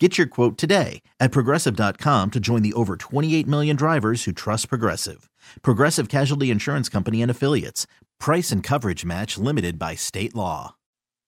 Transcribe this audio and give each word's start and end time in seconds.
Get 0.00 0.18
your 0.18 0.26
quote 0.26 0.58
today 0.58 1.02
at 1.20 1.30
progressive.com 1.30 2.32
to 2.32 2.40
join 2.40 2.62
the 2.62 2.72
over 2.72 2.96
28 2.96 3.46
million 3.46 3.76
drivers 3.76 4.24
who 4.24 4.32
trust 4.32 4.68
Progressive. 4.68 5.30
Progressive 5.62 6.08
Casualty 6.08 6.50
Insurance 6.50 6.88
Company 6.88 7.22
and 7.22 7.30
Affiliates. 7.30 7.86
Price 8.18 8.50
and 8.50 8.60
coverage 8.60 9.04
match 9.04 9.38
limited 9.38 9.78
by 9.78 9.94
state 9.94 10.34
law. 10.34 10.74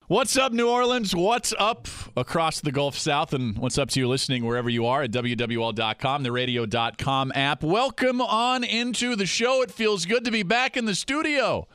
What's 0.09 0.37
up, 0.37 0.53
New 0.53 0.69
Orleans? 0.69 1.15
What's 1.15 1.55
up 1.59 1.87
across 2.17 2.61
the 2.61 2.73
Gulf 2.73 2.99
South? 2.99 3.33
And 3.33 3.57
what's 3.59 3.79
up 3.79 3.89
to 3.91 4.01
you 4.01 4.09
listening 4.09 4.45
wherever 4.45 4.71
you 4.71 4.87
are 4.87 5.03
at 5.03 5.13
WWL.com, 5.13 6.23
the 6.25 6.33
radio.com 6.33 7.33
app. 7.35 7.63
Welcome 7.63 8.21
on 8.21 8.65
into 8.65 9.15
the 9.15 9.27
show. 9.27 9.63
It 9.63 9.71
feels 9.71 10.07
good 10.07 10.25
to 10.25 10.33
be 10.33 10.43
back 10.43 10.77
in 10.77 10.87
the 10.87 10.95
studio. 10.95 11.69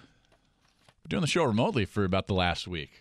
We're 1.03 1.09
doing 1.09 1.21
the 1.21 1.27
show 1.27 1.45
remotely 1.45 1.85
for 1.85 2.03
about 2.03 2.27
the 2.27 2.33
last 2.33 2.67
week. 2.67 3.00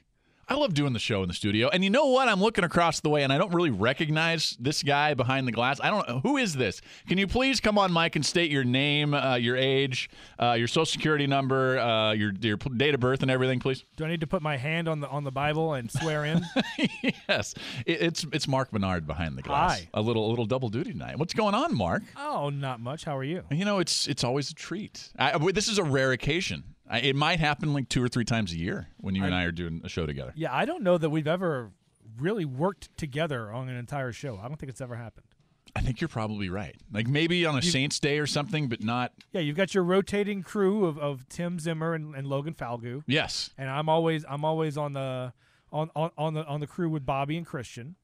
I 0.50 0.54
love 0.54 0.74
doing 0.74 0.92
the 0.92 0.98
show 0.98 1.22
in 1.22 1.28
the 1.28 1.34
studio. 1.34 1.68
And 1.68 1.84
you 1.84 1.90
know 1.90 2.06
what? 2.06 2.26
I'm 2.26 2.40
looking 2.40 2.64
across 2.64 2.98
the 2.98 3.08
way 3.08 3.22
and 3.22 3.32
I 3.32 3.38
don't 3.38 3.54
really 3.54 3.70
recognize 3.70 4.56
this 4.58 4.82
guy 4.82 5.14
behind 5.14 5.46
the 5.46 5.52
glass. 5.52 5.78
I 5.80 5.90
don't 5.90 6.08
know. 6.08 6.18
Who 6.24 6.38
is 6.38 6.54
this? 6.54 6.80
Can 7.06 7.18
you 7.18 7.28
please 7.28 7.60
come 7.60 7.78
on, 7.78 7.92
Mike, 7.92 8.16
and 8.16 8.26
state 8.26 8.50
your 8.50 8.64
name, 8.64 9.14
uh, 9.14 9.36
your 9.36 9.56
age, 9.56 10.10
uh, 10.42 10.56
your 10.58 10.66
social 10.66 10.86
security 10.86 11.28
number, 11.28 11.78
uh, 11.78 12.14
your, 12.14 12.32
your 12.40 12.56
date 12.56 12.94
of 12.94 13.00
birth, 13.00 13.22
and 13.22 13.30
everything, 13.30 13.60
please? 13.60 13.84
Do 13.96 14.04
I 14.04 14.08
need 14.08 14.22
to 14.22 14.26
put 14.26 14.42
my 14.42 14.56
hand 14.56 14.88
on 14.88 14.98
the 14.98 15.08
on 15.08 15.22
the 15.22 15.30
Bible 15.30 15.74
and 15.74 15.88
swear 15.88 16.24
in? 16.24 16.44
yes. 17.28 17.54
It, 17.86 18.02
it's 18.02 18.26
it's 18.32 18.48
Mark 18.48 18.72
Menard 18.72 19.06
behind 19.06 19.38
the 19.38 19.42
glass. 19.42 19.78
Hi. 19.78 19.88
A 19.94 20.00
little 20.00 20.26
a 20.26 20.30
little 20.30 20.46
double 20.46 20.68
duty 20.68 20.90
tonight. 20.90 21.16
What's 21.16 21.34
going 21.34 21.54
on, 21.54 21.76
Mark? 21.76 22.02
oh, 22.16 22.50
not 22.50 22.80
much. 22.80 23.04
How 23.04 23.16
are 23.16 23.22
you? 23.22 23.44
You 23.52 23.64
know, 23.64 23.78
it's 23.78 24.08
it's 24.08 24.24
always 24.24 24.50
a 24.50 24.54
treat. 24.54 25.10
I, 25.16 25.38
this 25.52 25.68
is 25.68 25.78
a 25.78 25.84
rare 25.84 26.10
occasion. 26.10 26.64
I, 26.90 26.98
it 27.00 27.16
might 27.16 27.38
happen 27.40 27.72
like 27.72 27.88
two 27.88 28.02
or 28.02 28.08
three 28.08 28.24
times 28.24 28.52
a 28.52 28.58
year 28.58 28.88
when 28.98 29.14
you 29.14 29.24
and 29.24 29.34
I 29.34 29.44
are 29.44 29.52
doing 29.52 29.80
a 29.84 29.88
show 29.88 30.06
together. 30.06 30.32
Yeah, 30.36 30.54
I 30.54 30.64
don't 30.64 30.82
know 30.82 30.98
that 30.98 31.08
we've 31.10 31.28
ever 31.28 31.70
really 32.18 32.44
worked 32.44 32.96
together 32.98 33.50
on 33.52 33.68
an 33.68 33.76
entire 33.76 34.12
show. 34.12 34.38
I 34.42 34.48
don't 34.48 34.56
think 34.58 34.70
it's 34.70 34.80
ever 34.80 34.96
happened. 34.96 35.26
I 35.76 35.82
think 35.82 36.00
you're 36.00 36.08
probably 36.08 36.48
right. 36.48 36.74
Like 36.92 37.06
maybe 37.06 37.46
on 37.46 37.56
a 37.56 37.62
Saints 37.62 38.00
Day 38.00 38.18
or 38.18 38.26
something, 38.26 38.68
but 38.68 38.82
not. 38.82 39.12
Yeah, 39.32 39.40
you've 39.40 39.56
got 39.56 39.72
your 39.72 39.84
rotating 39.84 40.42
crew 40.42 40.84
of, 40.84 40.98
of 40.98 41.28
Tim 41.28 41.60
Zimmer 41.60 41.94
and, 41.94 42.14
and 42.16 42.26
Logan 42.26 42.54
Falgoust, 42.54 43.04
Yes. 43.06 43.50
and 43.56 43.70
I'm 43.70 43.88
always 43.88 44.24
I'm 44.28 44.44
always 44.44 44.76
on 44.76 44.94
the 44.94 45.32
on, 45.72 45.88
on, 45.94 46.10
on 46.18 46.34
the 46.34 46.44
on 46.44 46.58
the 46.58 46.66
crew 46.66 46.90
with 46.90 47.06
Bobby 47.06 47.36
and 47.36 47.46
Christian. 47.46 47.94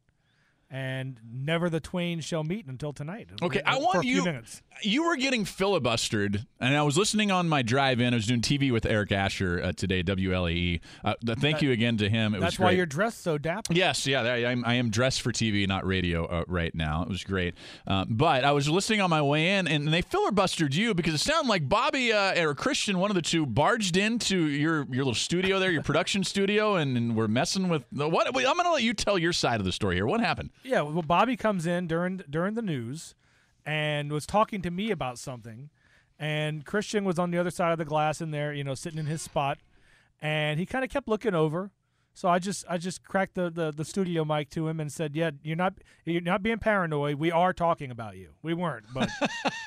And 0.69 1.21
never 1.33 1.71
the 1.71 1.79
twain 1.79 2.21
shall 2.21 2.43
meet 2.43 2.67
until 2.67 2.93
tonight. 2.93 3.29
Okay, 3.41 3.63
I 3.65 3.79
want 3.79 4.05
you. 4.05 4.25
minutes. 4.25 4.63
You 4.83 5.05
were 5.05 5.17
getting 5.17 5.45
filibustered, 5.45 6.45
and 6.61 6.77
I 6.77 6.83
was 6.83 6.99
listening 6.99 7.31
on 7.31 7.49
my 7.49 7.63
drive 7.63 8.01
in. 8.01 8.13
I 8.13 8.17
was 8.17 8.27
doing 8.27 8.41
TV 8.41 8.73
with 8.73 8.85
Eric 8.85 9.13
Asher 9.13 9.61
uh, 9.63 9.73
today, 9.73 10.03
WLAE. 10.03 10.81
Uh, 11.05 11.15
th- 11.25 11.39
thank 11.39 11.63
you 11.63 11.71
again 11.71 11.97
to 11.99 12.09
him. 12.11 12.35
It 12.35 12.41
That's 12.41 12.59
why 12.59 12.73
you're 12.73 12.85
dressed 12.85 13.23
so 13.23 13.39
dapper. 13.39 13.73
Yes, 13.73 14.09
yeah, 14.09 14.23
I 14.23 14.39
am, 14.51 14.65
I 14.67 14.75
am 14.75 14.91
dressed 14.91 15.23
for 15.23 15.31
TV, 15.31 15.69
not 15.69 15.87
radio 15.87 16.27
uh, 16.27 16.45
right 16.49 16.75
now. 16.75 17.03
It 17.03 17.09
was 17.09 17.23
great. 17.23 17.55
Um, 17.87 18.09
but 18.11 18.45
I 18.45 18.51
was 18.51 18.69
listening 18.69 19.01
on 19.01 19.09
my 19.09 19.23
way 19.23 19.57
in, 19.57 19.69
and 19.69 19.87
they 19.89 20.03
filibustered 20.03 20.75
you 20.75 20.95
because 20.95 21.15
it 21.15 21.21
sounded 21.21 21.49
like 21.49 21.69
Bobby 21.69 22.13
uh, 22.13 22.43
or 22.43 22.57
Christian, 22.57 22.99
one 22.99 23.11
of 23.11 23.15
the 23.15 23.23
two, 23.23 23.47
barged 23.47 23.97
into 23.97 24.47
your, 24.49 24.85
your 24.91 25.05
little 25.05 25.15
studio 25.15 25.61
there, 25.61 25.71
your 25.71 25.83
production 25.83 26.25
studio, 26.25 26.75
and, 26.75 26.97
and 26.97 27.17
we're 27.17 27.29
messing 27.29 27.69
with. 27.69 27.85
The, 27.93 28.09
what? 28.09 28.35
Wait, 28.35 28.47
I'm 28.49 28.57
going 28.57 28.67
to 28.67 28.73
let 28.73 28.83
you 28.83 28.95
tell 28.95 29.17
your 29.17 29.33
side 29.33 29.61
of 29.61 29.65
the 29.65 29.73
story 29.73 29.95
here. 29.95 30.07
What 30.07 30.21
happened? 30.21 30.51
Yeah, 30.63 30.83
well, 30.83 31.03
Bobby 31.03 31.37
comes 31.37 31.67
in 31.67 31.87
during 31.87 32.19
during 32.29 32.55
the 32.55 32.63
news 32.63 33.15
and 33.65 34.13
was 34.13 34.27
talking 34.27 34.63
to 34.63 34.71
me 34.71 34.91
about 34.91 35.19
something, 35.19 35.71
and 36.19 36.65
Christian 36.65 37.05
was 37.05 37.19
on 37.19 37.31
the 37.31 37.39
other 37.39 37.51
side 37.51 37.73
of 37.73 37.79
the 37.79 37.85
glass 37.85 38.21
in 38.21 38.31
there, 38.31 38.53
you 38.53 38.65
know, 38.65 38.75
sitting 38.75 38.99
in 38.99 39.07
his 39.07 39.23
spot, 39.23 39.59
and 40.21 40.59
he 40.59 40.67
kind 40.67 40.85
of 40.85 40.91
kept 40.91 41.09
looking 41.09 41.35
over. 41.35 41.71
So 42.15 42.29
I 42.29 42.39
just 42.39 42.65
I 42.69 42.79
just 42.79 43.05
cracked 43.05 43.35
the, 43.35 43.51
the, 43.51 43.71
the 43.71 43.85
studio 43.85 44.25
mic 44.25 44.49
to 44.51 44.67
him 44.69 44.81
and 44.81 44.91
said, 44.91 45.15
"Yeah, 45.15 45.33
you're 45.43 45.55
not 45.55 45.75
you're 46.07 46.23
not 46.23 46.43
being 46.43 46.59
paranoid. 46.59 47.17
We 47.17 47.31
are 47.31 47.53
talking 47.53 47.91
about 47.91 48.17
you. 48.17 48.31
We 48.43 48.55
weren't, 48.55 48.87
but 48.95 49.11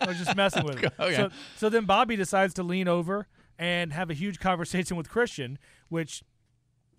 I 0.01 0.07
was 0.07 0.17
just 0.17 0.35
messing 0.35 0.65
with 0.65 0.79
him." 0.79 0.91
Okay. 0.99 1.15
So 1.15 1.29
so 1.57 1.69
then 1.69 1.85
Bobby 1.85 2.15
decides 2.15 2.55
to 2.55 2.63
lean 2.63 2.87
over 2.87 3.27
and 3.59 3.93
have 3.93 4.09
a 4.09 4.15
huge 4.15 4.39
conversation 4.39 4.97
with 4.97 5.09
Christian, 5.09 5.59
which 5.89 6.23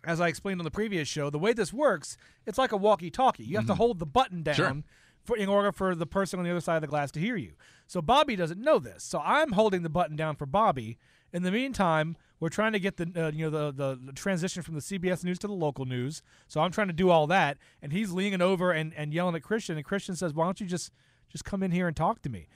as 0.05 0.21
I 0.21 0.29
explained 0.29 0.61
on 0.61 0.65
the 0.65 0.71
previous 0.71 1.09
show, 1.09 1.31
the 1.31 1.39
way 1.39 1.53
this 1.53 1.73
works, 1.73 2.17
it's 2.47 2.59
like 2.59 2.73
a 2.73 2.77
walkie-talkie. 2.77 3.45
You 3.45 3.57
have 3.57 3.67
to 3.67 3.75
hold 3.75 3.99
the 3.99 4.07
button 4.07 4.43
down 4.43 4.55
Mm-hmm. 4.55 4.63
Sure. 4.65 4.83
for, 5.25 5.37
in 5.37 5.49
order 5.49 5.71
for 5.73 5.95
the 5.95 6.07
person 6.07 6.39
on 6.39 6.45
the 6.45 6.51
other 6.51 6.61
side 6.61 6.77
of 6.77 6.81
the 6.83 6.87
glass 6.89 7.11
to 7.13 7.21
hear 7.21 7.37
you. 7.37 7.53
So 7.87 8.01
Bobby 8.03 8.37
doesn't 8.37 8.61
know 8.61 8.79
this. 8.79 9.03
So 9.05 9.21
I'm 9.25 9.53
holding 9.53 9.83
the 9.83 9.89
button 9.89 10.17
down 10.17 10.37
for 10.37 10.47
Bobby. 10.47 10.99
In 11.33 11.43
the 11.43 11.51
meantime, 11.53 12.17
we're 12.41 12.49
trying 12.49 12.73
to 12.73 12.81
get 12.81 12.97
the 12.97 13.11
uh, 13.15 13.31
you 13.31 13.49
know 13.49 13.51
the, 13.51 13.71
the 13.73 13.99
the 14.07 14.13
transition 14.13 14.63
from 14.63 14.75
the 14.75 14.81
CBS 14.81 15.23
news 15.23 15.39
to 15.41 15.47
the 15.47 15.53
local 15.53 15.85
news. 15.85 16.23
So 16.49 16.61
I'm 16.61 16.73
trying 16.73 16.89
to 16.89 16.93
do 16.93 17.11
all 17.11 17.27
that, 17.29 17.59
and 17.83 17.93
he's 17.93 18.11
leaning 18.13 18.41
over 18.43 18.73
and, 18.73 18.93
and 18.97 19.13
yelling 19.15 19.37
at 19.37 19.43
Christian. 19.43 19.77
And 19.77 19.85
Christian 19.85 20.17
says, 20.17 20.33
"Why 20.35 20.45
don't 20.47 20.61
you 20.61 20.67
just 20.67 20.91
just 21.31 21.45
come 21.45 21.63
in 21.63 21.71
here 21.71 21.87
and 21.87 21.95
talk 21.97 22.23
to 22.23 22.29
me?" 22.29 22.49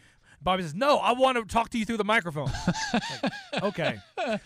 Bobby 0.42 0.62
says, 0.64 0.74
"No, 0.74 0.98
I 0.98 1.12
want 1.12 1.36
to 1.38 1.44
talk 1.44 1.68
to 1.70 1.78
you 1.78 1.84
through 1.84 1.98
the 1.98 2.04
microphone." 2.04 2.50
Like, 2.92 3.62
okay. 3.62 3.98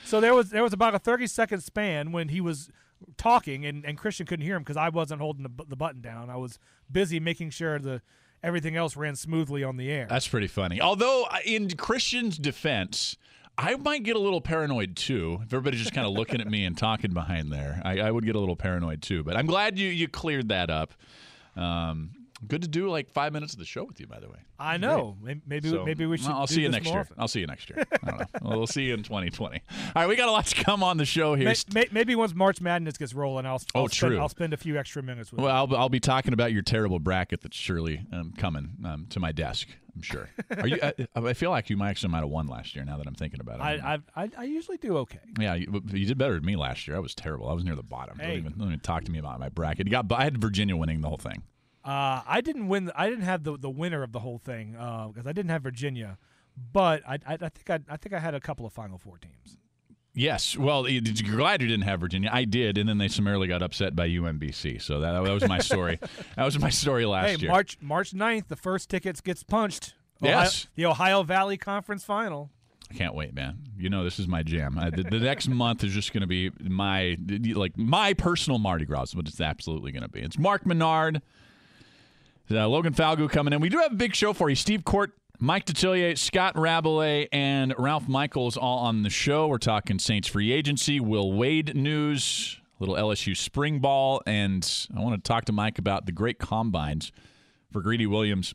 So 0.04 0.20
there 0.20 0.34
was 0.34 0.50
there 0.50 0.62
was 0.62 0.72
about 0.74 0.94
a 0.94 0.98
30 0.98 1.26
second 1.26 1.60
span 1.62 2.12
when 2.12 2.28
he 2.28 2.40
was 2.42 2.68
talking 3.16 3.64
and, 3.66 3.84
and 3.84 3.96
Christian 3.98 4.26
couldn't 4.26 4.44
hear 4.44 4.56
him 4.56 4.62
because 4.62 4.76
I 4.76 4.88
wasn't 4.88 5.20
holding 5.20 5.42
the, 5.42 5.64
the 5.64 5.76
button 5.76 6.00
down. 6.00 6.30
I 6.30 6.36
was 6.36 6.58
busy 6.90 7.20
making 7.20 7.50
sure 7.50 7.78
the 7.78 8.02
everything 8.42 8.76
else 8.76 8.96
ran 8.96 9.16
smoothly 9.16 9.64
on 9.64 9.76
the 9.76 9.90
air. 9.90 10.06
That's 10.08 10.28
pretty 10.28 10.46
funny. 10.46 10.80
Although, 10.80 11.26
in 11.44 11.76
Christian's 11.76 12.38
defense, 12.38 13.16
I 13.56 13.74
might 13.76 14.04
get 14.04 14.14
a 14.14 14.20
little 14.20 14.40
paranoid 14.40 14.96
too. 14.96 15.40
If 15.42 15.52
everybody's 15.52 15.80
just 15.80 15.92
kind 15.92 16.06
of 16.06 16.12
looking 16.12 16.40
at 16.40 16.46
me 16.46 16.64
and 16.64 16.78
talking 16.78 17.12
behind 17.12 17.52
there, 17.52 17.82
I, 17.84 18.00
I 18.00 18.10
would 18.10 18.24
get 18.24 18.36
a 18.36 18.40
little 18.40 18.56
paranoid 18.56 19.02
too. 19.02 19.24
But 19.24 19.36
I'm 19.36 19.46
glad 19.46 19.78
you 19.78 19.88
you 19.88 20.08
cleared 20.08 20.48
that 20.50 20.70
up. 20.70 20.92
Um, 21.56 22.10
good 22.46 22.62
to 22.62 22.68
do 22.68 22.88
like 22.88 23.10
five 23.10 23.32
minutes 23.32 23.52
of 23.54 23.58
the 23.58 23.64
show 23.64 23.84
with 23.84 23.98
you, 24.00 24.06
by 24.06 24.20
the 24.20 24.28
way. 24.28 24.38
I 24.58 24.76
know. 24.76 25.16
May- 25.22 25.40
Maybe 25.46 25.68
So, 25.70 25.84
maybe 25.84 26.06
we 26.06 26.16
should. 26.18 26.30
I'll 26.30 26.46
do 26.46 26.54
see 26.54 26.62
you 26.62 26.68
this 26.68 26.74
next 26.76 26.88
year. 26.88 27.00
often. 27.00 27.16
I'll 27.18 27.28
see 27.28 27.40
you 27.40 27.46
next 27.46 27.70
year. 27.70 27.84
I 28.02 28.10
don't 28.10 28.18
know. 28.20 28.26
Well, 28.42 28.58
we'll 28.58 28.66
see 28.66 28.84
you 28.84 28.94
in 28.94 29.02
2020. 29.02 29.60
All 29.70 29.92
right, 30.02 30.08
we 30.08 30.16
got 30.16 30.28
a 30.28 30.32
lot 30.32 30.46
to 30.46 30.64
come 30.64 30.82
on 30.82 30.96
the 30.96 31.04
show 31.04 31.34
here. 31.34 31.46
May- 31.46 31.54
may- 31.74 31.88
maybe 31.92 32.14
once 32.14 32.34
March 32.34 32.60
Madness 32.60 32.96
gets 32.98 33.14
rolling, 33.14 33.46
I'll, 33.46 33.60
I'll 33.74 33.82
Oh, 33.84 33.86
spend, 33.88 34.12
true. 34.12 34.20
I'll 34.20 34.28
spend 34.28 34.52
a 34.52 34.56
few 34.56 34.76
extra 34.78 35.02
minutes 35.02 35.32
with. 35.32 35.40
Well, 35.40 35.48
you. 35.66 35.74
I'll, 35.74 35.82
I'll 35.82 35.88
be 35.88 36.00
talking 36.00 36.32
about 36.32 36.52
your 36.52 36.62
terrible 36.62 36.98
bracket 36.98 37.40
that's 37.40 37.56
surely 37.56 38.04
um, 38.12 38.32
coming 38.36 38.70
um, 38.84 39.06
to 39.10 39.20
my 39.20 39.32
desk. 39.32 39.68
I'm 39.94 40.02
sure. 40.02 40.28
Are 40.58 40.66
you? 40.68 40.78
I, 40.82 40.94
I 41.16 41.32
feel 41.32 41.50
like 41.50 41.70
you 41.70 41.76
might 41.76 41.90
actually 41.90 42.10
might 42.10 42.20
have 42.20 42.28
won 42.28 42.46
last 42.46 42.76
year. 42.76 42.84
Now 42.84 42.98
that 42.98 43.06
I'm 43.08 43.14
thinking 43.14 43.40
about 43.40 43.58
it, 43.58 43.62
I, 43.82 43.94
I 43.94 44.22
I 44.24 44.30
I 44.38 44.44
usually 44.44 44.76
do 44.76 44.96
okay. 44.98 45.18
Yeah, 45.40 45.54
you, 45.54 45.82
you 45.92 46.06
did 46.06 46.16
better 46.18 46.34
than 46.34 46.44
me 46.44 46.54
last 46.54 46.86
year. 46.86 46.96
I 46.96 47.00
was 47.00 47.16
terrible. 47.16 47.48
I 47.48 47.52
was 47.52 47.64
near 47.64 47.74
the 47.74 47.82
bottom. 47.82 48.16
Hey. 48.18 48.28
Don't, 48.28 48.36
even, 48.38 48.52
don't 48.58 48.68
even 48.68 48.80
talk 48.80 49.02
to 49.04 49.10
me 49.10 49.18
about 49.18 49.40
my 49.40 49.48
bracket. 49.48 49.86
You 49.86 49.90
got, 49.90 50.06
I 50.12 50.22
had 50.22 50.38
Virginia 50.40 50.76
winning 50.76 51.00
the 51.00 51.08
whole 51.08 51.16
thing. 51.18 51.42
Uh, 51.88 52.20
I 52.26 52.40
didn't 52.42 52.68
win. 52.68 52.90
I 52.94 53.08
didn't 53.08 53.24
have 53.24 53.44
the, 53.44 53.56
the 53.56 53.70
winner 53.70 54.02
of 54.02 54.12
the 54.12 54.18
whole 54.20 54.38
thing 54.38 54.72
because 54.72 55.26
I 55.26 55.32
didn't 55.32 55.50
have 55.50 55.62
Virginia, 55.62 56.18
but 56.72 57.02
I, 57.08 57.14
I, 57.26 57.34
I 57.34 57.48
think 57.48 57.70
I, 57.70 57.80
I 57.88 57.96
think 57.96 58.12
I 58.12 58.18
had 58.18 58.34
a 58.34 58.40
couple 58.40 58.66
of 58.66 58.72
Final 58.74 58.98
Four 58.98 59.16
teams. 59.18 59.56
Yes. 60.14 60.56
Well, 60.56 60.88
you- 60.88 61.00
you're 61.04 61.36
glad 61.36 61.62
you 61.62 61.68
didn't 61.68 61.84
have 61.84 62.00
Virginia. 62.00 62.28
I 62.32 62.44
did, 62.44 62.76
and 62.76 62.88
then 62.88 62.98
they 62.98 63.08
summarily 63.08 63.46
got 63.48 63.62
upset 63.62 63.94
by 63.94 64.08
UMBC. 64.08 64.82
So 64.82 65.00
that, 65.00 65.12
that 65.12 65.30
was 65.32 65.46
my 65.48 65.60
story. 65.60 65.98
that 66.36 66.44
was 66.44 66.58
my 66.58 66.70
story 66.70 67.06
last 67.06 67.28
hey, 67.30 67.36
year. 67.36 67.50
March 67.50 67.78
March 67.80 68.12
9th, 68.12 68.48
the 68.48 68.56
first 68.56 68.90
tickets 68.90 69.20
gets 69.20 69.42
punched. 69.42 69.94
Ohio- 70.22 70.40
Yes. 70.40 70.66
the 70.74 70.84
Ohio 70.86 71.22
Valley 71.22 71.56
Conference 71.56 72.04
Final. 72.04 72.50
I 72.90 72.94
can't 72.94 73.14
wait, 73.14 73.34
man. 73.34 73.58
You 73.78 73.90
know 73.90 74.02
this 74.02 74.18
is 74.18 74.26
my 74.26 74.42
jam. 74.42 74.78
I, 74.78 74.90
the, 74.90 75.04
the 75.04 75.20
next 75.20 75.46
month 75.48 75.84
is 75.84 75.92
just 75.92 76.12
going 76.12 76.22
to 76.22 76.26
be 76.26 76.50
my 76.60 77.16
like 77.54 77.76
my 77.78 78.14
personal 78.14 78.58
Mardi 78.58 78.86
Gras. 78.86 79.14
what 79.14 79.28
it's 79.28 79.40
absolutely 79.40 79.92
going 79.92 80.02
to 80.02 80.08
be. 80.08 80.20
It's 80.20 80.38
Mark 80.38 80.66
Menard, 80.66 81.20
uh, 82.50 82.68
Logan 82.68 82.94
Falgoust 82.94 83.30
coming 83.30 83.52
in. 83.52 83.60
We 83.60 83.68
do 83.68 83.78
have 83.78 83.92
a 83.92 83.96
big 83.96 84.14
show 84.14 84.32
for 84.32 84.48
you. 84.48 84.56
Steve 84.56 84.82
Korte, 84.84 85.12
Mike 85.38 85.66
Detillier, 85.66 86.16
Scott 86.16 86.54
Rabalais, 86.54 87.28
and 87.32 87.74
Ralph 87.78 88.08
Michaels 88.08 88.56
all 88.56 88.78
on 88.78 89.02
the 89.02 89.10
show. 89.10 89.46
We're 89.46 89.58
talking 89.58 89.98
Saints 89.98 90.28
free 90.28 90.52
agency, 90.52 91.00
Will 91.00 91.32
Wade 91.32 91.76
news, 91.76 92.58
little 92.80 92.96
LSU 92.96 93.36
spring 93.36 93.78
ball, 93.78 94.22
and 94.26 94.88
I 94.96 95.00
want 95.00 95.22
to 95.22 95.28
talk 95.28 95.44
to 95.46 95.52
Mike 95.52 95.78
about 95.78 96.06
the 96.06 96.12
great 96.12 96.38
combines 96.38 97.12
for 97.72 97.82
Greedy 97.82 98.06
Williams 98.06 98.54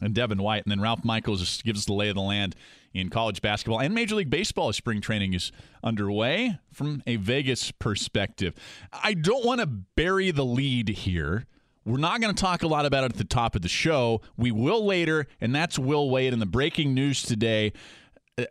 and 0.00 0.14
Devin 0.14 0.42
White. 0.42 0.64
And 0.64 0.70
then 0.70 0.80
Ralph 0.80 1.04
Michaels 1.04 1.62
gives 1.62 1.80
us 1.80 1.86
the 1.86 1.92
lay 1.92 2.08
of 2.08 2.14
the 2.14 2.22
land 2.22 2.54
in 2.94 3.10
college 3.10 3.42
basketball 3.42 3.80
and 3.80 3.94
Major 3.94 4.14
League 4.14 4.30
Baseball 4.30 4.68
as 4.68 4.76
spring 4.76 5.00
training 5.00 5.34
is 5.34 5.52
underway 5.84 6.58
from 6.72 7.02
a 7.06 7.16
Vegas 7.16 7.70
perspective. 7.70 8.54
I 8.92 9.14
don't 9.14 9.44
want 9.44 9.60
to 9.60 9.66
bury 9.66 10.30
the 10.30 10.44
lead 10.44 10.88
here. 10.88 11.46
We're 11.88 11.96
not 11.96 12.20
going 12.20 12.34
to 12.34 12.40
talk 12.40 12.62
a 12.62 12.68
lot 12.68 12.84
about 12.84 13.04
it 13.04 13.12
at 13.12 13.16
the 13.16 13.24
top 13.24 13.56
of 13.56 13.62
the 13.62 13.68
show. 13.68 14.20
We 14.36 14.52
will 14.52 14.84
later, 14.84 15.26
and 15.40 15.54
that's 15.54 15.78
Will 15.78 16.10
Wade 16.10 16.34
and 16.34 16.42
the 16.42 16.46
breaking 16.46 16.92
news 16.92 17.22
today 17.22 17.72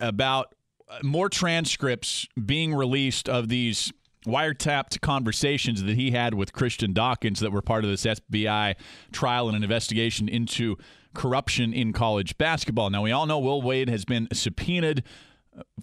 about 0.02 0.56
more 1.04 1.30
transcripts 1.30 2.28
being 2.44 2.74
released 2.74 3.30
of 3.30 3.48
these 3.48 3.94
wiretapped 4.26 5.02
conversations 5.02 5.84
that 5.84 5.96
he 5.96 6.12
had 6.12 6.34
with 6.34 6.52
Christian 6.52 6.94
Dawkins 6.94 7.40
that 7.42 7.52
were 7.52 7.62
part 7.62 7.84
of 7.84 7.92
this 7.92 8.06
FBI 8.06 8.74
trial 9.12 9.48
and 9.48 9.56
an 9.56 9.62
investigation 9.62 10.28
into 10.28 10.76
corruption 11.14 11.74
in 11.74 11.94
college 11.94 12.40
basketball. 12.40 12.90
Now, 12.90 13.04
we 13.04 13.12
all 13.12 13.28
know 13.28 13.38
Will 13.38 13.62
Wade 13.62 13.88
has 13.88 14.04
been 14.04 14.28
subpoenaed 14.34 15.04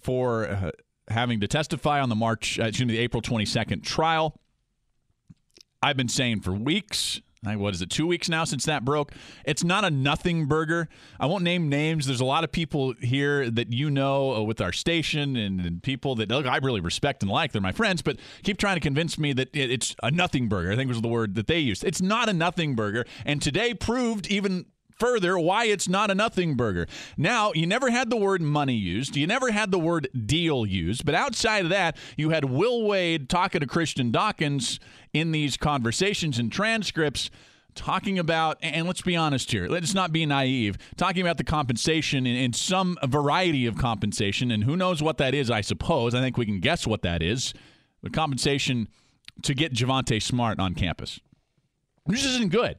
for 0.03 0.49
uh, 0.49 0.71
having 1.07 1.39
to 1.39 1.47
testify 1.47 2.01
on 2.01 2.09
the 2.09 2.15
March, 2.15 2.59
uh, 2.59 2.65
excuse 2.65 2.85
me, 2.85 2.95
the 2.95 3.01
April 3.01 3.21
22nd 3.21 3.81
trial. 3.81 4.37
I've 5.81 5.95
been 5.97 6.09
saying 6.09 6.41
for 6.41 6.51
weeks 6.51 7.21
what 7.43 7.73
is 7.73 7.81
it, 7.81 7.89
two 7.89 8.07
weeks 8.07 8.27
now 8.27 8.43
since 8.43 8.65
that 8.65 8.83
broke? 8.83 9.11
It's 9.45 9.63
not 9.63 9.85
a 9.85 9.91
nothing 9.91 10.47
burger. 10.47 10.89
I 11.19 11.27
won't 11.27 11.43
name 11.43 11.69
names. 11.69 12.07
There's 12.07 12.21
a 12.21 12.25
lot 12.25 12.43
of 12.43 12.51
people 12.51 12.93
here 13.01 13.49
that 13.51 13.71
you 13.71 13.91
know 13.91 14.35
uh, 14.35 14.41
with 14.41 14.61
our 14.61 14.71
station 14.71 15.35
and, 15.35 15.61
and 15.61 15.83
people 15.83 16.15
that 16.15 16.29
look, 16.29 16.45
I 16.45 16.57
really 16.57 16.79
respect 16.79 17.21
and 17.21 17.31
like. 17.31 17.51
They're 17.51 17.61
my 17.61 17.71
friends, 17.71 18.01
but 18.01 18.17
keep 18.43 18.57
trying 18.57 18.75
to 18.77 18.81
convince 18.81 19.19
me 19.19 19.33
that 19.33 19.49
it's 19.53 19.95
a 20.01 20.11
nothing 20.11 20.47
burger. 20.47 20.71
I 20.71 20.75
think 20.75 20.87
was 20.87 21.01
the 21.01 21.07
word 21.07 21.35
that 21.35 21.47
they 21.47 21.59
used. 21.59 21.83
It's 21.83 22.01
not 22.01 22.29
a 22.29 22.33
nothing 22.33 22.75
burger. 22.75 23.05
And 23.25 23.41
today 23.41 23.73
proved 23.73 24.27
even 24.27 24.65
further 24.95 25.37
why 25.37 25.65
it's 25.65 25.87
not 25.87 26.11
a 26.11 26.15
nothing 26.15 26.55
burger. 26.55 26.87
Now, 27.17 27.51
you 27.53 27.65
never 27.65 27.89
had 27.89 28.09
the 28.09 28.17
word 28.17 28.41
money 28.41 28.75
used, 28.75 29.15
you 29.15 29.27
never 29.27 29.51
had 29.51 29.71
the 29.71 29.79
word 29.79 30.07
deal 30.25 30.65
used, 30.65 31.05
but 31.05 31.15
outside 31.15 31.65
of 31.65 31.69
that, 31.69 31.97
you 32.17 32.29
had 32.29 32.45
Will 32.45 32.83
Wade 32.83 33.29
talking 33.29 33.61
to 33.61 33.67
Christian 33.67 34.11
Dawkins 34.11 34.79
in 35.13 35.31
these 35.31 35.57
conversations 35.57 36.39
and 36.39 36.51
transcripts 36.51 37.29
talking 37.75 38.17
about, 38.17 38.57
and 38.61 38.87
let's 38.87 39.01
be 39.01 39.15
honest 39.15 39.51
here, 39.51 39.67
let's 39.67 39.93
not 39.93 40.11
be 40.11 40.25
naive, 40.25 40.77
talking 40.95 41.21
about 41.21 41.37
the 41.37 41.43
compensation 41.43 42.25
in, 42.25 42.35
in, 42.35 42.53
some 42.53 42.97
variety 43.03 43.65
of 43.65 43.77
compensation, 43.77 44.49
and 44.49 44.63
who 44.63 44.75
knows 44.75 45.03
what 45.03 45.17
that 45.17 45.35
is, 45.35 45.51
I 45.51 45.61
suppose. 45.61 46.15
I 46.15 46.21
think 46.21 46.37
we 46.37 46.45
can 46.45 46.59
guess 46.59 46.87
what 46.87 47.01
that 47.03 47.21
is. 47.21 47.53
The 48.01 48.09
compensation 48.09 48.87
to 49.43 49.53
get 49.53 49.73
Javonte 49.73 50.21
Smart 50.21 50.59
on 50.59 50.73
campus. 50.73 51.19
This 52.05 52.25
isn't 52.25 52.51
good. 52.51 52.77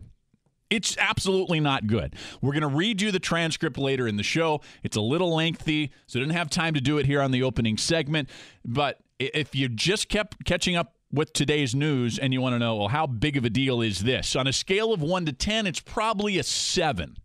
It's 0.68 0.96
absolutely 0.98 1.60
not 1.60 1.86
good. 1.86 2.16
We're 2.40 2.52
going 2.52 2.62
to 2.62 2.76
read 2.76 3.00
you 3.00 3.12
the 3.12 3.20
transcript 3.20 3.78
later 3.78 4.08
in 4.08 4.16
the 4.16 4.22
show. 4.22 4.60
It's 4.82 4.96
a 4.96 5.00
little 5.00 5.34
lengthy, 5.34 5.92
so 6.06 6.18
I 6.18 6.22
didn't 6.22 6.36
have 6.36 6.50
time 6.50 6.74
to 6.74 6.80
do 6.80 6.98
it 6.98 7.06
here 7.06 7.22
on 7.22 7.30
the 7.30 7.42
opening 7.42 7.76
segment. 7.76 8.28
But 8.64 8.98
if 9.18 9.54
you 9.54 9.68
just 9.68 10.08
kept 10.08 10.44
catching 10.44 10.74
up 10.74 10.94
with 11.12 11.32
today's 11.32 11.74
news 11.74 12.18
and 12.18 12.32
you 12.32 12.40
want 12.40 12.54
to 12.54 12.58
know, 12.58 12.76
well, 12.76 12.88
how 12.88 13.06
big 13.06 13.36
of 13.36 13.44
a 13.44 13.50
deal 13.50 13.80
is 13.80 14.00
this? 14.00 14.34
On 14.34 14.46
a 14.46 14.52
scale 14.52 14.92
of 14.92 15.02
1 15.02 15.26
to 15.26 15.32
10, 15.32 15.66
it's 15.66 15.80
probably 15.80 16.38
a 16.38 16.42
7. 16.42 17.16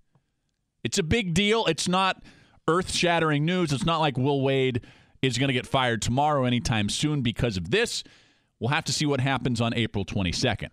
It's 0.83 0.99
a 0.99 1.03
big 1.03 1.33
deal. 1.33 1.65
It's 1.65 1.87
not 1.87 2.21
earth 2.67 2.93
shattering 2.93 3.43
news. 3.43 3.73
It's 3.73 3.85
not 3.85 3.99
like 3.99 4.17
Will 4.17 4.41
Wade 4.41 4.81
is 5.23 5.37
going 5.37 5.49
to 5.49 5.53
get 5.53 5.65
fired 5.65 6.01
tomorrow 6.01 6.45
anytime 6.45 6.89
soon 6.89 7.21
because 7.21 7.57
of 7.57 7.71
this. 7.71 8.03
We'll 8.59 8.69
have 8.69 8.85
to 8.85 8.93
see 8.93 9.07
what 9.07 9.19
happens 9.19 9.61
on 9.61 9.73
April 9.73 10.05
22nd 10.05 10.69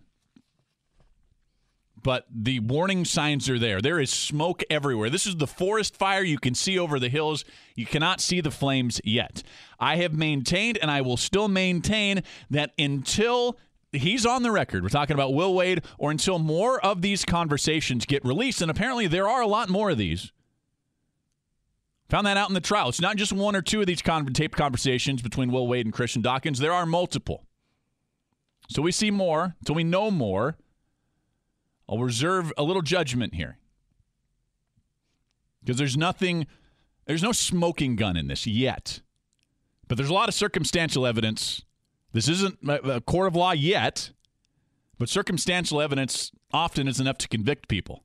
but 2.03 2.25
the 2.33 2.59
warning 2.59 3.05
signs 3.05 3.49
are 3.49 3.59
there. 3.59 3.81
There 3.81 3.99
is 3.99 4.09
smoke 4.09 4.63
everywhere. 4.69 5.09
This 5.09 5.25
is 5.25 5.37
the 5.37 5.47
forest 5.47 5.95
fire 5.95 6.23
you 6.23 6.39
can 6.39 6.55
see 6.55 6.77
over 6.77 6.99
the 6.99 7.09
hills. 7.09 7.45
You 7.75 7.85
cannot 7.85 8.21
see 8.21 8.41
the 8.41 8.51
flames 8.51 9.01
yet. 9.03 9.43
I 9.79 9.97
have 9.97 10.13
maintained, 10.13 10.77
and 10.81 10.89
I 10.91 11.01
will 11.01 11.17
still 11.17 11.47
maintain, 11.47 12.23
that 12.49 12.71
until 12.77 13.57
he's 13.91 14.25
on 14.25 14.43
the 14.43 14.51
record, 14.51 14.83
we're 14.83 14.89
talking 14.89 15.13
about 15.13 15.33
Will 15.33 15.53
Wade, 15.53 15.83
or 15.97 16.11
until 16.11 16.39
more 16.39 16.83
of 16.83 17.01
these 17.01 17.25
conversations 17.25 18.05
get 18.05 18.23
released, 18.25 18.61
and 18.61 18.69
apparently 18.69 19.07
there 19.07 19.27
are 19.27 19.41
a 19.41 19.47
lot 19.47 19.69
more 19.69 19.89
of 19.89 19.97
these. 19.97 20.31
Found 22.09 22.25
that 22.25 22.37
out 22.37 22.49
in 22.49 22.55
the 22.55 22.61
trial. 22.61 22.89
It's 22.89 23.01
not 23.01 23.17
just 23.17 23.31
one 23.31 23.55
or 23.55 23.61
two 23.61 23.81
of 23.81 23.87
these 23.87 24.01
con- 24.01 24.25
tape 24.27 24.55
conversations 24.55 25.21
between 25.21 25.51
Will 25.51 25.67
Wade 25.67 25.85
and 25.85 25.93
Christian 25.93 26.23
Dawkins. 26.23 26.57
There 26.57 26.73
are 26.73 26.87
multiple. 26.87 27.45
So 28.67 28.81
we 28.81 28.91
see 28.91 29.11
more, 29.11 29.55
until 29.59 29.75
we 29.75 29.83
know 29.83 30.09
more. 30.09 30.57
I'll 31.89 31.97
reserve 31.97 32.53
a 32.55 32.63
little 32.63 32.83
judgment 32.83 33.33
here 33.33 33.57
because 35.61 35.77
there's 35.77 35.97
nothing, 35.97 36.45
there's 37.07 37.23
no 37.23 37.31
smoking 37.31 37.95
gun 37.95 38.15
in 38.15 38.27
this 38.27 38.45
yet. 38.45 39.01
But 39.87 39.97
there's 39.97 40.11
a 40.11 40.13
lot 40.13 40.29
of 40.29 40.35
circumstantial 40.35 41.07
evidence. 41.07 41.63
This 42.13 42.27
isn't 42.27 42.59
a 42.67 43.01
court 43.01 43.27
of 43.27 43.35
law 43.35 43.53
yet, 43.53 44.11
but 44.99 45.09
circumstantial 45.09 45.81
evidence 45.81 46.31
often 46.53 46.87
is 46.87 46.99
enough 46.99 47.17
to 47.19 47.27
convict 47.27 47.67
people. 47.67 48.03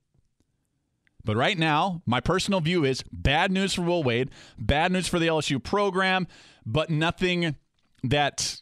But 1.23 1.37
right 1.37 1.59
now, 1.59 2.03
my 2.07 2.21
personal 2.21 2.61
view 2.61 2.85
is 2.85 3.03
bad 3.13 3.53
news 3.53 3.75
for 3.75 3.83
Will 3.83 4.03
Wade, 4.03 4.31
bad 4.59 4.93
news 4.93 5.09
for 5.09 5.19
the 5.19 5.27
LSU 5.27 5.63
program, 5.63 6.27
but 6.65 6.89
nothing 6.89 7.57
that 8.03 8.61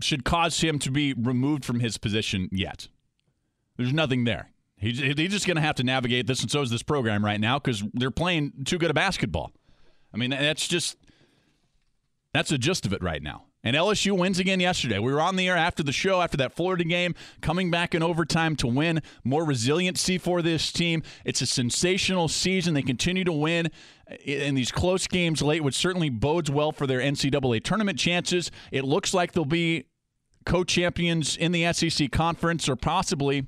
should 0.00 0.24
cause 0.24 0.60
him 0.60 0.78
to 0.80 0.90
be 0.90 1.14
removed 1.14 1.64
from 1.64 1.80
his 1.80 1.96
position 1.96 2.48
yet. 2.52 2.88
There's 3.76 3.92
nothing 3.92 4.24
there. 4.24 4.50
He's, 4.76 4.98
just 4.98 5.46
going 5.46 5.56
to 5.56 5.62
have 5.62 5.76
to 5.76 5.84
navigate 5.84 6.26
this, 6.26 6.42
and 6.42 6.50
so 6.50 6.60
is 6.60 6.70
this 6.70 6.82
program 6.82 7.24
right 7.24 7.40
now 7.40 7.58
because 7.58 7.84
they're 7.94 8.10
playing 8.10 8.64
too 8.64 8.78
good 8.78 8.90
a 8.90 8.94
basketball. 8.94 9.52
I 10.12 10.16
mean, 10.16 10.30
that's 10.30 10.66
just 10.66 10.96
that's 12.34 12.50
the 12.50 12.58
gist 12.58 12.84
of 12.84 12.92
it 12.92 13.02
right 13.02 13.22
now. 13.22 13.44
And 13.64 13.76
LSU 13.76 14.18
wins 14.18 14.40
again 14.40 14.58
yesterday. 14.58 14.98
We 14.98 15.12
were 15.12 15.20
on 15.20 15.36
the 15.36 15.48
air 15.48 15.56
after 15.56 15.84
the 15.84 15.92
show, 15.92 16.20
after 16.20 16.36
that 16.38 16.52
Florida 16.52 16.82
game, 16.82 17.14
coming 17.40 17.70
back 17.70 17.94
in 17.94 18.02
overtime 18.02 18.56
to 18.56 18.66
win. 18.66 19.02
More 19.22 19.44
resiliency 19.44 20.18
for 20.18 20.42
this 20.42 20.72
team. 20.72 21.04
It's 21.24 21.42
a 21.42 21.46
sensational 21.46 22.26
season. 22.26 22.74
They 22.74 22.82
continue 22.82 23.22
to 23.22 23.32
win 23.32 23.70
in 24.24 24.56
these 24.56 24.72
close 24.72 25.06
games 25.06 25.42
late, 25.42 25.62
which 25.62 25.76
certainly 25.76 26.10
bodes 26.10 26.50
well 26.50 26.72
for 26.72 26.88
their 26.88 26.98
NCAA 26.98 27.62
tournament 27.62 28.00
chances. 28.00 28.50
It 28.72 28.84
looks 28.84 29.14
like 29.14 29.30
they'll 29.30 29.44
be 29.44 29.84
co 30.44 30.64
champions 30.64 31.36
in 31.36 31.52
the 31.52 31.72
SEC 31.72 32.10
conference 32.10 32.68
or 32.68 32.74
possibly 32.74 33.46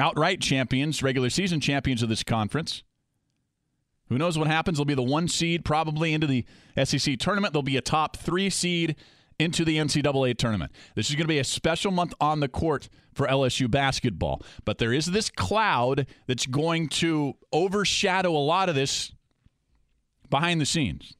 outright 0.00 0.40
champions, 0.40 1.02
regular 1.02 1.30
season 1.30 1.60
champions 1.60 2.02
of 2.02 2.08
this 2.08 2.22
conference. 2.22 2.82
Who 4.08 4.18
knows 4.18 4.36
what 4.36 4.48
happens? 4.48 4.78
They'll 4.78 4.84
be 4.84 4.94
the 4.94 5.02
one 5.02 5.28
seed 5.28 5.64
probably 5.64 6.12
into 6.12 6.26
the 6.26 6.44
SEC 6.82 7.18
tournament. 7.18 7.52
They'll 7.52 7.62
be 7.62 7.76
a 7.76 7.82
top 7.82 8.16
three 8.16 8.50
seed 8.50 8.96
into 9.38 9.64
the 9.64 9.78
NCAA 9.78 10.36
tournament. 10.36 10.72
This 10.94 11.08
is 11.08 11.14
going 11.14 11.24
to 11.24 11.28
be 11.28 11.38
a 11.38 11.44
special 11.44 11.92
month 11.92 12.12
on 12.20 12.40
the 12.40 12.48
court 12.48 12.88
for 13.14 13.26
LSU 13.26 13.70
basketball. 13.70 14.42
But 14.64 14.78
there 14.78 14.92
is 14.92 15.06
this 15.06 15.30
cloud 15.30 16.06
that's 16.26 16.46
going 16.46 16.88
to 16.88 17.34
overshadow 17.52 18.32
a 18.32 18.38
lot 18.38 18.68
of 18.68 18.74
this 18.74 19.12
behind 20.28 20.60
the 20.60 20.66
scenes. 20.66 21.16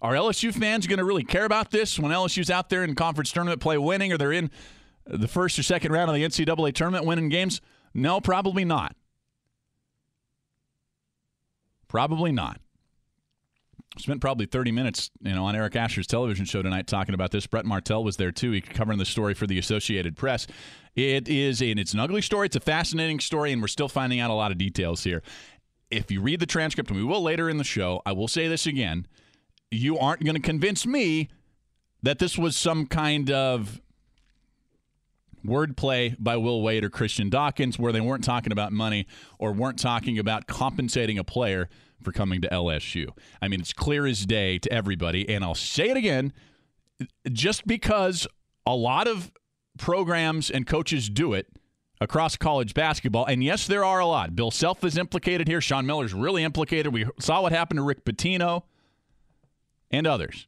Are 0.00 0.14
LSU 0.14 0.54
fans 0.54 0.86
going 0.86 0.98
to 0.98 1.04
really 1.04 1.24
care 1.24 1.44
about 1.44 1.70
this 1.70 1.98
when 1.98 2.10
LSU's 2.10 2.50
out 2.50 2.70
there 2.70 2.84
in 2.84 2.94
conference 2.94 3.32
tournament 3.32 3.60
play 3.60 3.76
winning 3.76 4.12
or 4.12 4.18
they're 4.18 4.32
in 4.32 4.50
the 5.06 5.28
first 5.28 5.58
or 5.58 5.62
second 5.62 5.92
round 5.92 6.10
of 6.10 6.14
the 6.14 6.24
NCAA 6.24 6.74
tournament 6.74 7.04
winning 7.04 7.28
games? 7.28 7.60
No, 7.94 8.20
probably 8.20 8.64
not. 8.64 8.94
Probably 11.88 12.30
not. 12.30 12.60
Spent 13.98 14.20
probably 14.20 14.46
30 14.46 14.70
minutes, 14.70 15.10
you 15.20 15.34
know, 15.34 15.44
on 15.44 15.56
Eric 15.56 15.74
Asher's 15.74 16.06
television 16.06 16.44
show 16.44 16.62
tonight 16.62 16.86
talking 16.86 17.12
about 17.12 17.32
this. 17.32 17.48
Brett 17.48 17.66
Martel 17.66 18.04
was 18.04 18.16
there 18.16 18.30
too. 18.30 18.52
He 18.52 18.60
covering 18.60 18.98
the 18.98 19.04
story 19.04 19.34
for 19.34 19.48
the 19.48 19.58
Associated 19.58 20.16
Press. 20.16 20.46
It 20.94 21.28
is, 21.28 21.60
and 21.60 21.80
it's 21.80 21.92
an 21.92 21.98
ugly 21.98 22.22
story. 22.22 22.46
It's 22.46 22.54
a 22.54 22.60
fascinating 22.60 23.18
story, 23.18 23.52
and 23.52 23.60
we're 23.60 23.68
still 23.68 23.88
finding 23.88 24.20
out 24.20 24.30
a 24.30 24.34
lot 24.34 24.52
of 24.52 24.58
details 24.58 25.02
here. 25.02 25.22
If 25.90 26.12
you 26.12 26.20
read 26.20 26.38
the 26.38 26.46
transcript, 26.46 26.90
and 26.90 26.98
we 26.98 27.04
will 27.04 27.20
later 27.20 27.50
in 27.50 27.56
the 27.56 27.64
show, 27.64 28.00
I 28.06 28.12
will 28.12 28.28
say 28.28 28.46
this 28.46 28.64
again: 28.64 29.08
you 29.72 29.98
aren't 29.98 30.24
going 30.24 30.36
to 30.36 30.40
convince 30.40 30.86
me 30.86 31.28
that 32.02 32.20
this 32.20 32.38
was 32.38 32.56
some 32.56 32.86
kind 32.86 33.30
of 33.30 33.80
wordplay 35.44 36.16
by 36.18 36.36
Will 36.36 36.62
Wade 36.62 36.84
or 36.84 36.90
Christian 36.90 37.30
Dawkins 37.30 37.78
where 37.78 37.92
they 37.92 38.00
weren't 38.00 38.24
talking 38.24 38.52
about 38.52 38.72
money 38.72 39.06
or 39.38 39.52
weren't 39.52 39.78
talking 39.78 40.18
about 40.18 40.46
compensating 40.46 41.18
a 41.18 41.24
player 41.24 41.68
for 42.02 42.12
coming 42.12 42.40
to 42.40 42.48
LSU. 42.48 43.08
I 43.40 43.48
mean, 43.48 43.60
it's 43.60 43.72
clear 43.72 44.06
as 44.06 44.26
day 44.26 44.58
to 44.58 44.72
everybody. 44.72 45.28
And 45.28 45.44
I'll 45.44 45.54
say 45.54 45.90
it 45.90 45.96
again 45.96 46.32
just 47.30 47.66
because 47.66 48.26
a 48.66 48.74
lot 48.74 49.08
of 49.08 49.30
programs 49.78 50.50
and 50.50 50.66
coaches 50.66 51.08
do 51.08 51.32
it 51.32 51.46
across 52.00 52.36
college 52.36 52.74
basketball. 52.74 53.26
And 53.26 53.44
yes, 53.44 53.66
there 53.66 53.84
are 53.84 54.00
a 54.00 54.06
lot. 54.06 54.34
Bill 54.34 54.50
Self 54.50 54.84
is 54.84 54.96
implicated 54.96 55.48
here. 55.48 55.60
Sean 55.60 55.86
Miller's 55.86 56.14
really 56.14 56.42
implicated. 56.42 56.92
We 56.92 57.06
saw 57.18 57.42
what 57.42 57.52
happened 57.52 57.78
to 57.78 57.82
Rick 57.82 58.04
Pitino 58.04 58.62
and 59.90 60.06
others. 60.06 60.46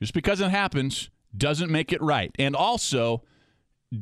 Just 0.00 0.12
because 0.12 0.40
it 0.40 0.50
happens 0.50 1.10
doesn't 1.36 1.70
make 1.70 1.92
it 1.92 2.02
right. 2.02 2.30
And 2.38 2.54
also, 2.54 3.22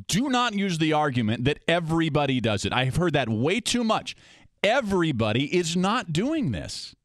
do 0.07 0.29
not 0.29 0.53
use 0.53 0.77
the 0.77 0.93
argument 0.93 1.45
that 1.45 1.59
everybody 1.67 2.41
does 2.41 2.65
it. 2.65 2.73
I 2.73 2.85
have 2.85 2.95
heard 2.95 3.13
that 3.13 3.29
way 3.29 3.59
too 3.59 3.83
much. 3.83 4.15
Everybody 4.63 5.55
is 5.55 5.77
not 5.77 6.11
doing 6.11 6.51
this. 6.51 6.95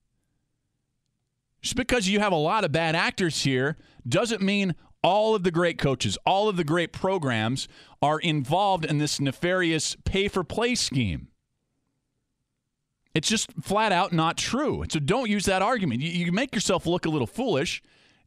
Just 1.61 1.77
because 1.77 2.09
you 2.09 2.21
have 2.21 2.33
a 2.33 2.37
lot 2.37 2.65
of 2.65 2.73
bad 2.73 2.97
actors 2.97 3.43
here 3.43 3.77
doesn't 4.09 4.41
mean 4.41 4.75
all 5.03 5.35
of 5.35 5.43
the 5.43 5.51
great 5.51 5.79
coaches, 5.79 6.19
all 6.25 6.49
of 6.49 6.57
the 6.57 6.65
great 6.65 6.93
programs 6.93 7.69
are 8.03 8.19
involved 8.19 8.85
in 8.85 8.99
this 8.99 9.21
nefarious 9.21 9.97
pay 10.05 10.29
for 10.29 10.45
play 10.45 10.75
scheme. 10.75 11.29
It's 13.15 13.29
just 13.29 13.53
flat 13.61 13.93
out 13.93 14.13
not 14.13 14.37
true. 14.37 14.85
So 14.89 15.01
don't 15.01 15.29
use 15.29 15.45
that 15.47 15.63
argument. 15.63 16.01
You, 16.01 16.11
you 16.11 16.33
make 16.33 16.55
yourself 16.55 16.87
look 16.87 17.07
a 17.07 17.11
little 17.11 17.27
foolish 17.27 17.83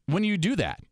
when 0.08 0.24
you 0.24 0.38
do 0.38 0.56
that. 0.58 0.84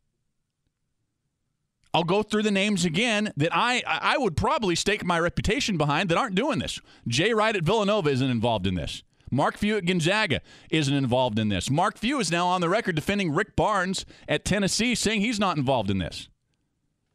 I'll 1.94 2.04
go 2.04 2.24
through 2.24 2.44
the 2.44 2.52
names 2.52 2.86
again 2.86 3.34
that 3.36 3.50
I 3.52 3.84
I 3.86 4.18
would 4.18 4.38
probably 4.38 4.76
stake 4.76 5.04
my 5.04 5.20
reputation 5.20 5.78
behind 5.78 6.10
that 6.10 6.18
aren't 6.18 6.36
doing 6.36 6.60
this. 6.60 6.80
Jay 7.08 7.34
Wright 7.34 7.56
at 7.56 7.64
Villanova 7.64 8.10
isn't 8.10 8.30
involved 8.30 8.66
in 8.66 8.76
this. 8.76 9.04
Mark 9.30 9.58
Few 9.58 9.78
at 9.78 9.86
Gonzaga 9.86 10.42
isn't 10.70 10.94
involved 10.94 11.40
in 11.40 11.50
this. 11.50 11.70
Mark 11.70 11.98
Few 11.98 12.20
is 12.20 12.32
now 12.32 12.48
on 12.48 12.62
the 12.62 12.70
record 12.70 12.96
defending 12.96 13.32
Rick 13.32 13.56
Barnes 13.56 14.06
at 14.28 14.44
Tennessee, 14.44 14.94
saying 14.94 15.22
he's 15.22 15.40
not 15.40 15.58
involved 15.58 15.90
in 15.90 16.00
this. 16.00 16.28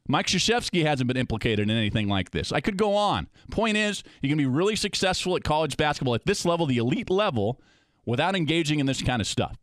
Mike 0.09 0.27
Krzyzewski 0.27 0.85
hasn't 0.85 1.09
been 1.09 1.17
implicated 1.17 1.69
in 1.69 1.77
anything 1.77 2.09
like 2.09 2.31
this. 2.31 2.53
I 2.53 2.61
could 2.61 2.77
go 2.77 2.95
on. 2.95 3.29
Point 3.51 3.77
is, 3.77 4.05
you 4.23 4.29
can 4.29 4.39
be 4.39 4.47
really 4.47 4.77
successful 4.77 5.37
at 5.37 5.45
college 5.45 5.77
basketball 5.77 6.15
at 6.15 6.27
this 6.27 6.45
level, 6.45 6.67
the 6.67 6.79
elite 6.79 7.11
level, 7.11 7.61
without 8.05 8.37
engaging 8.37 8.79
in 8.79 8.87
this 8.87 9.03
kind 9.03 9.21
of 9.21 9.27
stuff. 9.27 9.57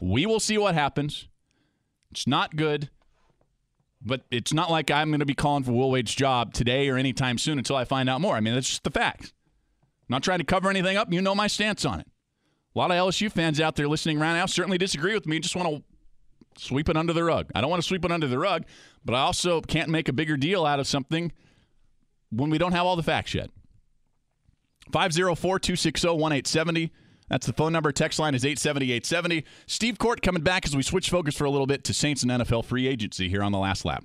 We 0.00 0.24
will 0.24 0.40
see 0.40 0.56
what 0.56 0.74
happens. 0.74 1.28
It's 2.10 2.26
not 2.26 2.56
good, 2.56 2.90
but 4.04 4.22
it's 4.30 4.52
not 4.52 4.70
like 4.70 4.90
I'm 4.90 5.10
going 5.10 5.20
to 5.20 5.26
be 5.26 5.34
calling 5.34 5.64
for 5.64 5.72
Will 5.72 5.90
Wade's 5.90 6.14
job 6.14 6.52
today 6.52 6.88
or 6.88 6.96
anytime 6.96 7.38
soon 7.38 7.58
until 7.58 7.76
I 7.76 7.84
find 7.84 8.08
out 8.10 8.20
more. 8.20 8.36
I 8.36 8.40
mean, 8.40 8.54
that's 8.54 8.68
just 8.68 8.84
the 8.84 8.90
facts. 8.90 9.32
I'm 9.82 10.14
not 10.14 10.22
trying 10.22 10.38
to 10.38 10.44
cover 10.44 10.68
anything 10.68 10.96
up. 10.96 11.12
You 11.12 11.22
know 11.22 11.34
my 11.34 11.46
stance 11.46 11.84
on 11.84 12.00
it. 12.00 12.06
A 12.74 12.78
lot 12.78 12.90
of 12.90 12.96
LSU 12.96 13.30
fans 13.30 13.60
out 13.60 13.76
there 13.76 13.86
listening 13.86 14.18
right 14.18 14.32
now 14.32 14.46
certainly 14.46 14.78
disagree 14.78 15.14
with 15.14 15.26
me. 15.26 15.38
Just 15.38 15.54
want 15.54 15.68
to 15.68 16.62
sweep 16.62 16.88
it 16.88 16.96
under 16.96 17.12
the 17.12 17.24
rug. 17.24 17.50
I 17.54 17.60
don't 17.60 17.70
want 17.70 17.82
to 17.82 17.86
sweep 17.86 18.04
it 18.04 18.12
under 18.12 18.26
the 18.26 18.38
rug, 18.38 18.64
but 19.04 19.14
I 19.14 19.20
also 19.20 19.60
can't 19.60 19.88
make 19.88 20.08
a 20.08 20.12
bigger 20.12 20.36
deal 20.36 20.64
out 20.64 20.80
of 20.80 20.86
something 20.86 21.32
when 22.30 22.50
we 22.50 22.58
don't 22.58 22.72
have 22.72 22.86
all 22.86 22.96
the 22.96 23.02
facts 23.02 23.34
yet. 23.34 23.50
504 24.90 25.58
260 25.58 26.08
1870. 26.08 26.92
That's 27.32 27.46
the 27.46 27.54
phone 27.54 27.72
number. 27.72 27.92
Text 27.92 28.18
line 28.18 28.34
is 28.34 28.44
870 28.44 28.92
870. 28.92 29.44
Steve 29.66 29.96
Korte 29.96 30.20
coming 30.20 30.42
back 30.42 30.66
as 30.66 30.76
we 30.76 30.82
switch 30.82 31.08
focus 31.08 31.34
for 31.34 31.44
a 31.44 31.50
little 31.50 31.66
bit 31.66 31.82
to 31.84 31.94
Saints 31.94 32.22
and 32.22 32.30
NFL 32.30 32.66
free 32.66 32.86
agency 32.86 33.30
here 33.30 33.42
on 33.42 33.52
the 33.52 33.58
last 33.58 33.86
lap. 33.86 34.04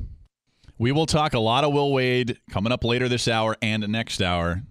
We 0.78 0.94
will 0.94 1.06
talk 1.06 1.34
a 1.34 1.40
lot 1.40 1.66
of 1.66 1.74
Will 1.74 1.92
Wade 1.92 2.40
coming 2.50 2.72
up 2.72 2.86
later 2.86 3.10
this 3.10 3.28
hour 3.28 3.58
and 3.62 3.86
next 3.90 4.22
hour. 4.22 4.62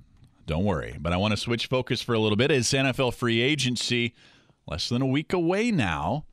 Don't 0.46 0.64
worry. 0.64 0.96
But 0.98 1.12
I 1.12 1.18
want 1.18 1.32
to 1.32 1.36
switch 1.36 1.66
focus 1.66 2.00
for 2.00 2.14
a 2.14 2.18
little 2.18 2.36
bit. 2.36 2.50
Is 2.50 2.68
NFL 2.68 3.12
free 3.12 3.42
agency 3.42 4.14
less 4.66 4.88
than 4.88 5.02
a 5.02 5.06
week 5.06 5.34
away 5.34 5.70
now? 5.70 6.24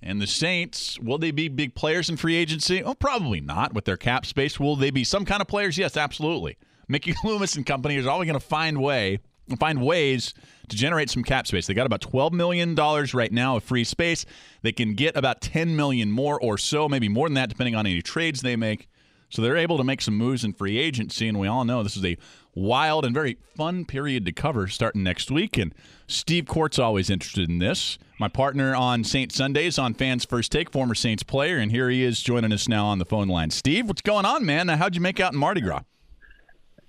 And 0.00 0.22
the 0.22 0.28
Saints, 0.28 1.00
will 1.00 1.18
they 1.18 1.32
be 1.32 1.48
big 1.48 1.74
players 1.74 2.08
in 2.08 2.16
free 2.16 2.36
agency? 2.36 2.80
Oh, 2.80 2.94
probably 2.94 3.40
not 3.40 3.74
with 3.74 3.86
their 3.86 3.96
cap 3.96 4.24
space. 4.24 4.60
Will 4.60 4.76
they 4.76 4.90
be 4.90 5.02
some 5.02 5.24
kind 5.24 5.40
of 5.40 5.48
players? 5.48 5.76
Yes, 5.76 5.96
absolutely. 5.96 6.58
Mickey 6.86 7.12
Loomis 7.24 7.56
and 7.56 7.66
company 7.66 7.96
is 7.96 8.06
always 8.06 8.28
going 8.28 8.38
to 8.38 8.46
find 8.46 8.80
way 8.80 9.18
find 9.56 9.82
ways 9.82 10.34
to 10.68 10.76
generate 10.76 11.10
some 11.10 11.22
cap 11.22 11.46
space. 11.46 11.66
They 11.66 11.74
got 11.74 11.86
about 11.86 12.00
$12 12.00 12.32
million 12.32 12.74
right 12.74 13.32
now 13.32 13.56
of 13.56 13.64
free 13.64 13.84
space. 13.84 14.24
They 14.62 14.72
can 14.72 14.94
get 14.94 15.16
about 15.16 15.40
10 15.40 15.76
million 15.76 16.10
more 16.10 16.40
or 16.40 16.58
so, 16.58 16.88
maybe 16.88 17.08
more 17.08 17.28
than 17.28 17.34
that, 17.34 17.48
depending 17.48 17.74
on 17.74 17.86
any 17.86 18.02
trades 18.02 18.40
they 18.40 18.56
make. 18.56 18.88
So 19.30 19.42
they're 19.42 19.56
able 19.56 19.78
to 19.78 19.84
make 19.84 20.02
some 20.02 20.16
moves 20.16 20.42
in 20.42 20.52
free 20.52 20.76
agency, 20.78 21.28
and 21.28 21.38
we 21.38 21.46
all 21.46 21.64
know 21.64 21.84
this 21.84 21.96
is 21.96 22.04
a 22.04 22.18
wild 22.52 23.04
and 23.04 23.14
very 23.14 23.38
fun 23.56 23.84
period 23.84 24.24
to 24.26 24.32
cover 24.32 24.66
starting 24.66 25.04
next 25.04 25.30
week. 25.30 25.56
And 25.56 25.72
Steve 26.08 26.46
Korte's 26.46 26.80
always 26.80 27.10
interested 27.10 27.48
in 27.48 27.58
this. 27.58 27.96
My 28.18 28.26
partner 28.26 28.74
on 28.74 29.04
Saint 29.04 29.30
Sundays 29.30 29.78
on 29.78 29.94
Fans 29.94 30.24
First 30.24 30.50
Take, 30.50 30.70
former 30.70 30.96
Saints 30.96 31.22
player, 31.22 31.58
and 31.58 31.70
here 31.70 31.88
he 31.88 32.02
is 32.02 32.20
joining 32.20 32.52
us 32.52 32.68
now 32.68 32.86
on 32.86 32.98
the 32.98 33.04
phone 33.04 33.28
line. 33.28 33.50
Steve, 33.50 33.86
what's 33.86 34.02
going 34.02 34.26
on, 34.26 34.44
man? 34.44 34.66
How'd 34.66 34.96
you 34.96 35.00
make 35.00 35.20
out 35.20 35.32
in 35.32 35.38
Mardi 35.38 35.60
Gras? 35.60 35.82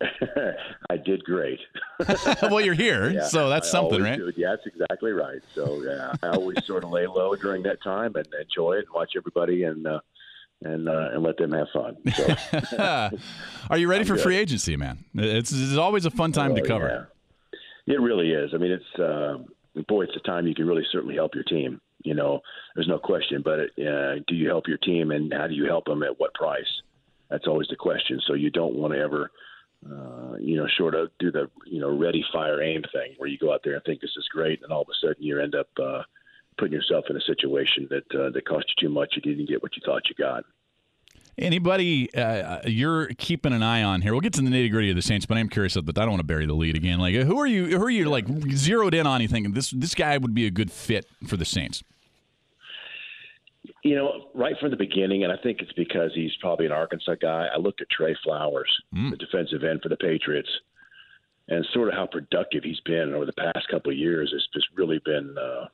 I 0.90 0.98
did 0.98 1.24
great. 1.24 1.60
well, 2.42 2.62
you're 2.62 2.74
here, 2.74 3.10
yeah, 3.10 3.28
so 3.28 3.50
that's 3.50 3.70
I 3.70 3.72
something, 3.72 4.02
right? 4.02 4.18
Do. 4.18 4.32
Yeah, 4.36 4.52
that's 4.52 4.68
exactly 4.68 5.12
right. 5.12 5.42
So 5.54 5.82
yeah, 5.84 6.14
I 6.24 6.36
always 6.36 6.64
sort 6.66 6.84
of 6.84 6.92
lay 6.92 7.08
low 7.08 7.36
during 7.36 7.64
that 7.64 7.82
time 7.84 8.16
and 8.16 8.28
enjoy 8.40 8.74
it 8.74 8.86
and 8.86 8.94
watch 8.94 9.12
everybody 9.16 9.64
and 9.64 9.86
uh, 9.86 10.00
and 10.64 10.88
uh, 10.88 11.10
and 11.14 11.24
let 11.24 11.38
them 11.38 11.52
have 11.52 11.68
fun. 11.74 11.98
So. 12.16 13.10
Are 13.70 13.78
you 13.78 13.88
ready 13.88 14.02
I'm 14.02 14.08
for 14.08 14.16
good. 14.16 14.24
free 14.24 14.38
agency, 14.38 14.76
man? 14.76 15.04
It's, 15.16 15.52
it's 15.52 15.78
always 15.78 16.06
a 16.06 16.12
fun 16.12 16.32
time 16.32 16.52
oh, 16.52 16.56
to 16.56 16.62
cover. 16.62 17.08
Yeah. 17.88 17.96
It 17.96 18.00
really 18.00 18.32
is. 18.32 18.52
I 18.54 18.58
mean, 18.58 18.72
it's 18.72 19.00
uh, 19.00 19.38
boy, 19.88 20.04
it's 20.04 20.16
a 20.16 20.20
time 20.20 20.48
you 20.48 20.56
can 20.56 20.68
really 20.68 20.86
certainly 20.92 21.16
help 21.16 21.36
your 21.36 21.44
team. 21.44 21.82
You 22.04 22.14
know, 22.14 22.42
there's 22.76 22.88
no 22.88 23.00
question. 23.00 23.42
But 23.44 23.60
uh, 23.84 24.16
do 24.28 24.36
you 24.36 24.48
help 24.48 24.68
your 24.68 24.78
team, 24.78 25.12
and 25.12 25.34
how 25.34 25.48
do 25.48 25.54
you 25.54 25.66
help 25.66 25.86
them 25.86 26.04
at 26.04 26.20
what 26.20 26.34
price? 26.34 26.64
That's 27.30 27.48
always 27.48 27.68
the 27.70 27.76
question. 27.76 28.22
So 28.28 28.34
you 28.34 28.50
don't 28.50 28.76
want 28.76 28.94
to 28.94 29.00
ever, 29.00 29.32
uh, 29.90 30.36
you 30.40 30.56
know, 30.56 30.68
sort 30.78 30.96
of 30.96 31.10
do 31.20 31.32
the 31.32 31.50
you 31.66 31.80
know 31.80 31.96
ready, 31.96 32.24
fire, 32.32 32.62
aim 32.62 32.84
thing 32.92 33.16
where 33.18 33.30
you 33.30 33.38
go 33.38 33.54
out 33.54 33.62
there 33.64 33.76
and 33.76 33.84
think 33.84 34.02
this 34.02 34.16
is 34.18 34.28
great, 34.32 34.62
and 34.64 34.72
all 34.72 34.82
of 34.82 34.90
a 34.90 35.08
sudden 35.08 35.24
you 35.24 35.40
end 35.40 35.56
up. 35.56 35.70
Uh, 35.82 36.04
putting 36.58 36.74
yourself 36.74 37.06
in 37.10 37.16
a 37.16 37.22
situation 37.22 37.88
that 37.90 38.20
uh, 38.20 38.30
that 38.30 38.46
cost 38.46 38.66
you 38.78 38.88
too 38.88 38.94
much. 38.94 39.14
You 39.16 39.22
didn't 39.22 39.50
get 39.50 39.64
what 39.64 39.76
you 39.76 39.82
thought 39.86 40.04
you 40.10 40.16
got. 40.16 40.44
Anybody 41.38 42.14
uh, 42.14 42.60
you're 42.66 43.08
keeping 43.18 43.54
an 43.54 43.64
eye 43.64 43.84
on 43.84 44.02
here? 44.02 44.12
We'll 44.12 44.22
get 44.22 44.34
to 44.34 44.42
the 44.42 44.50
nitty 44.50 44.70
gritty 44.70 44.90
of 44.90 44.96
the 44.96 45.02
Saints, 45.02 45.26
but 45.26 45.38
I'm 45.38 45.50
curious. 45.50 45.76
But 45.76 45.98
I 45.98 46.02
don't 46.02 46.12
want 46.12 46.20
to 46.20 46.26
bury 46.26 46.46
the 46.46 46.54
lead 46.54 46.76
again. 46.76 47.00
Like, 47.00 47.16
who 47.16 47.40
are 47.40 47.48
you? 47.48 47.78
Who 47.78 47.84
are 47.84 47.90
you 47.90 48.10
like 48.10 48.28
zeroed 48.52 48.94
in 48.94 49.08
on? 49.08 49.22
You 49.22 49.28
thinking 49.28 49.54
this 49.54 49.72
this 49.72 49.96
guy 49.96 50.18
would 50.18 50.34
be 50.34 50.46
a 50.46 50.52
good 50.52 50.72
fit 50.72 51.06
for 51.28 51.38
the 51.38 51.46
Saints? 51.46 51.84
You 53.84 53.96
know, 53.96 54.30
right 54.36 54.56
from 54.60 54.70
the 54.70 54.78
beginning, 54.78 55.24
and 55.24 55.34
I 55.34 55.38
think 55.42 55.60
it's 55.60 55.74
because 55.74 56.12
he's 56.14 56.32
probably 56.40 56.68
an 56.68 56.72
Arkansas 56.72 57.16
guy. 57.20 57.48
I 57.54 57.58
looked 57.58 57.82
at 57.82 57.90
Trey 57.90 58.16
Flowers, 58.24 58.72
mm. 58.96 59.10
the 59.10 59.18
defensive 59.18 59.64
end 59.64 59.82
for 59.82 59.90
the 59.90 59.98
Patriots, 59.98 60.50
and 61.48 61.66
sort 61.74 61.88
of 61.88 61.96
how 61.96 62.06
productive 62.06 62.64
he's 62.64 62.80
been 62.82 63.14
over 63.16 63.26
the 63.26 63.34
past 63.34 63.68
couple 63.72 63.92
of 63.92 63.98
years. 63.98 64.32
It's 64.36 64.48
just 64.54 64.68
really 64.76 65.02
been 65.04 65.36
uh, 65.38 65.66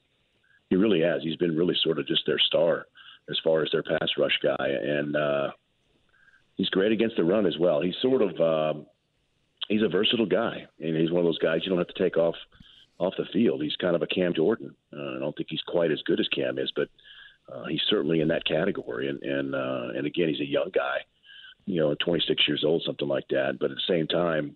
he 0.69 0.75
really 0.75 1.01
has. 1.01 1.21
He's 1.23 1.35
been 1.35 1.55
really 1.55 1.75
sort 1.83 1.99
of 1.99 2.07
just 2.07 2.25
their 2.25 2.39
star 2.39 2.87
as 3.29 3.37
far 3.43 3.63
as 3.63 3.69
their 3.71 3.83
pass 3.83 4.09
rush 4.17 4.37
guy, 4.41 4.67
and 4.67 5.15
uh, 5.15 5.49
he's 6.55 6.69
great 6.69 6.91
against 6.91 7.17
the 7.17 7.23
run 7.23 7.45
as 7.45 7.57
well. 7.59 7.81
He's 7.81 7.95
sort 8.01 8.21
of 8.21 8.39
um, 8.39 8.85
he's 9.67 9.83
a 9.83 9.89
versatile 9.89 10.25
guy, 10.25 10.65
and 10.79 10.95
he's 10.95 11.11
one 11.11 11.19
of 11.19 11.25
those 11.25 11.39
guys 11.39 11.61
you 11.63 11.69
don't 11.69 11.77
have 11.77 11.93
to 11.93 12.03
take 12.03 12.17
off 12.17 12.35
off 12.99 13.13
the 13.17 13.25
field. 13.31 13.61
He's 13.61 13.75
kind 13.75 13.95
of 13.95 14.01
a 14.01 14.07
Cam 14.07 14.33
Jordan. 14.33 14.75
Uh, 14.91 15.17
I 15.17 15.19
don't 15.19 15.35
think 15.35 15.49
he's 15.49 15.61
quite 15.67 15.91
as 15.91 16.01
good 16.05 16.19
as 16.19 16.27
Cam 16.29 16.57
is, 16.57 16.71
but 16.75 16.89
uh, 17.51 17.65
he's 17.65 17.81
certainly 17.89 18.21
in 18.21 18.27
that 18.29 18.45
category. 18.45 19.09
And 19.09 19.21
and 19.23 19.55
uh, 19.55 19.89
and 19.95 20.05
again, 20.05 20.29
he's 20.29 20.41
a 20.41 20.45
young 20.45 20.71
guy, 20.73 20.97
you 21.65 21.79
know, 21.79 21.95
26 22.03 22.47
years 22.47 22.63
old, 22.65 22.83
something 22.85 23.07
like 23.07 23.27
that. 23.29 23.57
But 23.59 23.71
at 23.71 23.77
the 23.77 23.93
same 23.93 24.07
time, 24.07 24.55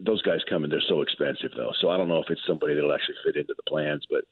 those 0.00 0.22
guys 0.22 0.40
come 0.48 0.64
in, 0.64 0.70
they're 0.70 0.82
so 0.88 1.02
expensive 1.02 1.52
though. 1.56 1.72
So 1.80 1.90
I 1.90 1.96
don't 1.96 2.08
know 2.08 2.20
if 2.20 2.30
it's 2.30 2.40
somebody 2.46 2.74
that'll 2.74 2.94
actually 2.94 3.16
fit 3.24 3.36
into 3.36 3.54
the 3.56 3.62
plans, 3.70 4.06
but 4.10 4.24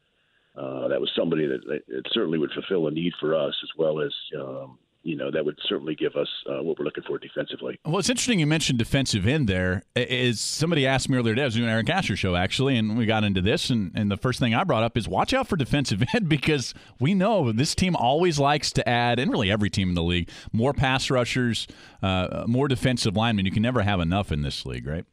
uh, 0.61 0.89
that 0.89 1.01
was 1.01 1.11
somebody 1.17 1.47
that, 1.47 1.61
that 1.67 2.03
certainly 2.13 2.39
would 2.39 2.53
fulfill 2.53 2.89
a 2.89 2.91
need 2.91 3.13
for 3.21 3.35
us, 3.35 3.55
as 3.63 3.71
well 3.79 4.01
as 4.01 4.13
um, 4.39 4.79
you 5.03 5.17
know 5.17 5.31
that 5.31 5.45
would 5.45 5.59
certainly 5.67 5.95
give 5.95 6.17
us 6.17 6.29
uh, 6.47 6.63
what 6.63 6.79
we're 6.79 6.85
looking 6.85 7.05
for 7.05 7.19
defensively. 7.19 7.79
Well, 7.85 7.99
it's 7.99 8.11
interesting 8.11 8.41
you 8.41 8.47
mentioned 8.47 8.79
defensive 8.79 9.27
end 9.27 9.49
there. 9.49 9.83
Is 9.97 10.41
somebody 10.41 10.87
asked 10.87 11.09
me 11.09 11.17
earlier 11.17 11.35
today? 11.35 11.43
I 11.43 11.47
was 11.47 11.55
doing 11.55 11.69
an 11.69 11.73
Eric 11.73 11.89
Asher 11.89 12.17
show 12.17 12.37
actually, 12.37 12.77
and 12.77 12.99
we 12.99 13.07
got 13.07 13.25
into 13.25 13.41
this, 13.41 13.71
and, 13.71 13.93
and 13.95 14.11
the 14.11 14.17
first 14.17 14.39
thing 14.39 14.55
I 14.55 14.65
brought 14.65 14.83
up 14.83 14.97
is 14.97 15.09
watch 15.09 15.33
out 15.33 15.49
for 15.49 15.57
defensive 15.57 16.03
end 16.15 16.29
because 16.29 16.75
we 16.99 17.15
know 17.15 17.53
this 17.53 17.75
team 17.75 17.97
always 17.97 18.39
likes 18.39 18.73
to 18.73 18.89
add, 18.89 19.19
and 19.19 19.31
really 19.31 19.51
every 19.51 19.71
team 19.71 19.89
in 19.89 19.95
the 19.95 20.03
league, 20.03 20.29
more 20.53 20.73
pass 20.73 21.11
rushers, 21.11 21.67
uh, 22.03 22.45
more 22.47 22.69
defensive 22.69 23.17
linemen. 23.17 23.47
You 23.47 23.53
can 23.53 23.63
never 23.63 23.83
have 23.83 24.01
enough 24.01 24.31
in 24.31 24.43
this 24.43 24.67
league, 24.67 24.87
right? 24.87 25.05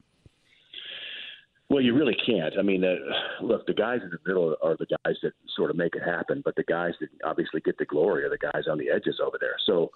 Well, 1.70 1.82
you 1.82 1.94
really 1.94 2.16
can't. 2.26 2.54
I 2.58 2.62
mean, 2.62 2.86
uh, 2.86 2.96
look, 3.42 3.68
the 3.68 3.74
guys 3.74 4.00
in 4.02 4.10
the 4.10 4.20
middle 4.26 4.56
are 4.64 4.78
the 4.78 4.86
guys 4.86 5.16
that 5.22 5.34
sort 5.56 5.70
of 5.70 5.76
make 5.76 5.96
it 5.96 6.04
happen, 6.04 6.42
but 6.46 6.56
the 6.56 6.64
guys 6.64 6.94
that 7.02 7.10
obviously 7.26 7.60
get 7.60 7.78
the 7.78 7.86
glory 7.86 8.24
are 8.24 8.30
the 8.30 8.38
guys 8.38 8.68
on 8.70 8.78
the 8.78 8.90
edges 8.90 9.20
over 9.22 9.38
there. 9.40 9.56
So, 9.66 9.92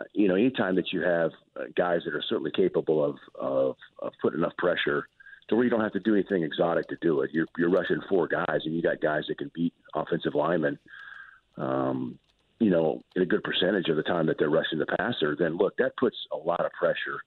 uh, 0.00 0.04
you 0.12 0.26
know, 0.26 0.34
anytime 0.34 0.74
that 0.74 0.92
you 0.92 1.02
have 1.02 1.30
uh, 1.56 1.64
guys 1.76 2.00
that 2.04 2.14
are 2.14 2.24
certainly 2.28 2.50
capable 2.50 3.04
of, 3.04 3.16
of 3.40 3.76
of 4.00 4.12
putting 4.20 4.40
enough 4.40 4.56
pressure 4.58 5.06
to 5.48 5.54
where 5.54 5.62
you 5.62 5.70
don't 5.70 5.82
have 5.82 5.92
to 5.92 6.00
do 6.00 6.14
anything 6.14 6.42
exotic 6.42 6.88
to 6.88 6.96
do 7.00 7.20
it, 7.20 7.30
you're 7.32 7.46
you're 7.56 7.70
rushing 7.70 8.00
four 8.08 8.26
guys, 8.26 8.62
and 8.64 8.74
you 8.74 8.82
got 8.82 9.00
guys 9.00 9.22
that 9.28 9.38
can 9.38 9.52
beat 9.54 9.72
offensive 9.94 10.34
linemen. 10.34 10.76
Um, 11.56 12.18
you 12.58 12.70
know, 12.70 13.04
in 13.14 13.22
a 13.22 13.26
good 13.26 13.44
percentage 13.44 13.88
of 13.88 13.96
the 13.96 14.02
time 14.02 14.26
that 14.26 14.38
they're 14.38 14.50
rushing 14.50 14.80
the 14.80 14.86
passer, 14.86 15.36
then 15.38 15.58
look, 15.58 15.76
that 15.76 15.96
puts 15.96 16.16
a 16.32 16.36
lot 16.36 16.64
of 16.64 16.72
pressure 16.72 17.20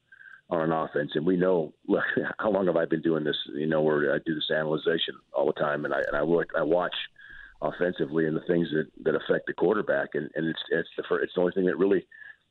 on 0.50 0.62
an 0.62 0.72
offense. 0.72 1.12
And 1.16 1.26
we 1.26 1.38
know, 1.38 1.74
look, 1.88 2.04
how 2.40 2.52
long 2.52 2.68
have 2.68 2.78
I 2.78 2.86
been 2.86 3.02
doing 3.02 3.24
this? 3.24 3.38
You 3.54 3.68
know, 3.68 3.82
where 3.82 4.14
I 4.14 4.20
do 4.26 4.36
this 4.36 4.50
analyzation 4.52 5.16
all 5.34 5.46
the 5.46 5.54
time, 5.54 5.86
and 5.86 5.94
I 5.94 6.00
and 6.08 6.16
I 6.16 6.22
look, 6.22 6.48
I 6.58 6.64
watch 6.64 6.96
offensively 7.62 8.28
and 8.28 8.36
the 8.36 8.46
things 8.48 8.68
that 8.72 8.88
that 9.04 9.16
affect 9.16 9.48
the 9.48 9.54
quarterback, 9.54 10.10
and 10.14 10.30
and 10.36 10.48
it's 10.48 10.60
it's 10.70 10.90
the 10.98 11.16
it's 11.16 11.34
the 11.36 11.42
only 11.42 11.54
thing 11.54 11.66
that 11.66 11.78
really 11.78 12.06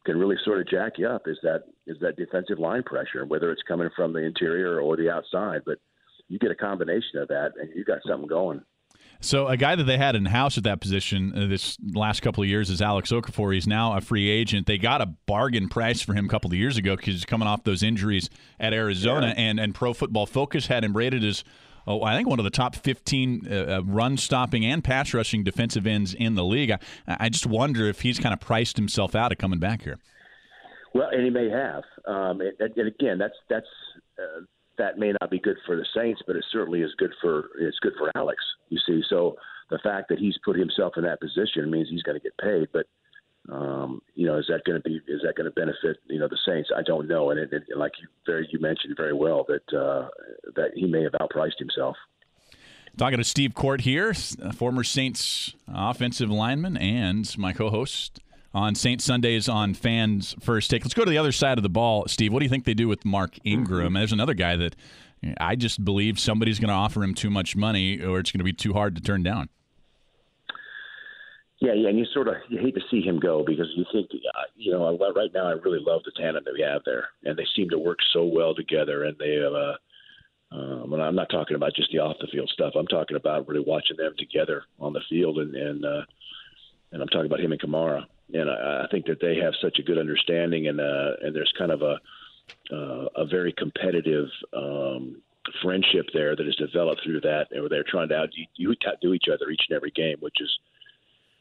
can 0.04 0.18
really 0.18 0.36
sort 0.44 0.60
of 0.60 0.68
jack 0.68 0.92
you 0.98 1.08
up 1.08 1.22
is 1.26 1.38
that 1.42 1.64
is 1.86 1.96
that 2.00 2.16
defensive 2.16 2.58
line 2.58 2.82
pressure, 2.82 3.24
whether 3.24 3.50
it's 3.50 3.62
coming 3.66 3.88
from 3.96 4.12
the 4.12 4.20
interior 4.20 4.80
or 4.80 4.96
the 4.96 5.10
outside, 5.10 5.62
but 5.66 5.78
you 6.28 6.38
get 6.38 6.50
a 6.50 6.56
combination 6.56 7.18
of 7.18 7.28
that, 7.28 7.52
and 7.60 7.70
you 7.74 7.84
got 7.84 7.98
something 8.06 8.28
going. 8.28 8.62
So 9.20 9.48
a 9.48 9.56
guy 9.56 9.74
that 9.74 9.84
they 9.84 9.98
had 9.98 10.14
in 10.14 10.26
house 10.26 10.58
at 10.58 10.64
that 10.64 10.80
position 10.80 11.32
uh, 11.36 11.46
this 11.46 11.78
last 11.94 12.20
couple 12.20 12.42
of 12.42 12.48
years 12.48 12.70
is 12.70 12.82
Alex 12.82 13.10
Okafor. 13.10 13.54
He's 13.54 13.66
now 13.66 13.96
a 13.96 14.00
free 14.00 14.28
agent. 14.28 14.66
They 14.66 14.78
got 14.78 15.00
a 15.00 15.06
bargain 15.06 15.68
price 15.68 16.02
for 16.02 16.14
him 16.14 16.26
a 16.26 16.28
couple 16.28 16.50
of 16.50 16.56
years 16.56 16.76
ago 16.76 16.96
because 16.96 17.14
he's 17.14 17.24
coming 17.24 17.48
off 17.48 17.64
those 17.64 17.82
injuries 17.82 18.28
at 18.60 18.72
Arizona, 18.72 19.28
yeah. 19.28 19.34
and 19.36 19.60
and 19.60 19.74
Pro 19.74 19.92
Football 19.92 20.26
Focus 20.26 20.66
had 20.66 20.84
him 20.84 20.96
rated 20.96 21.24
as 21.24 21.44
oh, 21.86 22.02
I 22.02 22.16
think 22.16 22.28
one 22.28 22.38
of 22.38 22.44
the 22.44 22.50
top 22.50 22.74
15 22.74 23.46
uh, 23.48 23.54
uh 23.54 23.82
run 23.84 24.16
stopping 24.16 24.64
and 24.64 24.82
pass 24.82 25.14
rushing 25.14 25.44
defensive 25.44 25.86
ends 25.86 26.14
in 26.14 26.34
the 26.34 26.44
league. 26.44 26.70
I, 26.70 26.78
I, 27.06 27.28
just 27.28 27.46
wonder 27.46 27.86
if 27.88 28.00
he's 28.00 28.18
kind 28.18 28.32
of 28.32 28.40
priced 28.40 28.76
himself 28.76 29.14
out 29.14 29.32
of 29.32 29.38
coming 29.38 29.58
back 29.58 29.82
here. 29.82 29.98
Well, 30.94 31.08
and 31.10 31.24
he 31.24 31.30
may 31.30 31.48
have. 31.50 31.84
Um, 32.06 32.40
and, 32.40 32.52
and, 32.58 32.88
again, 32.88 33.18
that's 33.18 33.34
that's 33.48 33.66
uh, 34.18 34.40
that 34.78 34.98
may 34.98 35.12
not 35.20 35.30
be 35.30 35.38
good 35.38 35.56
for 35.66 35.76
the 35.76 35.86
Saints, 35.94 36.22
but 36.26 36.36
it 36.36 36.44
certainly 36.50 36.82
is 36.82 36.94
good 36.98 37.12
for 37.20 37.50
it's 37.58 37.78
good 37.80 37.94
for 37.98 38.10
Alex. 38.14 38.42
You 38.68 38.78
see, 38.86 39.02
so 39.08 39.36
the 39.70 39.78
fact 39.78 40.08
that 40.08 40.18
he's 40.18 40.38
put 40.44 40.56
himself 40.56 40.94
in 40.96 41.04
that 41.04 41.20
position 41.20 41.70
means 41.70 41.88
he's 41.90 42.02
going 42.02 42.18
to 42.18 42.22
get 42.22 42.36
paid, 42.38 42.68
but 42.72 42.86
um, 43.48 44.02
you 44.14 44.26
know, 44.26 44.38
is 44.38 44.46
that 44.48 44.64
going 44.64 44.80
to 44.80 44.88
be 44.88 44.96
is 45.06 45.22
that 45.24 45.36
going 45.36 45.44
to 45.44 45.52
benefit 45.52 45.98
you 46.08 46.18
know 46.18 46.28
the 46.28 46.38
Saints? 46.46 46.70
I 46.76 46.82
don't 46.82 47.08
know, 47.08 47.30
and 47.30 47.38
it, 47.38 47.52
it, 47.52 47.76
like 47.76 47.92
you 48.00 48.08
very 48.24 48.48
you 48.50 48.58
mentioned 48.58 48.94
very 48.96 49.12
well 49.12 49.46
that 49.48 49.76
uh, 49.76 50.08
that 50.56 50.72
he 50.74 50.86
may 50.86 51.02
have 51.02 51.12
outpriced 51.12 51.58
himself. 51.58 51.96
Talking 52.96 53.18
to 53.18 53.24
Steve 53.24 53.52
Korte 53.54 53.82
here, 53.82 54.14
former 54.54 54.82
Saints 54.82 55.54
offensive 55.68 56.30
lineman, 56.30 56.76
and 56.76 57.36
my 57.38 57.52
co-host 57.52 58.20
on 58.56 58.74
Saints 58.74 59.04
Sundays 59.04 59.50
on 59.50 59.74
Fans 59.74 60.34
First 60.40 60.70
Take. 60.70 60.82
Let's 60.82 60.94
go 60.94 61.04
to 61.04 61.10
the 61.10 61.18
other 61.18 61.30
side 61.30 61.58
of 61.58 61.62
the 61.62 61.68
ball, 61.68 62.06
Steve. 62.08 62.32
What 62.32 62.38
do 62.38 62.46
you 62.46 62.48
think 62.48 62.64
they 62.64 62.72
do 62.72 62.88
with 62.88 63.04
Mark 63.04 63.38
Ingram? 63.44 63.92
There's 63.92 64.12
another 64.12 64.32
guy 64.32 64.56
that 64.56 64.74
I 65.38 65.56
just 65.56 65.84
believe 65.84 66.18
somebody's 66.18 66.58
going 66.58 66.68
to 66.68 66.74
offer 66.74 67.04
him 67.04 67.12
too 67.12 67.28
much 67.28 67.54
money, 67.54 68.00
or 68.00 68.18
it's 68.18 68.32
going 68.32 68.38
to 68.38 68.44
be 68.44 68.54
too 68.54 68.72
hard 68.72 68.96
to 68.96 69.02
turn 69.02 69.22
down. 69.22 69.50
Yeah, 71.58 71.74
yeah, 71.74 71.90
and 71.90 71.98
you 71.98 72.06
sort 72.14 72.28
of 72.28 72.36
you 72.48 72.58
hate 72.58 72.74
to 72.74 72.80
see 72.90 73.02
him 73.02 73.20
go 73.20 73.44
because 73.46 73.66
you 73.76 73.84
think, 73.92 74.08
uh, 74.12 74.42
you 74.56 74.72
know, 74.72 74.96
right 75.14 75.30
now 75.34 75.48
I 75.48 75.52
really 75.52 75.80
love 75.80 76.00
the 76.04 76.12
tandem 76.16 76.44
that 76.46 76.54
we 76.54 76.62
have 76.62 76.80
there, 76.86 77.08
and 77.24 77.36
they 77.36 77.46
seem 77.54 77.68
to 77.70 77.78
work 77.78 77.98
so 78.14 78.24
well 78.24 78.54
together. 78.54 79.04
And 79.04 79.18
they 79.18 79.34
have, 79.34 79.52
uh, 79.52 79.76
um, 80.52 80.92
and 80.94 81.02
I'm 81.02 81.14
not 81.14 81.28
talking 81.28 81.56
about 81.56 81.74
just 81.74 81.92
the 81.92 81.98
off 81.98 82.16
the 82.22 82.28
field 82.32 82.48
stuff. 82.54 82.72
I'm 82.74 82.86
talking 82.86 83.18
about 83.18 83.48
really 83.48 83.64
watching 83.66 83.98
them 83.98 84.14
together 84.18 84.64
on 84.80 84.94
the 84.94 85.02
field, 85.10 85.38
and 85.38 85.54
and 85.54 85.84
uh, 85.84 86.02
and 86.92 87.02
I'm 87.02 87.08
talking 87.08 87.26
about 87.26 87.40
him 87.40 87.52
and 87.52 87.60
Kamara. 87.60 88.06
And 88.32 88.50
I, 88.50 88.84
I 88.84 88.86
think 88.90 89.06
that 89.06 89.20
they 89.20 89.36
have 89.36 89.54
such 89.60 89.78
a 89.78 89.82
good 89.82 89.98
understanding, 89.98 90.68
and 90.68 90.80
uh, 90.80 91.12
and 91.22 91.34
there's 91.34 91.52
kind 91.58 91.70
of 91.70 91.82
a 91.82 91.96
uh, 92.72 93.08
a 93.16 93.26
very 93.26 93.52
competitive 93.52 94.28
um, 94.52 95.22
friendship 95.62 96.06
there 96.12 96.34
that 96.34 96.46
is 96.46 96.56
developed 96.56 97.02
through 97.04 97.20
that, 97.20 97.46
and 97.50 97.68
they're 97.70 97.84
trying 97.88 98.08
to 98.08 98.16
out 98.16 98.30
you 98.56 98.74
do 99.00 99.14
each 99.14 99.26
other 99.32 99.50
each 99.50 99.66
and 99.68 99.76
every 99.76 99.92
game, 99.92 100.16
which 100.20 100.40
is 100.40 100.58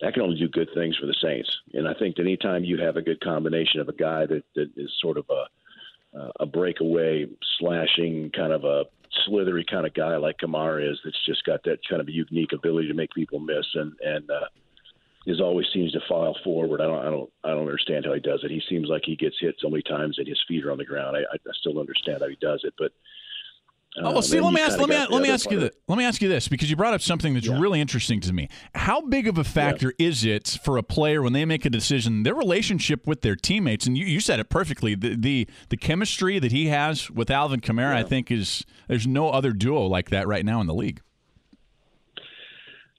that 0.01 0.13
can 0.13 0.23
only 0.23 0.37
do 0.37 0.49
good 0.49 0.69
things 0.73 0.97
for 0.97 1.05
the 1.05 1.15
Saints. 1.21 1.49
And 1.73 1.87
I 1.87 1.93
think 1.93 2.17
that 2.17 2.23
anytime 2.23 2.63
you 2.63 2.77
have 2.77 2.97
a 2.97 3.01
good 3.01 3.21
combination 3.21 3.79
of 3.79 3.87
a 3.87 3.93
guy 3.93 4.25
that, 4.25 4.43
that 4.55 4.69
is 4.75 4.91
sort 5.01 5.17
of 5.17 5.25
a 5.29 5.45
a 6.39 6.45
breakaway, 6.45 7.25
slashing 7.59 8.31
kind 8.31 8.53
of 8.53 8.63
a 8.63 8.85
slithery 9.25 9.65
kind 9.69 9.85
of 9.85 9.93
guy 9.93 10.15
like 10.17 10.37
Kamara 10.37 10.89
is, 10.89 10.99
that's 11.03 11.25
just 11.25 11.43
got 11.43 11.63
that 11.63 11.79
kind 11.89 12.01
of 12.01 12.09
unique 12.09 12.53
ability 12.53 12.87
to 12.87 12.93
make 12.93 13.13
people 13.13 13.39
miss 13.39 13.65
and 13.73 13.93
and 14.01 14.29
uh, 14.29 14.47
is 15.25 15.41
always 15.41 15.65
seems 15.73 15.91
to 15.93 15.99
file 16.07 16.37
forward. 16.43 16.81
I 16.81 16.85
don't 16.85 16.99
I 16.99 17.09
don't 17.09 17.29
I 17.43 17.49
don't 17.49 17.61
understand 17.61 18.05
how 18.05 18.13
he 18.13 18.19
does 18.19 18.41
it. 18.43 18.51
He 18.51 18.61
seems 18.69 18.89
like 18.89 19.03
he 19.05 19.15
gets 19.15 19.35
hit 19.39 19.55
so 19.59 19.69
many 19.69 19.83
times 19.83 20.17
that 20.17 20.27
his 20.27 20.41
feet 20.47 20.65
are 20.65 20.71
on 20.71 20.77
the 20.77 20.85
ground. 20.85 21.17
I, 21.17 21.21
I 21.21 21.37
still 21.59 21.73
don't 21.73 21.81
understand 21.81 22.21
how 22.21 22.29
he 22.29 22.37
does 22.39 22.61
it, 22.63 22.73
but 22.77 22.91
Oh, 23.97 24.11
well, 24.11 24.21
see, 24.21 24.41
let 24.41 24.53
me 24.53 24.59
ask, 24.59 24.77
let 24.77 24.89
me 24.89 25.05
let 25.09 25.21
me 25.21 25.29
ask 25.29 25.49
you 25.49 25.59
this. 25.59 25.71
Let 25.87 25.97
me 25.97 26.03
ask 26.03 26.21
you 26.21 26.27
this 26.27 26.49
because 26.49 26.69
you 26.69 26.75
brought 26.75 26.93
up 26.93 27.01
something 27.01 27.33
that's 27.33 27.47
yeah. 27.47 27.57
really 27.57 27.79
interesting 27.79 28.19
to 28.21 28.33
me. 28.33 28.49
How 28.73 28.99
big 28.99 29.25
of 29.25 29.37
a 29.37 29.43
factor 29.45 29.93
yeah. 29.97 30.07
is 30.09 30.25
it 30.25 30.59
for 30.61 30.77
a 30.77 30.83
player 30.83 31.21
when 31.21 31.31
they 31.31 31.45
make 31.45 31.63
a 31.63 31.69
decision, 31.69 32.23
their 32.23 32.35
relationship 32.35 33.07
with 33.07 33.21
their 33.21 33.37
teammates? 33.37 33.87
And 33.87 33.97
you, 33.97 34.05
you 34.05 34.19
said 34.19 34.41
it 34.41 34.49
perfectly. 34.49 34.95
The, 34.95 35.15
the 35.15 35.47
the 35.69 35.77
chemistry 35.77 36.39
that 36.39 36.51
he 36.51 36.67
has 36.67 37.09
with 37.09 37.31
Alvin 37.31 37.61
Kamara, 37.61 37.93
yeah. 37.93 37.99
I 37.99 38.03
think, 38.03 38.31
is 38.31 38.65
there's 38.89 39.07
no 39.07 39.29
other 39.29 39.53
duo 39.53 39.85
like 39.85 40.09
that 40.09 40.27
right 40.27 40.43
now 40.43 40.59
in 40.59 40.67
the 40.67 40.75
league. 40.75 41.01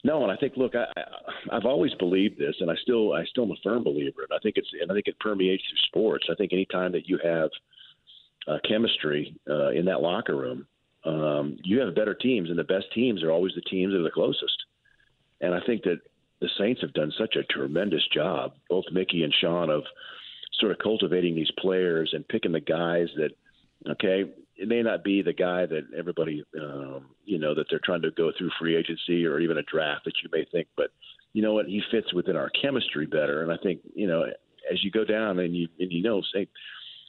No, 0.07 0.23
and 0.23 0.31
I 0.31 0.37
think, 0.37 0.53
look, 0.57 0.75
I, 0.77 0.87
I've 1.51 1.65
always 1.65 1.93
believed 1.95 2.39
this, 2.39 2.55
and 2.61 2.71
I 2.71 2.77
still, 2.77 3.13
I 3.13 3.25
still 3.25 3.43
am 3.43 3.51
a 3.51 3.57
firm 3.65 3.83
believer. 3.83 4.23
And 4.23 4.37
I 4.37 4.39
think 4.41 4.55
it's, 4.57 4.69
and 4.81 4.89
I 4.89 4.95
think 4.95 5.09
it 5.09 5.19
permeates 5.19 5.65
through 5.69 5.79
sports. 5.89 6.27
I 6.31 6.37
think 6.37 6.53
anytime 6.53 6.93
that 6.93 7.09
you 7.09 7.19
have 7.25 7.51
uh, 8.47 8.59
chemistry 8.69 9.37
uh, 9.51 9.71
in 9.71 9.85
that 9.87 10.03
locker 10.03 10.37
room, 10.37 10.69
um, 11.05 11.57
you 11.65 11.81
have 11.81 11.97
better 11.97 12.15
teams, 12.15 12.51
and 12.51 12.59
the 12.59 12.63
best 12.63 12.87
teams 12.95 13.25
are 13.25 13.33
always 13.33 13.55
the 13.57 13.63
teams 13.63 13.93
that 13.93 13.99
are 13.99 14.05
the 14.05 14.11
closest. 14.11 14.57
And 15.41 15.53
I 15.53 15.59
think 15.67 15.83
that 15.83 15.99
the 16.41 16.51
Saints 16.57 16.83
have 16.83 16.93
done 16.93 17.13
such 17.19 17.35
a 17.35 17.53
tremendous 17.53 18.07
job, 18.15 18.53
both 18.71 18.85
Mickey 18.93 19.25
and 19.25 19.35
Sean, 19.41 19.71
of 19.71 19.83
sort 20.61 20.71
of 20.71 20.79
cultivating 20.79 21.35
these 21.35 21.51
players 21.59 22.11
and 22.13 22.29
picking 22.29 22.53
the 22.53 22.61
guys 22.61 23.09
that, 23.17 23.31
okay, 23.91 24.31
it 24.57 24.69
may 24.69 24.83
not 24.83 25.05
be 25.05 25.23
the 25.23 25.33
guy 25.33 25.67
that 25.67 25.83
everybody, 25.97 26.45
um, 26.61 27.07
you 27.25 27.39
know, 27.39 27.55
that 27.55 27.67
they're 27.69 27.81
trying 27.85 28.03
to 28.03 28.11
go 28.11 28.33
through 28.37 28.51
free 28.59 28.77
agency 28.77 29.27
or 29.27 29.39
even 29.39 29.59
a 29.59 29.63
draft 29.63 30.05
that 30.05 30.15
you 30.23 30.31
may 30.33 30.47
think, 30.51 30.69
but 30.77 30.91
you 31.33 31.43
know 31.43 31.53
what, 31.53 31.67
he 31.67 31.83
fits 31.91 32.15
within 32.15 32.37
our 32.37 32.51
chemistry 32.51 33.07
better. 33.07 33.43
And 33.43 33.53
I 33.53 33.57
think, 33.63 33.81
you 33.95 34.07
know, 34.07 34.25
as 34.73 34.83
you 34.83 34.91
go 34.91 35.05
down 35.05 35.39
and 35.39 35.55
you 35.55 35.69
and 35.79 35.93
you 35.93 36.03
know, 36.03 36.23
say 36.33 36.49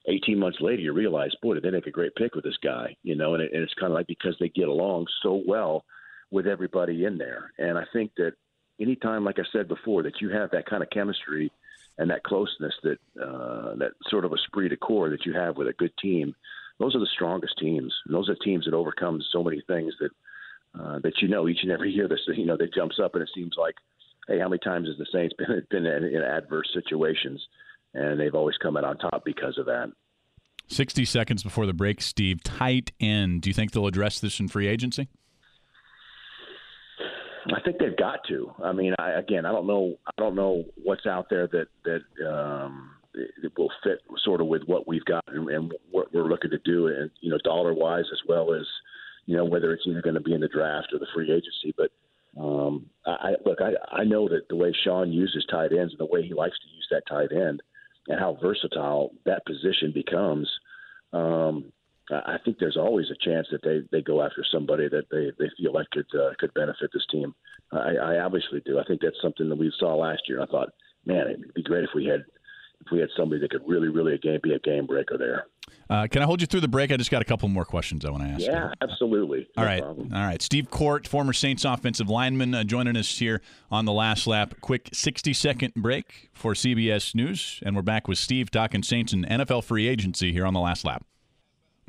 18 0.08 0.38
months 0.38 0.60
later, 0.62 0.82
you 0.82 0.94
realize, 0.94 1.32
boy, 1.42 1.54
did 1.54 1.64
they 1.64 1.72
make 1.72 1.88
a 1.88 1.92
great 1.92 2.16
pick 2.16 2.36
with 2.36 2.44
this 2.44 2.58
guy, 2.64 2.96
you 3.04 3.16
know, 3.16 3.34
and, 3.34 3.44
it, 3.44 3.52
and 3.54 3.64
it's 3.64 3.74
kind 3.74 3.92
of 3.92 3.96
like 3.96 4.08
because 4.08 4.36
they 4.40 4.50
get 4.50 4.68
along 4.68 5.08
so 5.22 5.42
well 5.46 5.86
with 6.32 6.48
everybody 6.48 7.06
in 7.06 7.18
there. 7.18 7.52
And 7.58 7.78
I 7.78 7.84
think 7.94 8.12
that 8.18 8.34
anytime, 8.80 9.24
like 9.24 9.40
I 9.40 9.44
said 9.52 9.68
before, 9.68 10.04
that 10.04 10.22
you 10.22 10.30
have 10.30 10.52
that 10.52 10.66
kind 10.66 10.84
of 10.84 10.90
chemistry 10.90 11.52
and 11.98 12.10
that 12.10 12.24
closeness, 12.24 12.74
that 12.84 13.00
uh, 13.22 13.76
that 13.76 13.92
sort 14.10 14.26
of 14.26 14.34
esprit 14.34 14.70
de 14.70 14.78
corps 14.78 15.10
that 15.10 15.26
you 15.26 15.34
have 15.34 15.58
with 15.58 15.68
a 15.68 15.74
good 15.74 15.92
team, 16.02 16.36
those 16.80 16.96
are 16.96 17.00
the 17.00 17.10
strongest 17.14 17.58
teams. 17.60 17.94
And 18.06 18.14
those 18.16 18.30
are 18.30 18.36
teams 18.36 18.66
that 18.66 18.74
overcome 18.74 19.22
so 19.32 19.44
many 19.44 19.62
things 19.68 19.94
that 20.00 20.12
uh, 20.80 21.00
that 21.00 21.22
you 21.22 21.28
know 21.28 21.48
each 21.48 21.64
and 21.64 21.72
every 21.72 21.92
year. 21.94 22.08
This 22.08 22.20
you 22.28 22.46
know 22.46 22.58
that 22.58 22.74
jumps 22.74 23.00
up, 23.04 23.14
and 23.14 23.24
it 23.24 23.30
seems 23.34 23.56
like, 23.58 23.76
hey, 24.28 24.40
how 24.40 24.50
many 24.50 24.60
times 24.60 24.88
has 24.88 24.98
the 24.98 25.08
Saints 25.12 25.36
been 25.38 25.66
been 25.72 25.86
in, 25.86 26.04
in 26.04 26.22
adverse 26.22 26.70
situations? 26.74 27.46
and 27.94 28.20
they've 28.20 28.36
always 28.36 28.58
come 28.58 28.78
out 28.78 28.84
on 28.84 28.98
top 28.98 29.24
because 29.26 29.58
of 29.58 29.66
that. 29.66 29.92
60 30.68 31.06
seconds 31.06 31.44
before 31.44 31.66
the 31.66 31.74
break, 31.74 32.02
Steve. 32.02 32.44
Tight 32.44 32.92
end. 33.00 33.42
Do 33.42 33.50
you 33.50 33.54
think 33.54 33.72
they'll 33.72 33.88
address 33.88 34.20
this 34.20 34.40
in 34.40 34.48
free 34.48 34.68
agency? 34.68 35.08
I 37.54 37.62
think 37.62 37.78
they've 37.80 37.96
got 37.96 38.20
to. 38.28 38.52
I 38.62 38.74
mean, 38.74 38.94
I, 39.00 39.12
again, 39.12 39.46
I 39.46 39.54
don't 39.54 39.66
know. 39.66 39.96
I 40.06 40.12
don't 40.18 40.36
know 40.36 40.66
what's 40.84 41.06
out 41.06 41.28
there 41.30 41.48
that 41.48 41.68
that 41.86 42.30
um, 42.30 42.92
it 43.18 43.52
will 43.58 43.72
fit 43.84 44.00
sort 44.24 44.42
of 44.42 44.48
with 44.48 44.64
what 44.66 44.88
we've 44.88 45.06
got 45.06 45.24
and, 45.28 45.50
and 45.50 45.74
what 45.92 46.14
we're 46.14 46.28
looking 46.28 46.52
to 46.52 46.60
do, 46.60 46.88
and 46.88 47.12
you 47.22 47.30
know, 47.30 47.40
dollar 47.44 47.74
wise 47.74 48.06
as 48.12 48.20
well 48.28 48.54
as 48.54 48.66
you 49.26 49.36
know 49.36 49.46
whether 49.46 49.74
it's 49.74 49.84
either 49.88 50.02
going 50.02 50.16
to 50.16 50.22
be 50.22 50.34
in 50.34 50.42
the 50.42 50.48
draft 50.48 50.88
or 50.94 51.00
the 51.00 51.08
free 51.14 51.32
agency. 51.32 51.74
But 51.76 51.92
um, 52.40 52.86
I 53.06 53.34
look, 53.46 53.60
I, 53.62 53.74
I 53.92 54.04
know 54.04 54.28
that 54.30 54.48
the 54.50 54.56
way 54.56 54.74
Sean 54.84 55.12
uses 55.12 55.46
tight 55.50 55.72
ends 55.74 55.94
and 55.94 56.00
the 56.00 56.12
way 56.12 56.26
he 56.26 56.34
likes 56.34 56.58
to 56.60 56.76
use 56.76 56.88
that 56.92 57.08
tight 57.08 57.32
end 57.32 57.62
and 58.08 58.20
how 58.20 58.38
versatile 58.42 59.12
that 59.26 59.46
position 59.46 59.92
becomes, 59.94 60.50
um, 61.14 61.72
I 62.10 62.38
think 62.44 62.58
there's 62.58 62.78
always 62.78 63.08
a 63.12 63.26
chance 63.26 63.48
that 63.52 63.64
they, 63.64 63.82
they 63.92 64.02
go 64.02 64.22
after 64.22 64.46
somebody 64.50 64.88
that 64.88 65.10
they, 65.12 65.32
they 65.38 65.52
feel 65.58 65.74
like 65.74 65.90
could 65.90 66.08
uh, 66.16 66.32
could 66.40 66.54
benefit 66.54 66.90
this 66.94 67.06
team. 67.12 67.36
I, 67.72 67.96
I 67.96 68.20
obviously 68.20 68.62
do. 68.66 68.80
I 68.80 68.86
think 68.86 69.02
that's 69.02 69.22
something 69.22 69.50
that 69.50 69.58
we 69.58 69.72
saw 69.78 69.96
last 69.96 70.22
year. 70.28 70.42
I 70.42 70.46
thought, 70.46 70.70
man, 71.06 71.28
it'd 71.28 71.54
be 71.54 71.64
great 71.64 71.84
if 71.84 71.90
we 71.94 72.06
had 72.06 72.24
if 72.86 72.92
we 72.92 73.00
had 73.00 73.10
somebody 73.18 73.42
that 73.42 73.52
could 73.52 73.64
really, 73.68 73.90
really 73.90 74.14
a 74.14 74.18
game, 74.18 74.40
be 74.42 74.54
a 74.54 74.60
game 74.60 74.86
breaker 74.86 75.18
there. 75.18 75.48
Uh, 75.90 76.08
can 76.08 76.22
I 76.22 76.26
hold 76.26 76.42
you 76.42 76.48
through 76.48 76.62
the 76.62 76.68
break? 76.68 76.92
I 76.92 76.98
just 76.98 77.12
got 77.12 77.22
a 77.22 77.26
couple 77.26 77.48
more 77.50 77.66
questions 77.66 78.06
I 78.06 78.10
want 78.10 78.24
to 78.24 78.30
ask. 78.30 78.42
Yeah, 78.42 78.68
you. 78.68 78.72
absolutely. 78.82 79.48
No 79.56 79.64
All 79.64 79.66
right, 79.68 79.82
problem. 79.82 80.14
all 80.14 80.26
right. 80.26 80.42
Steve 80.42 80.70
Korte, 80.70 81.08
former 81.08 81.34
Saints 81.34 81.66
offensive 81.66 82.10
lineman, 82.10 82.54
uh, 82.54 82.64
joining 82.64 82.98
us 82.98 83.18
here 83.18 83.42
on 83.72 83.86
the 83.86 83.94
last 83.94 84.28
lap. 84.28 84.56
Quick 84.62 84.90
sixty-second 84.94 85.74
break 85.76 86.30
for 86.34 86.54
CBS 86.54 87.16
News, 87.16 87.62
and 87.66 87.76
we're 87.76 87.82
back 87.82 88.08
with 88.08 88.18
Steve 88.18 88.52
talking 88.52 88.84
Saints 88.84 89.14
and 89.14 89.26
NFL 89.28 89.64
free 89.64 89.88
agency 89.88 90.32
here 90.34 90.46
on 90.46 90.54
the 90.54 90.60
last 90.60 90.84
lap. 90.86 91.06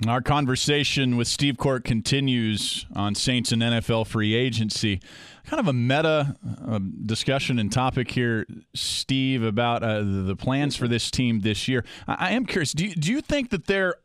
Our 0.06 0.22
conversation 0.22 1.16
with 1.16 1.26
Steve 1.26 1.56
Korte 1.56 1.82
continues 1.82 2.86
on 2.94 3.16
Saints 3.16 3.50
and 3.50 3.60
NFL 3.60 4.06
free 4.06 4.32
agency. 4.32 5.00
Kind 5.44 5.58
of 5.58 5.66
a 5.66 5.72
meta 5.72 6.36
uh, 6.64 6.78
discussion 7.04 7.58
and 7.58 7.72
topic 7.72 8.12
here, 8.12 8.46
Steve, 8.74 9.42
about 9.42 9.82
uh, 9.82 10.02
the 10.04 10.36
plans 10.36 10.76
for 10.76 10.86
this 10.86 11.10
team 11.10 11.40
this 11.40 11.66
year. 11.66 11.84
I, 12.06 12.28
I 12.28 12.30
am 12.30 12.46
curious. 12.46 12.72
Do 12.72 12.86
you, 12.86 12.94
do 12.94 13.10
you 13.10 13.20
think 13.20 13.50
that 13.50 13.66
they're 13.66 13.96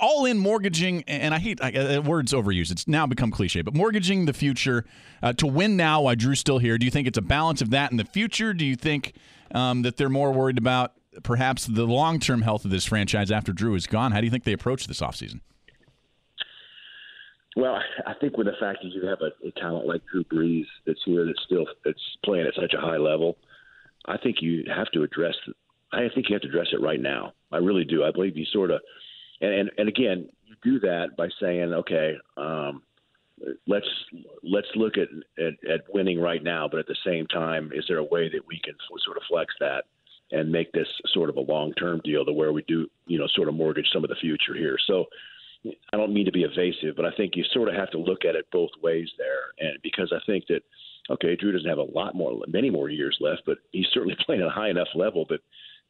all 0.00 0.24
in 0.24 0.38
mortgaging? 0.38 1.04
And 1.06 1.34
I 1.34 1.38
hate 1.38 1.62
I, 1.62 1.72
uh, 1.72 2.00
words 2.00 2.32
overused. 2.32 2.70
It's 2.70 2.88
now 2.88 3.06
become 3.06 3.30
cliche, 3.30 3.60
but 3.60 3.74
mortgaging 3.74 4.24
the 4.24 4.32
future 4.32 4.86
uh, 5.22 5.34
to 5.34 5.46
win 5.46 5.76
now 5.76 6.00
while 6.00 6.16
Drew's 6.16 6.40
still 6.40 6.60
here. 6.60 6.78
Do 6.78 6.86
you 6.86 6.90
think 6.90 7.06
it's 7.06 7.18
a 7.18 7.22
balance 7.22 7.60
of 7.60 7.68
that 7.70 7.90
in 7.90 7.98
the 7.98 8.06
future? 8.06 8.54
Do 8.54 8.64
you 8.64 8.76
think 8.76 9.12
um, 9.54 9.82
that 9.82 9.98
they're 9.98 10.08
more 10.08 10.32
worried 10.32 10.56
about 10.56 10.94
perhaps 11.22 11.66
the 11.66 11.84
long 11.84 12.18
term 12.18 12.42
health 12.42 12.64
of 12.64 12.70
this 12.70 12.84
franchise 12.84 13.30
after 13.30 13.52
Drew 13.52 13.74
is 13.74 13.86
gone. 13.86 14.12
How 14.12 14.20
do 14.20 14.26
you 14.26 14.30
think 14.30 14.44
they 14.44 14.52
approach 14.52 14.86
this 14.86 15.00
offseason? 15.00 15.40
Well, 17.54 17.78
I 18.06 18.14
think 18.14 18.38
with 18.38 18.46
the 18.46 18.54
fact 18.58 18.78
that 18.82 18.88
you 18.88 19.06
have 19.06 19.18
a, 19.20 19.46
a 19.46 19.50
talent 19.60 19.86
like 19.86 20.00
Drew 20.10 20.24
Brees 20.24 20.64
that's 20.86 21.00
here 21.04 21.26
that's 21.26 21.42
still 21.44 21.66
that's 21.84 22.00
playing 22.24 22.46
at 22.46 22.54
such 22.54 22.72
a 22.72 22.80
high 22.80 22.96
level, 22.96 23.36
I 24.06 24.16
think 24.16 24.36
you 24.40 24.64
have 24.74 24.90
to 24.92 25.02
address. 25.02 25.34
I 25.92 26.08
think 26.14 26.30
you 26.30 26.34
have 26.34 26.42
to 26.42 26.48
address 26.48 26.68
it 26.72 26.80
right 26.80 27.00
now. 27.00 27.34
I 27.50 27.58
really 27.58 27.84
do. 27.84 28.04
I 28.04 28.10
believe 28.10 28.36
you 28.38 28.46
sort 28.46 28.70
of, 28.70 28.80
and 29.42 29.52
and, 29.52 29.70
and 29.76 29.88
again, 29.88 30.30
you 30.46 30.54
do 30.62 30.80
that 30.80 31.10
by 31.18 31.28
saying, 31.40 31.74
okay, 31.74 32.14
um, 32.38 32.82
let's 33.66 33.88
let's 34.42 34.68
look 34.74 34.94
at, 34.96 35.08
at 35.38 35.52
at 35.70 35.80
winning 35.92 36.20
right 36.20 36.42
now, 36.42 36.68
but 36.70 36.80
at 36.80 36.86
the 36.86 36.96
same 37.04 37.26
time, 37.26 37.70
is 37.74 37.84
there 37.86 37.98
a 37.98 38.04
way 38.04 38.30
that 38.30 38.46
we 38.46 38.58
can 38.64 38.74
sort 39.04 39.18
of 39.18 39.24
flex 39.28 39.52
that 39.60 39.84
and 40.32 40.50
make 40.50 40.72
this 40.72 40.88
sort 41.12 41.30
of 41.30 41.36
a 41.36 41.40
long 41.40 41.72
term 41.74 42.00
deal 42.04 42.24
to 42.24 42.32
where 42.32 42.52
we 42.52 42.62
do 42.66 42.86
you 43.06 43.18
know 43.18 43.28
sort 43.34 43.48
of 43.48 43.54
mortgage 43.54 43.88
some 43.92 44.04
of 44.04 44.10
the 44.10 44.16
future 44.20 44.54
here? 44.54 44.76
So. 44.86 45.06
I 45.94 45.96
don't 45.96 46.12
mean 46.12 46.24
to 46.24 46.32
be 46.32 46.42
evasive, 46.42 46.96
but 46.96 47.04
I 47.04 47.12
think 47.16 47.36
you 47.36 47.44
sort 47.52 47.68
of 47.68 47.76
have 47.76 47.92
to 47.92 47.98
look 47.98 48.24
at 48.24 48.34
it 48.34 48.50
both 48.50 48.70
ways 48.82 49.08
there, 49.16 49.54
and 49.60 49.78
because 49.80 50.12
I 50.12 50.18
think 50.26 50.48
that 50.48 50.62
okay, 51.10 51.36
Drew 51.36 51.52
doesn't 51.52 51.68
have 51.68 51.78
a 51.78 51.82
lot 51.82 52.16
more, 52.16 52.42
many 52.48 52.70
more 52.70 52.88
years 52.88 53.16
left, 53.20 53.42
but 53.46 53.58
he's 53.70 53.86
certainly 53.92 54.16
playing 54.26 54.42
at 54.42 54.48
a 54.48 54.50
high 54.50 54.70
enough 54.70 54.88
level 54.94 55.24
that 55.30 55.40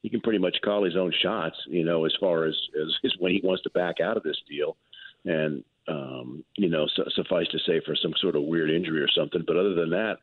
he 0.02 0.10
can 0.10 0.20
pretty 0.20 0.38
much 0.38 0.56
call 0.64 0.84
his 0.84 0.96
own 0.96 1.12
shots, 1.22 1.56
you 1.68 1.84
know, 1.84 2.04
as 2.04 2.12
far 2.20 2.44
as, 2.44 2.54
as, 2.80 2.88
as 3.04 3.12
when 3.18 3.32
he 3.32 3.40
wants 3.42 3.62
to 3.62 3.70
back 3.70 4.00
out 4.00 4.16
of 4.16 4.22
this 4.22 4.36
deal. 4.48 4.76
And 5.24 5.64
um, 5.88 6.44
you 6.56 6.68
know, 6.68 6.86
su- 6.94 7.10
suffice 7.14 7.48
to 7.48 7.58
say 7.66 7.80
for 7.84 7.96
some 7.96 8.12
sort 8.20 8.36
of 8.36 8.42
weird 8.42 8.70
injury 8.70 9.02
or 9.02 9.08
something. 9.16 9.42
But 9.46 9.56
other 9.56 9.74
than 9.74 9.90
that, 9.90 10.18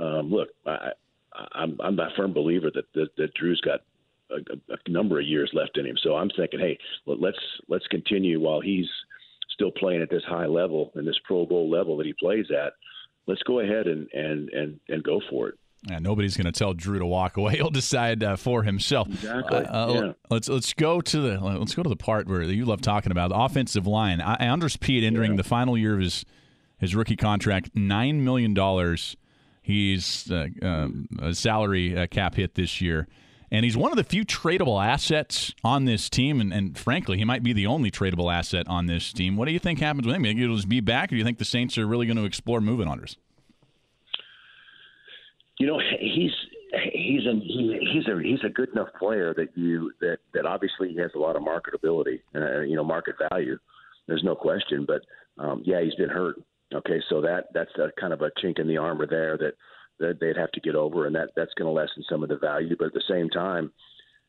um, 0.00 0.30
look, 0.30 0.48
I, 0.66 0.90
I'm 1.52 1.78
I'm 1.80 1.98
a 1.98 2.08
firm 2.16 2.32
believer 2.32 2.70
that 2.74 2.84
that, 2.94 3.08
that 3.16 3.34
Drew's 3.34 3.60
got 3.60 3.80
a, 4.30 4.72
a 4.72 4.90
number 4.90 5.18
of 5.20 5.26
years 5.26 5.50
left 5.52 5.78
in 5.78 5.86
him. 5.86 5.96
So 6.02 6.16
I'm 6.16 6.30
thinking, 6.36 6.60
hey, 6.60 6.78
let's 7.06 7.38
let's 7.68 7.86
continue 7.86 8.40
while 8.40 8.60
he's 8.60 8.88
still 9.50 9.70
playing 9.72 10.02
at 10.02 10.10
this 10.10 10.24
high 10.24 10.46
level 10.46 10.92
and 10.94 11.06
this 11.06 11.18
Pro 11.24 11.46
Bowl 11.46 11.70
level 11.70 11.96
that 11.96 12.06
he 12.06 12.14
plays 12.14 12.46
at. 12.50 12.74
Let's 13.26 13.42
go 13.42 13.60
ahead 13.60 13.86
and 13.86 14.08
and 14.12 14.48
and 14.50 14.80
and 14.88 15.02
go 15.02 15.20
for 15.30 15.48
it. 15.48 15.58
Yeah, 15.88 16.00
nobody's 16.00 16.36
going 16.36 16.46
to 16.46 16.52
tell 16.52 16.74
Drew 16.74 16.98
to 16.98 17.06
walk 17.06 17.36
away. 17.36 17.54
He'll 17.56 17.70
decide 17.70 18.24
uh, 18.24 18.36
for 18.36 18.64
himself. 18.64 19.08
Exactly. 19.08 19.58
Uh, 19.58 19.92
yeah. 19.92 20.12
Let's 20.30 20.48
let's 20.48 20.72
go 20.74 21.00
to 21.00 21.20
the 21.20 21.40
let's 21.40 21.74
go 21.74 21.82
to 21.82 21.88
the 21.88 21.96
part 21.96 22.26
where 22.26 22.42
you 22.42 22.64
love 22.64 22.80
talking 22.80 23.12
about 23.12 23.28
the 23.28 23.36
offensive 23.36 23.86
line. 23.86 24.20
I, 24.20 24.34
Andrus 24.34 24.76
Peat 24.76 25.04
entering 25.04 25.32
yeah. 25.32 25.36
the 25.38 25.44
final 25.44 25.78
year 25.78 25.94
of 25.94 26.00
his 26.00 26.24
his 26.78 26.94
rookie 26.94 27.16
contract, 27.16 27.70
nine 27.74 28.24
million 28.24 28.54
dollars. 28.54 29.16
He's 29.68 30.32
uh, 30.32 30.48
um, 30.62 31.08
a 31.20 31.34
salary 31.34 31.94
uh, 31.94 32.06
cap 32.06 32.36
hit 32.36 32.54
this 32.54 32.80
year, 32.80 33.06
and 33.50 33.66
he's 33.66 33.76
one 33.76 33.92
of 33.92 33.98
the 33.98 34.04
few 34.04 34.24
tradable 34.24 34.82
assets 34.82 35.54
on 35.62 35.84
this 35.84 36.08
team. 36.08 36.40
And, 36.40 36.54
and, 36.54 36.78
frankly, 36.78 37.18
he 37.18 37.24
might 37.26 37.42
be 37.42 37.52
the 37.52 37.66
only 37.66 37.90
tradable 37.90 38.32
asset 38.32 38.66
on 38.66 38.86
this 38.86 39.12
team. 39.12 39.36
What 39.36 39.44
do 39.44 39.52
you 39.52 39.58
think 39.58 39.78
happens 39.78 40.06
with 40.06 40.16
him? 40.16 40.24
He'll 40.24 40.56
just 40.56 40.70
be 40.70 40.80
back, 40.80 41.10
or 41.10 41.10
do 41.10 41.16
you 41.16 41.24
think 41.24 41.36
the 41.36 41.44
Saints 41.44 41.76
are 41.76 41.86
really 41.86 42.06
going 42.06 42.16
to 42.16 42.24
explore 42.24 42.62
moving 42.62 42.88
on 42.88 42.98
you 45.58 45.66
know, 45.66 45.78
he's 46.00 46.30
he's 46.92 47.26
a 47.26 47.34
he, 47.34 47.78
he's 47.92 48.06
a 48.06 48.22
he's 48.22 48.44
a 48.44 48.48
good 48.48 48.70
enough 48.70 48.88
player 48.98 49.34
that 49.34 49.48
you 49.54 49.92
that 50.00 50.18
that 50.32 50.46
obviously 50.46 50.90
he 50.90 50.96
has 50.96 51.10
a 51.14 51.18
lot 51.18 51.36
of 51.36 51.42
marketability, 51.42 52.20
uh, 52.34 52.60
you 52.60 52.76
know, 52.76 52.84
market 52.84 53.16
value. 53.30 53.58
There's 54.06 54.24
no 54.24 54.34
question, 54.34 54.86
but 54.86 55.02
um, 55.42 55.62
yeah, 55.66 55.82
he's 55.82 55.94
been 55.96 56.08
hurt. 56.08 56.36
Okay, 56.74 57.00
so 57.08 57.20
that 57.22 57.46
that's 57.54 57.74
a 57.78 57.90
kind 57.98 58.12
of 58.12 58.20
a 58.20 58.30
chink 58.42 58.58
in 58.58 58.68
the 58.68 58.76
armor 58.76 59.06
there 59.06 59.38
that 59.38 59.54
that 59.98 60.20
they'd 60.20 60.36
have 60.36 60.52
to 60.52 60.60
get 60.60 60.74
over, 60.74 61.06
and 61.06 61.14
that 61.14 61.30
that's 61.34 61.54
going 61.54 61.66
to 61.66 61.72
lessen 61.72 62.04
some 62.08 62.22
of 62.22 62.28
the 62.28 62.36
value. 62.36 62.76
But 62.78 62.88
at 62.88 62.92
the 62.92 63.02
same 63.08 63.30
time, 63.30 63.72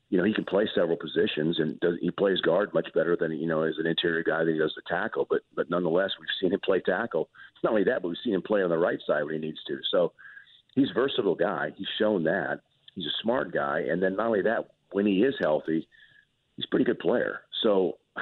you 0.09 0.17
know, 0.17 0.23
he 0.23 0.33
can 0.33 0.45
play 0.45 0.67
several 0.73 0.97
positions, 0.97 1.59
and 1.59 1.79
does, 1.79 1.95
he 2.01 2.11
plays 2.11 2.41
guard 2.41 2.73
much 2.73 2.87
better 2.95 3.15
than 3.19 3.31
you 3.33 3.47
know 3.47 3.63
as 3.63 3.75
an 3.77 3.85
interior 3.85 4.23
guy 4.23 4.43
that 4.43 4.51
he 4.51 4.57
does 4.57 4.73
the 4.75 4.81
tackle. 4.87 5.27
But 5.29 5.41
but 5.55 5.69
nonetheless, 5.69 6.11
we've 6.19 6.27
seen 6.41 6.53
him 6.53 6.59
play 6.63 6.79
tackle. 6.79 7.29
It's 7.55 7.63
not 7.63 7.71
only 7.71 7.83
that, 7.85 8.01
but 8.01 8.07
we've 8.07 8.17
seen 8.23 8.33
him 8.33 8.41
play 8.41 8.63
on 8.63 8.69
the 8.69 8.77
right 8.77 8.99
side 9.05 9.23
when 9.23 9.35
he 9.35 9.39
needs 9.39 9.59
to. 9.67 9.77
So 9.91 10.13
he's 10.75 10.91
a 10.91 10.93
versatile 10.93 11.35
guy. 11.35 11.71
He's 11.75 11.87
shown 11.99 12.23
that. 12.23 12.61
He's 12.95 13.05
a 13.05 13.21
smart 13.21 13.53
guy, 13.53 13.81
and 13.89 14.01
then 14.01 14.15
not 14.15 14.27
only 14.27 14.41
that, 14.43 14.69
when 14.91 15.05
he 15.05 15.23
is 15.23 15.35
healthy, 15.39 15.87
he's 16.55 16.65
a 16.65 16.69
pretty 16.69 16.85
good 16.85 16.99
player. 16.99 17.41
So 17.63 17.97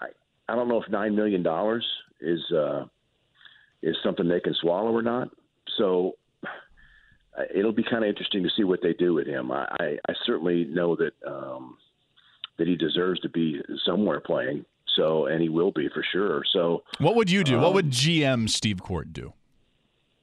I 0.00 0.08
I 0.48 0.54
don't 0.54 0.68
know 0.68 0.80
if 0.80 0.88
nine 0.90 1.16
million 1.16 1.42
dollars 1.42 1.86
is 2.20 2.40
uh, 2.52 2.84
is 3.82 3.96
something 4.02 4.28
they 4.28 4.40
can 4.40 4.54
swallow 4.54 4.94
or 4.94 5.02
not. 5.02 5.30
So 5.78 6.16
it'll 7.54 7.72
be 7.72 7.84
kind 7.84 8.04
of 8.04 8.08
interesting 8.08 8.42
to 8.42 8.50
see 8.56 8.64
what 8.64 8.80
they 8.82 8.92
do 8.92 9.14
with 9.14 9.26
him. 9.26 9.50
I, 9.50 9.64
I, 9.80 9.98
I 10.08 10.14
certainly 10.26 10.64
know 10.64 10.96
that 10.96 11.12
um, 11.26 11.76
that 12.58 12.68
he 12.68 12.76
deserves 12.76 13.20
to 13.20 13.28
be 13.28 13.60
somewhere 13.86 14.20
playing. 14.20 14.64
So, 14.96 15.26
and 15.26 15.40
he 15.40 15.48
will 15.48 15.70
be 15.70 15.88
for 15.94 16.04
sure. 16.12 16.42
So, 16.52 16.82
what 16.98 17.14
would 17.14 17.30
you 17.30 17.44
do? 17.44 17.56
Um, 17.56 17.62
what 17.62 17.74
would 17.74 17.90
GM 17.90 18.50
Steve 18.50 18.82
Korte 18.82 19.12
do? 19.12 19.32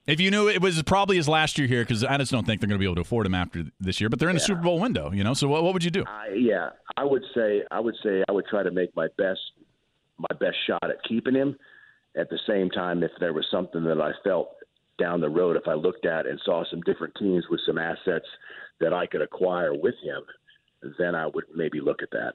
If 0.06 0.22
you 0.22 0.32
knew 0.32 0.48
it 0.48 0.62
was 0.62 0.82
probably 0.84 1.18
his 1.18 1.28
last 1.28 1.58
year 1.58 1.68
here, 1.68 1.84
because 1.84 2.04
I 2.04 2.18
just 2.18 2.32
don't 2.32 2.46
think 2.46 2.62
they're 2.62 2.68
going 2.68 2.80
to 2.80 2.82
be 2.82 2.86
able 2.86 2.96
to 2.96 3.02
afford 3.02 3.26
him 3.26 3.36
after 3.36 3.66
this 3.80 4.00
year. 4.00 4.10
But 4.10 4.20
they're 4.20 4.30
in 4.30 4.36
yeah. 4.36 4.40
the 4.40 4.46
Super 4.46 4.62
Bowl 4.62 4.80
window, 4.80 5.12
you 5.12 5.24
know. 5.24 5.34
So 5.34 5.48
what, 5.48 5.64
what 5.64 5.74
would 5.74 5.84
you 5.84 5.92
do? 5.92 6.06
I, 6.08 6.34
yeah, 6.34 6.70
I 6.96 7.04
would 7.04 7.24
say 7.36 7.64
I 7.72 7.80
would 7.80 7.96
say 8.04 8.24
I 8.28 8.32
would 8.32 8.46
try 8.48 8.64
to 8.64 8.72
make 8.72 8.96
my 8.96 9.08
best 9.18 9.40
my 10.18 10.36
best 10.40 10.58
shot 10.66 10.84
at 10.84 10.98
keeping 11.08 11.36
him. 11.36 11.58
At 12.18 12.30
the 12.30 12.40
same 12.48 12.70
time, 12.70 13.04
if 13.04 13.12
there 13.20 13.34
was 13.34 13.46
something 13.52 13.84
that 13.84 14.02
I 14.02 14.12
felt 14.24 14.50
down 14.98 15.22
the 15.22 15.30
road, 15.30 15.56
if 15.56 15.68
I 15.68 15.74
looked 15.74 16.06
at 16.06 16.26
and 16.26 16.40
saw 16.44 16.64
some 16.70 16.82
different 16.82 17.14
teams 17.16 17.46
with 17.50 17.60
some 17.66 17.78
assets 17.78 18.26
that 18.80 18.94
I 18.94 19.06
could 19.06 19.22
acquire 19.22 19.74
with 19.74 19.96
him, 20.04 20.24
then 20.98 21.16
I 21.16 21.28
would 21.28 21.46
maybe 21.56 21.80
look 21.80 22.02
at 22.02 22.10
that. 22.12 22.34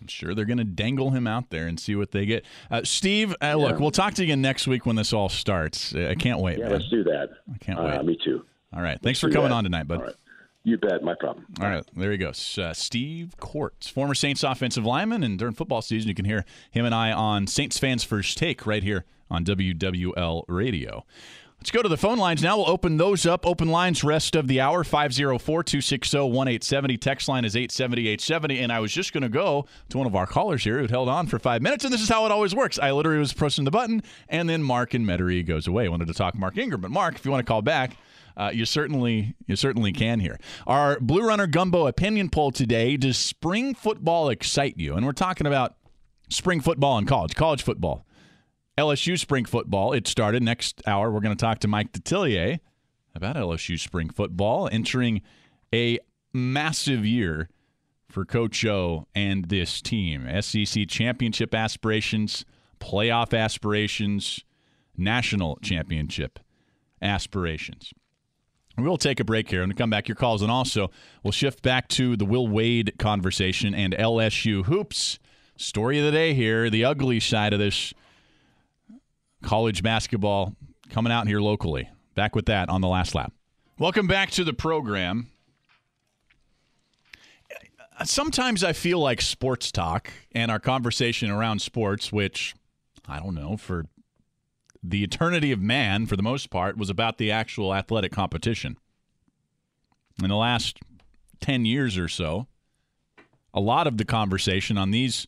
I'm 0.00 0.08
sure 0.08 0.34
they're 0.34 0.44
going 0.44 0.58
to 0.58 0.64
dangle 0.64 1.10
him 1.10 1.26
out 1.26 1.50
there 1.50 1.66
and 1.66 1.78
see 1.78 1.94
what 1.94 2.10
they 2.10 2.26
get. 2.26 2.44
Uh, 2.70 2.82
Steve, 2.84 3.32
uh, 3.32 3.34
yeah. 3.42 3.54
look, 3.54 3.78
we'll 3.78 3.90
talk 3.90 4.14
to 4.14 4.22
you 4.22 4.26
again 4.26 4.42
next 4.42 4.66
week 4.66 4.86
when 4.86 4.96
this 4.96 5.12
all 5.12 5.28
starts. 5.28 5.94
I 5.94 6.14
can't 6.14 6.40
wait. 6.40 6.58
Yeah, 6.58 6.64
man. 6.64 6.72
let's 6.72 6.88
do 6.88 7.04
that. 7.04 7.30
I 7.52 7.58
can't 7.58 7.78
wait. 7.78 7.94
Uh, 7.94 8.02
me 8.02 8.18
too. 8.22 8.44
All 8.72 8.82
right. 8.82 9.00
Thanks 9.00 9.20
let's 9.22 9.32
for 9.32 9.36
coming 9.36 9.50
that. 9.50 9.56
on 9.56 9.64
tonight, 9.64 9.86
bud. 9.86 9.98
All 9.98 10.04
right. 10.04 10.14
You 10.64 10.78
bet. 10.78 11.02
My 11.02 11.14
problem. 11.14 11.46
All 11.60 11.68
right. 11.68 11.84
There 11.94 12.10
he 12.10 12.18
goes. 12.18 12.58
Uh, 12.58 12.72
Steve 12.72 13.36
Courts, 13.38 13.86
former 13.88 14.14
Saints 14.14 14.42
offensive 14.42 14.84
lineman. 14.84 15.22
And 15.22 15.38
during 15.38 15.54
football 15.54 15.82
season, 15.82 16.08
you 16.08 16.14
can 16.14 16.24
hear 16.24 16.44
him 16.70 16.84
and 16.84 16.94
I 16.94 17.12
on 17.12 17.46
Saints 17.46 17.78
Fans 17.78 18.02
First 18.02 18.36
Take 18.38 18.66
right 18.66 18.82
here 18.82 19.04
on 19.30 19.44
WWL 19.44 20.44
Radio. 20.48 21.04
Let's 21.64 21.70
go 21.70 21.80
to 21.80 21.88
the 21.88 21.96
phone 21.96 22.18
lines 22.18 22.42
now. 22.42 22.58
We'll 22.58 22.68
open 22.68 22.98
those 22.98 23.24
up. 23.24 23.46
Open 23.46 23.68
lines 23.68 24.04
rest 24.04 24.36
of 24.36 24.48
the 24.48 24.60
hour 24.60 24.84
504 24.84 25.62
260 25.62 26.18
1870. 26.18 26.98
Text 26.98 27.26
line 27.26 27.46
is 27.46 27.56
870 27.56 28.02
870. 28.02 28.58
And 28.60 28.70
I 28.70 28.80
was 28.80 28.92
just 28.92 29.14
going 29.14 29.22
to 29.22 29.30
go 29.30 29.64
to 29.88 29.96
one 29.96 30.06
of 30.06 30.14
our 30.14 30.26
callers 30.26 30.62
here 30.62 30.78
who 30.78 30.86
held 30.88 31.08
on 31.08 31.26
for 31.26 31.38
five 31.38 31.62
minutes. 31.62 31.82
And 31.82 31.90
this 31.94 32.02
is 32.02 32.08
how 32.10 32.26
it 32.26 32.32
always 32.32 32.54
works. 32.54 32.78
I 32.78 32.92
literally 32.92 33.18
was 33.18 33.32
pressing 33.32 33.64
the 33.64 33.70
button, 33.70 34.02
and 34.28 34.46
then 34.46 34.62
Mark 34.62 34.92
and 34.92 35.06
Metairie 35.06 35.46
goes 35.46 35.66
away. 35.66 35.86
I 35.86 35.88
wanted 35.88 36.08
to 36.08 36.12
talk 36.12 36.34
Mark 36.34 36.58
Ingram. 36.58 36.82
But 36.82 36.90
Mark, 36.90 37.14
if 37.14 37.24
you 37.24 37.30
want 37.30 37.46
to 37.46 37.50
call 37.50 37.62
back, 37.62 37.96
uh, 38.36 38.50
you 38.52 38.66
certainly 38.66 39.34
you 39.46 39.56
certainly 39.56 39.92
can 39.92 40.20
here. 40.20 40.38
Our 40.66 41.00
Blue 41.00 41.26
Runner 41.26 41.46
Gumbo 41.46 41.86
opinion 41.86 42.28
poll 42.28 42.50
today: 42.50 42.98
Does 42.98 43.16
spring 43.16 43.74
football 43.74 44.28
excite 44.28 44.76
you? 44.76 44.96
And 44.96 45.06
we're 45.06 45.12
talking 45.12 45.46
about 45.46 45.76
spring 46.28 46.60
football 46.60 46.98
in 46.98 47.06
college, 47.06 47.34
college 47.34 47.62
football. 47.62 48.04
LSU 48.76 49.18
spring 49.18 49.44
football. 49.44 49.92
It 49.92 50.08
started 50.08 50.42
next 50.42 50.82
hour. 50.86 51.10
We're 51.10 51.20
going 51.20 51.36
to 51.36 51.40
talk 51.40 51.60
to 51.60 51.68
Mike 51.68 51.92
Detillier 51.92 52.58
about 53.14 53.36
LSU 53.36 53.78
spring 53.78 54.10
football 54.10 54.68
entering 54.72 55.22
a 55.72 55.98
massive 56.32 57.06
year 57.06 57.48
for 58.08 58.24
Coach 58.24 58.64
O 58.64 59.06
and 59.14 59.44
this 59.46 59.80
team. 59.80 60.28
SEC 60.40 60.88
championship 60.88 61.54
aspirations, 61.54 62.44
playoff 62.80 63.36
aspirations, 63.36 64.40
national 64.96 65.56
championship 65.62 66.40
aspirations. 67.00 67.92
We'll 68.76 68.96
take 68.96 69.20
a 69.20 69.24
break 69.24 69.50
here 69.50 69.62
and 69.62 69.76
come 69.76 69.90
back 69.90 70.08
your 70.08 70.16
calls, 70.16 70.42
and 70.42 70.50
also 70.50 70.90
we'll 71.22 71.30
shift 71.30 71.62
back 71.62 71.86
to 71.90 72.16
the 72.16 72.24
Will 72.24 72.48
Wade 72.48 72.94
conversation 72.98 73.72
and 73.72 73.94
LSU 73.94 74.64
hoops. 74.64 75.20
Story 75.56 76.00
of 76.00 76.04
the 76.04 76.10
day 76.10 76.34
here, 76.34 76.68
the 76.68 76.84
ugly 76.84 77.20
side 77.20 77.52
of 77.52 77.60
this 77.60 77.94
college 79.44 79.82
basketball 79.82 80.56
coming 80.90 81.12
out 81.12 81.28
here 81.28 81.40
locally. 81.40 81.88
Back 82.14 82.34
with 82.34 82.46
that 82.46 82.68
on 82.68 82.80
the 82.80 82.88
last 82.88 83.14
lap. 83.14 83.32
Welcome 83.78 84.06
back 84.06 84.30
to 84.32 84.44
the 84.44 84.52
program. 84.52 85.28
Sometimes 88.04 88.64
I 88.64 88.72
feel 88.72 88.98
like 88.98 89.20
sports 89.20 89.70
talk 89.70 90.10
and 90.32 90.50
our 90.50 90.58
conversation 90.58 91.30
around 91.30 91.60
sports, 91.60 92.12
which 92.12 92.54
I 93.06 93.20
don't 93.20 93.34
know, 93.34 93.56
for 93.56 93.86
the 94.82 95.04
eternity 95.04 95.52
of 95.52 95.60
man, 95.60 96.06
for 96.06 96.16
the 96.16 96.22
most 96.22 96.50
part, 96.50 96.76
was 96.76 96.90
about 96.90 97.18
the 97.18 97.30
actual 97.30 97.74
athletic 97.74 98.12
competition. 98.12 98.76
In 100.22 100.28
the 100.28 100.36
last 100.36 100.78
10 101.40 101.64
years 101.64 101.98
or 101.98 102.08
so, 102.08 102.46
a 103.52 103.60
lot 103.60 103.86
of 103.86 103.98
the 103.98 104.04
conversation 104.04 104.76
on 104.76 104.90
these 104.90 105.26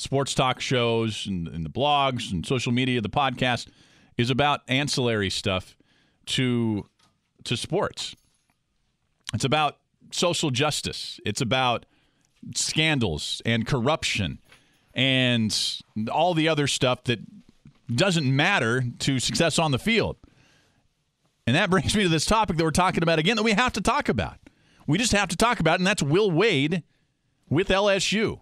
sports 0.00 0.34
talk 0.34 0.60
shows 0.60 1.26
and, 1.26 1.48
and, 1.48 1.64
the 1.64 1.70
blogs 1.70 2.32
and 2.32 2.44
social 2.44 2.72
media, 2.72 3.00
the 3.00 3.08
podcast 3.08 3.68
is 4.16 4.30
about 4.30 4.60
ancillary 4.68 5.30
stuff 5.30 5.76
to 6.26 6.86
to 7.44 7.56
sports. 7.56 8.14
It's 9.32 9.44
about 9.44 9.78
social 10.10 10.50
justice. 10.50 11.20
It's 11.24 11.40
about 11.40 11.86
scandals 12.54 13.40
and 13.44 13.66
corruption 13.66 14.38
and 14.94 15.56
all 16.10 16.34
the 16.34 16.48
other 16.48 16.66
stuff 16.66 17.04
that 17.04 17.20
doesn't 17.94 18.34
matter 18.34 18.84
to 19.00 19.18
success 19.18 19.58
on 19.58 19.72
the 19.72 19.78
field. 19.78 20.16
And 21.46 21.56
that 21.56 21.70
brings 21.70 21.96
me 21.96 22.02
to 22.02 22.08
this 22.08 22.26
topic 22.26 22.56
that 22.56 22.64
we're 22.64 22.70
talking 22.70 23.02
about 23.02 23.18
again 23.18 23.36
that 23.36 23.42
we 23.42 23.52
have 23.52 23.72
to 23.74 23.80
talk 23.80 24.08
about. 24.08 24.36
We 24.86 24.98
just 24.98 25.12
have 25.12 25.28
to 25.28 25.36
talk 25.36 25.60
about, 25.60 25.78
and 25.78 25.86
that's 25.86 26.02
Will 26.02 26.30
Wade 26.30 26.82
with 27.48 27.68
LSU. 27.68 28.40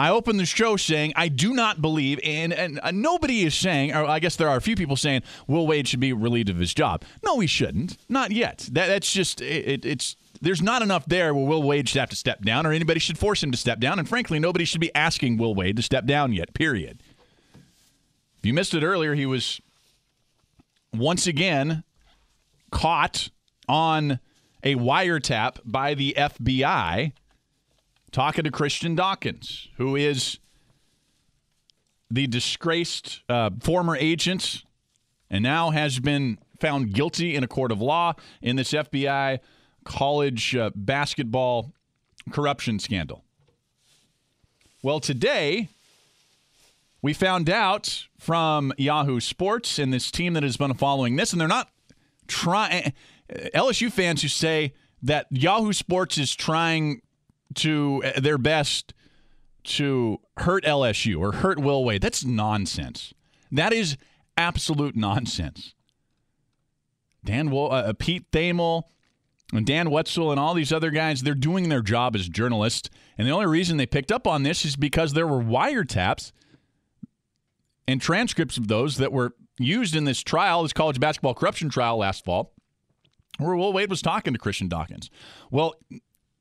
I 0.00 0.08
opened 0.08 0.40
the 0.40 0.46
show 0.46 0.78
saying 0.78 1.12
I 1.14 1.28
do 1.28 1.52
not 1.52 1.82
believe, 1.82 2.18
and, 2.24 2.54
and 2.54 2.80
uh, 2.82 2.90
nobody 2.90 3.42
is 3.42 3.54
saying, 3.54 3.92
or 3.92 4.06
I 4.06 4.18
guess 4.18 4.34
there 4.34 4.48
are 4.48 4.56
a 4.56 4.60
few 4.62 4.74
people 4.74 4.96
saying 4.96 5.22
Will 5.46 5.66
Wade 5.66 5.86
should 5.86 6.00
be 6.00 6.14
relieved 6.14 6.48
of 6.48 6.56
his 6.56 6.72
job. 6.72 7.04
No, 7.22 7.38
he 7.38 7.46
shouldn't. 7.46 7.98
Not 8.08 8.30
yet. 8.30 8.66
That, 8.72 8.86
that's 8.86 9.12
just 9.12 9.42
it, 9.42 9.68
it, 9.68 9.84
it's 9.84 10.16
there's 10.40 10.62
not 10.62 10.80
enough 10.80 11.04
there 11.04 11.34
where 11.34 11.44
Will 11.44 11.62
Wade 11.62 11.86
should 11.86 12.00
have 12.00 12.08
to 12.08 12.16
step 12.16 12.42
down, 12.42 12.64
or 12.64 12.72
anybody 12.72 12.98
should 12.98 13.18
force 13.18 13.42
him 13.42 13.50
to 13.50 13.58
step 13.58 13.78
down. 13.78 13.98
And 13.98 14.08
frankly, 14.08 14.38
nobody 14.38 14.64
should 14.64 14.80
be 14.80 14.90
asking 14.94 15.36
Will 15.36 15.54
Wade 15.54 15.76
to 15.76 15.82
step 15.82 16.06
down 16.06 16.32
yet. 16.32 16.54
Period. 16.54 17.02
If 18.38 18.46
you 18.46 18.54
missed 18.54 18.72
it 18.72 18.82
earlier, 18.82 19.14
he 19.14 19.26
was 19.26 19.60
once 20.96 21.26
again 21.26 21.84
caught 22.70 23.28
on 23.68 24.18
a 24.62 24.76
wiretap 24.76 25.58
by 25.62 25.92
the 25.92 26.14
FBI 26.16 27.12
talking 28.12 28.44
to 28.44 28.50
Christian 28.50 28.94
Dawkins, 28.94 29.68
who 29.76 29.96
is 29.96 30.38
the 32.10 32.26
disgraced 32.26 33.22
uh, 33.28 33.50
former 33.60 33.96
agent 33.96 34.64
and 35.30 35.42
now 35.42 35.70
has 35.70 36.00
been 36.00 36.38
found 36.58 36.92
guilty 36.92 37.36
in 37.36 37.44
a 37.44 37.48
court 37.48 37.72
of 37.72 37.80
law 37.80 38.14
in 38.42 38.56
this 38.56 38.72
FBI 38.72 39.38
college 39.84 40.56
uh, 40.56 40.70
basketball 40.74 41.72
corruption 42.30 42.78
scandal. 42.78 43.24
Well, 44.82 45.00
today 45.00 45.68
we 47.02 47.12
found 47.12 47.48
out 47.48 48.06
from 48.18 48.72
Yahoo 48.76 49.20
Sports 49.20 49.78
and 49.78 49.92
this 49.92 50.10
team 50.10 50.34
that 50.34 50.42
has 50.42 50.56
been 50.56 50.74
following 50.74 51.16
this, 51.16 51.32
and 51.32 51.40
they're 51.40 51.48
not 51.48 51.70
trying. 52.26 52.92
LSU 53.54 53.90
fans 53.90 54.22
who 54.22 54.28
say 54.28 54.74
that 55.02 55.26
Yahoo 55.30 55.72
Sports 55.72 56.18
is 56.18 56.34
trying 56.34 57.00
to 57.56 58.02
uh, 58.04 58.20
their 58.20 58.38
best 58.38 58.94
to 59.62 60.18
hurt 60.38 60.64
LSU 60.64 61.20
or 61.20 61.32
hurt 61.32 61.58
Will 61.58 61.84
Wade. 61.84 62.02
That's 62.02 62.24
nonsense. 62.24 63.12
That 63.52 63.72
is 63.72 63.96
absolute 64.36 64.96
nonsense. 64.96 65.74
Dan, 67.24 67.52
uh, 67.52 67.66
uh, 67.66 67.92
Pete 67.92 68.30
Thamel, 68.30 68.84
and 69.52 69.66
Dan 69.66 69.90
Wetzel 69.90 70.30
and 70.30 70.38
all 70.38 70.54
these 70.54 70.72
other 70.72 70.90
guys, 70.90 71.22
they're 71.22 71.34
doing 71.34 71.68
their 71.68 71.82
job 71.82 72.14
as 72.14 72.28
journalists. 72.28 72.88
And 73.18 73.26
the 73.26 73.32
only 73.32 73.46
reason 73.46 73.76
they 73.76 73.86
picked 73.86 74.12
up 74.12 74.26
on 74.26 74.42
this 74.42 74.64
is 74.64 74.76
because 74.76 75.12
there 75.12 75.26
were 75.26 75.42
wiretaps 75.42 76.32
and 77.88 78.00
transcripts 78.00 78.56
of 78.56 78.68
those 78.68 78.96
that 78.98 79.12
were 79.12 79.34
used 79.58 79.96
in 79.96 80.04
this 80.04 80.22
trial, 80.22 80.62
this 80.62 80.72
college 80.72 81.00
basketball 81.00 81.34
corruption 81.34 81.68
trial 81.68 81.98
last 81.98 82.24
fall, 82.24 82.52
where 83.38 83.56
Will 83.56 83.72
Wade 83.72 83.90
was 83.90 84.02
talking 84.02 84.32
to 84.32 84.38
Christian 84.38 84.68
Dawkins. 84.68 85.10
Well, 85.50 85.74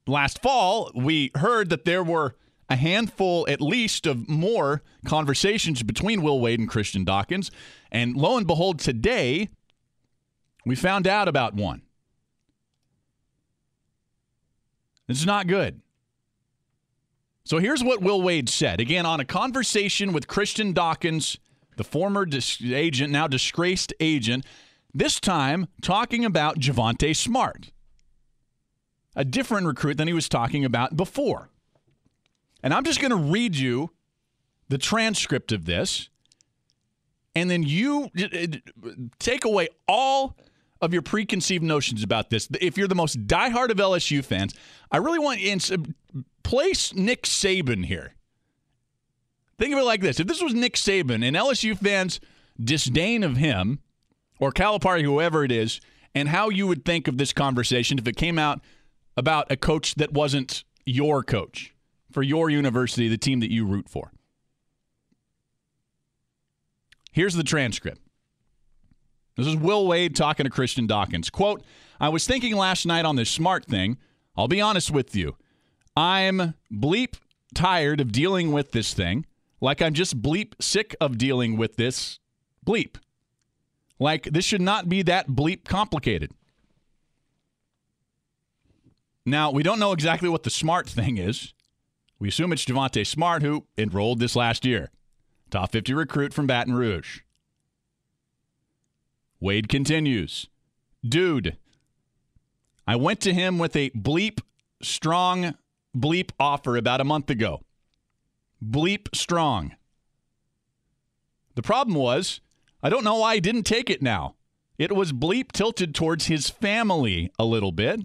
last 0.07 0.41
fall, 0.41 0.91
we 0.95 1.31
heard 1.35 1.69
that 1.69 1.85
there 1.85 2.03
were 2.03 2.35
a 2.69 2.75
handful, 2.75 3.47
at 3.49 3.61
least, 3.61 4.05
of 4.05 4.29
more 4.29 4.83
conversations 5.05 5.81
between 5.83 6.21
Will 6.21 6.39
Wade 6.39 6.59
and 6.59 6.69
Christian 6.69 7.03
Dawkins. 7.03 7.49
And 7.91 8.15
lo 8.15 8.37
and 8.37 8.45
behold, 8.45 8.79
today, 8.79 9.49
we 10.65 10.75
found 10.75 11.07
out 11.07 11.27
about 11.27 11.55
one. 11.55 11.81
This 15.07 15.19
is 15.19 15.25
not 15.25 15.47
good. 15.47 15.81
So 17.43 17.57
here's 17.57 17.83
what 17.83 18.01
Will 18.01 18.21
Wade 18.21 18.47
said. 18.47 18.79
Again, 18.79 19.07
on 19.07 19.19
a 19.19 19.25
conversation 19.25 20.13
with 20.13 20.27
Christian 20.27 20.71
Dawkins, 20.71 21.39
the 21.77 21.83
former 21.83 22.27
dis- 22.27 22.61
agent, 22.63 23.11
now 23.11 23.25
disgraced 23.25 23.91
agent, 23.99 24.45
this 24.93 25.19
time 25.19 25.67
talking 25.81 26.23
about 26.23 26.59
Javonte 26.59 27.15
Smart, 27.15 27.71
a 29.15 29.25
different 29.25 29.67
recruit 29.67 29.97
than 29.97 30.07
he 30.07 30.13
was 30.13 30.29
talking 30.29 30.63
about 30.63 30.95
before. 30.95 31.49
And 32.61 32.73
I'm 32.73 32.83
just 32.83 32.99
going 32.99 33.11
to 33.11 33.17
read 33.17 33.55
you 33.55 33.91
the 34.67 34.77
transcript 34.77 35.51
of 35.51 35.65
this, 35.65 36.09
and 37.35 37.49
then 37.49 37.63
you 37.63 38.09
take 39.19 39.45
away 39.45 39.69
all 39.87 40.35
of 40.81 40.93
your 40.93 41.01
preconceived 41.01 41.63
notions 41.63 42.03
about 42.03 42.29
this. 42.29 42.47
If 42.61 42.77
you're 42.77 42.87
the 42.87 42.95
most 42.95 43.27
diehard 43.27 43.69
of 43.69 43.77
LSU 43.77 44.23
fans, 44.23 44.53
I 44.91 44.97
really 44.97 45.19
want 45.19 45.39
to 45.39 45.93
place 46.43 46.93
Nick 46.93 47.23
Saban 47.23 47.85
here. 47.85 48.13
Think 49.57 49.73
of 49.73 49.79
it 49.79 49.83
like 49.83 50.01
this: 50.01 50.19
if 50.19 50.27
this 50.27 50.41
was 50.41 50.53
Nick 50.53 50.75
Saban 50.75 51.25
and 51.25 51.35
LSU 51.35 51.77
fans' 51.77 52.19
disdain 52.61 53.23
of 53.23 53.37
him, 53.37 53.79
or 54.39 54.51
Calipari, 54.51 55.03
whoever 55.03 55.43
it 55.43 55.51
is, 55.51 55.81
and 56.15 56.29
how 56.29 56.49
you 56.49 56.67
would 56.67 56.85
think 56.85 57.07
of 57.07 57.17
this 57.17 57.33
conversation 57.33 57.99
if 57.99 58.07
it 58.07 58.15
came 58.15 58.39
out 58.39 58.61
about 59.19 59.51
a 59.51 59.57
coach 59.57 59.95
that 59.95 60.13
wasn't 60.13 60.63
your 60.85 61.23
coach 61.23 61.75
for 62.09 62.23
your 62.23 62.49
university, 62.49 63.09
the 63.09 63.17
team 63.17 63.41
that 63.41 63.51
you 63.51 63.65
root 63.65 63.89
for. 63.89 64.13
Here's 67.11 67.33
the 67.33 67.43
transcript. 67.43 67.99
This 69.35 69.45
is 69.45 69.57
Will 69.57 69.85
Wade 69.85 70.15
talking 70.15 70.45
to 70.45 70.49
Christian 70.49 70.87
Dawkins. 70.87 71.29
Quote, 71.29 71.61
I 71.99 72.07
was 72.07 72.25
thinking 72.25 72.55
last 72.55 72.85
night 72.85 73.03
on 73.03 73.17
this 73.17 73.29
smart 73.29 73.65
thing. 73.65 73.97
I'll 74.37 74.47
be 74.47 74.61
honest 74.61 74.89
with 74.89 75.13
you. 75.13 75.35
I'm 75.97 76.53
bleep 76.71 77.15
tired 77.53 77.99
of 77.99 78.13
dealing 78.13 78.53
with 78.53 78.71
this 78.71 78.93
thing. 78.93 79.25
Like 79.59 79.81
I'm 79.81 79.93
just 79.93 80.21
bleep 80.21 80.53
sick 80.61 80.95
of 81.01 81.17
dealing 81.17 81.57
with 81.57 81.75
this 81.75 82.19
bleep. 82.65 82.95
Like 83.99 84.23
this 84.23 84.45
should 84.45 84.61
not 84.61 84.87
be 84.87 85.01
that 85.01 85.27
bleep 85.27 85.65
complicated. 85.65 86.31
Now, 89.29 89.51
we 89.51 89.63
don't 89.63 89.79
know 89.79 89.91
exactly 89.91 90.29
what 90.29 90.43
the 90.43 90.49
smart 90.49 90.89
thing 90.89 91.17
is. 91.17 91.53
We 92.17 92.29
assume 92.29 92.51
it's 92.51 92.65
Javonte 92.65 93.05
Smart, 93.05 93.43
who 93.43 93.65
enrolled 93.77 94.19
this 94.19 94.35
last 94.35 94.65
year. 94.65 94.91
Top 95.51 95.71
50 95.71 95.93
recruit 95.93 96.33
from 96.33 96.47
Baton 96.47 96.73
Rouge. 96.73 97.21
Wade 99.39 99.69
continues 99.69 100.47
Dude, 101.07 101.57
I 102.85 102.95
went 102.95 103.21
to 103.21 103.33
him 103.33 103.57
with 103.57 103.75
a 103.75 103.89
bleep 103.91 104.41
strong 104.81 105.55
bleep 105.95 106.31
offer 106.39 106.75
about 106.75 107.01
a 107.01 107.05
month 107.05 107.29
ago. 107.29 107.61
Bleep 108.63 109.15
strong. 109.15 109.75
The 111.55 111.61
problem 111.61 111.95
was, 111.95 112.41
I 112.83 112.89
don't 112.89 113.03
know 113.03 113.17
why 113.17 113.35
he 113.35 113.41
didn't 113.41 113.63
take 113.63 113.89
it 113.89 114.01
now. 114.01 114.35
It 114.77 114.93
was 114.93 115.13
bleep 115.13 115.51
tilted 115.51 115.93
towards 115.93 116.25
his 116.25 116.49
family 116.49 117.31
a 117.37 117.45
little 117.45 117.71
bit. 117.71 118.01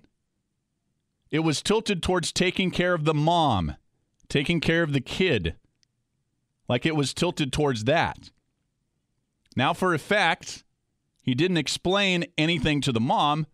It 1.34 1.42
was 1.42 1.62
tilted 1.62 2.00
towards 2.00 2.30
taking 2.30 2.70
care 2.70 2.94
of 2.94 3.04
the 3.04 3.12
mom, 3.12 3.74
taking 4.28 4.60
care 4.60 4.84
of 4.84 4.92
the 4.92 5.00
kid. 5.00 5.56
Like 6.68 6.86
it 6.86 6.94
was 6.94 7.12
tilted 7.12 7.52
towards 7.52 7.82
that. 7.86 8.30
Now, 9.56 9.72
for 9.72 9.92
a 9.92 9.98
fact, 9.98 10.62
he 11.20 11.34
didn't 11.34 11.56
explain 11.56 12.24
anything 12.38 12.80
to 12.82 12.92
the 12.92 13.00
mom. 13.00 13.48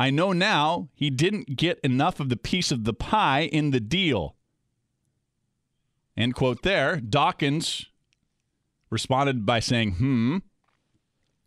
I 0.00 0.10
know 0.10 0.32
now 0.32 0.88
he 0.92 1.08
didn't 1.08 1.54
get 1.54 1.78
enough 1.84 2.18
of 2.18 2.30
the 2.30 2.36
piece 2.36 2.72
of 2.72 2.82
the 2.82 2.94
pie 2.94 3.42
in 3.42 3.70
the 3.70 3.78
deal. 3.78 4.34
End 6.16 6.34
quote 6.34 6.62
there. 6.62 6.96
Dawkins 6.96 7.86
responded 8.90 9.46
by 9.46 9.60
saying, 9.60 9.92
hmm. 9.92 10.38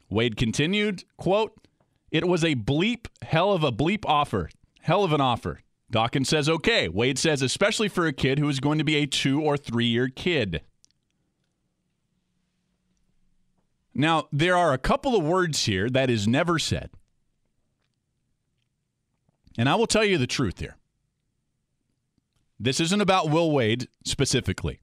Wade 0.10 0.38
continued, 0.38 1.04
quote, 1.18 1.52
it 2.10 2.26
was 2.26 2.46
a 2.46 2.56
bleep, 2.56 3.08
hell 3.22 3.52
of 3.52 3.66
a 3.66 3.72
bleep 3.74 4.06
offer. 4.06 4.50
Hell 4.82 5.04
of 5.04 5.13
an 5.13 5.22
offer. 5.22 5.62
Dawkins 5.89 6.30
says, 6.30 6.50
okay. 6.50 6.88
Wade 6.88 7.20
says, 7.20 7.41
especially 7.41 7.89
for 7.89 8.08
a 8.08 8.13
kid 8.13 8.39
who 8.39 8.50
is 8.50 8.60
going 8.60 8.78
to 8.78 8.84
be 8.84 8.96
a 8.96 9.06
two 9.06 9.41
or 9.41 9.58
three 9.58 9.86
year 9.86 10.08
kid. 10.08 10.62
Now, 13.94 14.28
there 14.32 14.56
are 14.56 14.74
a 14.74 14.78
couple 14.78 15.15
of 15.15 15.24
words 15.24 15.65
here 15.65 15.89
that 15.89 16.10
is 16.10 16.28
never 16.28 16.58
said. 16.58 16.89
And 19.58 19.67
I 19.67 19.76
will 19.76 19.88
tell 19.88 20.06
you 20.06 20.17
the 20.17 20.28
truth 20.28 20.60
here. 20.60 20.78
This 22.58 22.80
isn't 22.80 23.02
about 23.02 23.30
Will 23.30 23.52
Wade 23.52 23.89
specifically. 24.06 24.80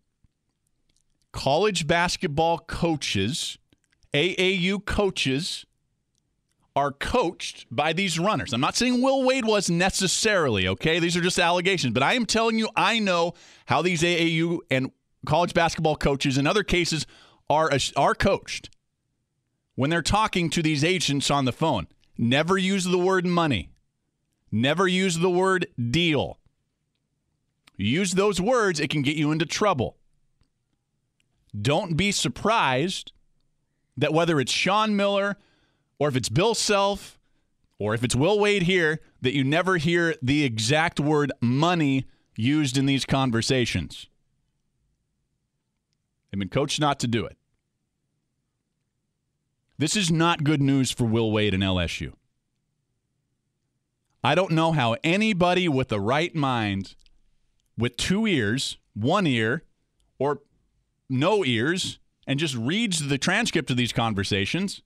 College 1.33 1.87
basketball 1.87 2.59
coaches, 2.59 3.57
AAU 4.13 4.85
coaches, 4.85 5.65
are 6.79 6.93
coached 6.93 7.67
by 7.73 7.93
these 7.93 8.21
runners. 8.21 8.53
I'm 8.53 8.61
not 8.61 8.77
saying 8.77 9.03
Will 9.03 9.25
Wade 9.25 9.45
was 9.45 9.69
necessarily, 9.69 10.69
okay? 10.69 11.01
These 11.01 11.17
are 11.17 11.21
just 11.21 11.41
allegations, 11.41 11.93
but 11.93 12.05
I 12.05 12.15
am 12.15 12.25
telling 12.25 12.57
you, 12.57 12.69
I 12.77 13.01
know 13.01 13.35
how 13.67 13.83
these 13.83 14.03
AAU 14.03 14.61
and 14.71 14.93
college 15.27 15.55
basketball 15.55 15.97
coaches, 15.97 16.39
in 16.39 16.47
other 16.47 16.63
cases, 16.63 17.05
are, 17.51 17.69
are 17.97 18.15
coached 18.15 18.71
when 19.75 19.91
they're 19.91 20.03
talking 20.03 20.51
to 20.51 20.63
these 20.63 20.85
agents 20.85 21.33
on 21.33 21.47
the 21.47 21.53
phone. 21.53 21.89
Never 22.17 22.57
use 22.57 22.85
the 22.85 22.97
word 22.97 23.27
money. 23.27 23.71
Never 24.53 24.87
use 24.87 25.19
the 25.19 25.31
word 25.31 25.67
deal. 25.91 26.39
Use 27.77 28.13
those 28.13 28.41
words, 28.41 28.79
it 28.79 28.89
can 28.89 29.03
get 29.03 29.17
you 29.17 29.33
into 29.33 29.47
trouble. 29.47 29.97
Don't 31.61 31.97
be 31.97 32.13
surprised 32.13 33.11
that 33.97 34.13
whether 34.13 34.39
it's 34.39 34.53
Sean 34.53 34.95
Miller 34.95 35.37
or 35.99 36.09
if 36.09 36.17
it's 36.17 36.29
Bill 36.29 36.55
Self 36.55 37.19
or 37.79 37.95
if 37.95 38.03
it's 38.03 38.17
Will 38.17 38.39
Wade 38.39 38.63
here, 38.63 39.01
that 39.21 39.35
you 39.35 39.45
never 39.45 39.77
hear 39.77 40.15
the 40.21 40.45
exact 40.45 40.99
word 40.99 41.33
money 41.41 42.07
used 42.37 42.77
in 42.77 42.87
these 42.87 43.05
conversations. 43.05 44.07
They've 46.31 46.39
been 46.39 46.49
coached 46.49 46.81
not 46.81 47.01
to 47.01 47.07
do 47.07 47.25
it. 47.25 47.37
This 49.79 49.97
is 49.97 50.11
not 50.11 50.45
good 50.45 50.61
news 50.61 50.91
for 50.91 51.05
Will 51.05 51.31
Wade 51.31 51.55
and 51.55 51.63
LSU. 51.63 52.13
I 54.25 54.35
don't 54.35 54.51
know 54.51 54.73
how 54.73 54.97
anybody 55.05 55.69
with 55.69 55.89
the 55.89 56.01
right 56.01 56.35
mind, 56.35 56.97
with 57.77 57.97
two 57.97 58.27
ears, 58.27 58.77
one 58.95 59.27
ear, 59.27 59.63
or 60.19 60.41
no 61.09 61.45
ears, 61.45 62.01
and 62.27 62.41
just 62.41 62.57
reads 62.57 63.09
the 63.09 63.19
transcript 63.19 63.71
of 63.71 63.77
these 63.77 63.93
conversations, 63.93 64.83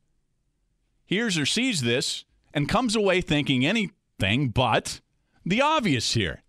hears 1.12 1.36
or 1.36 1.44
sees 1.44 1.82
this, 1.82 2.24
and 2.54 2.68
comes 2.68 2.96
away 2.96 3.20
thinking 3.20 3.66
anything 3.66 4.48
but 4.48 5.00
the 5.44 5.60
obvious 5.60 6.14
here. 6.14 6.42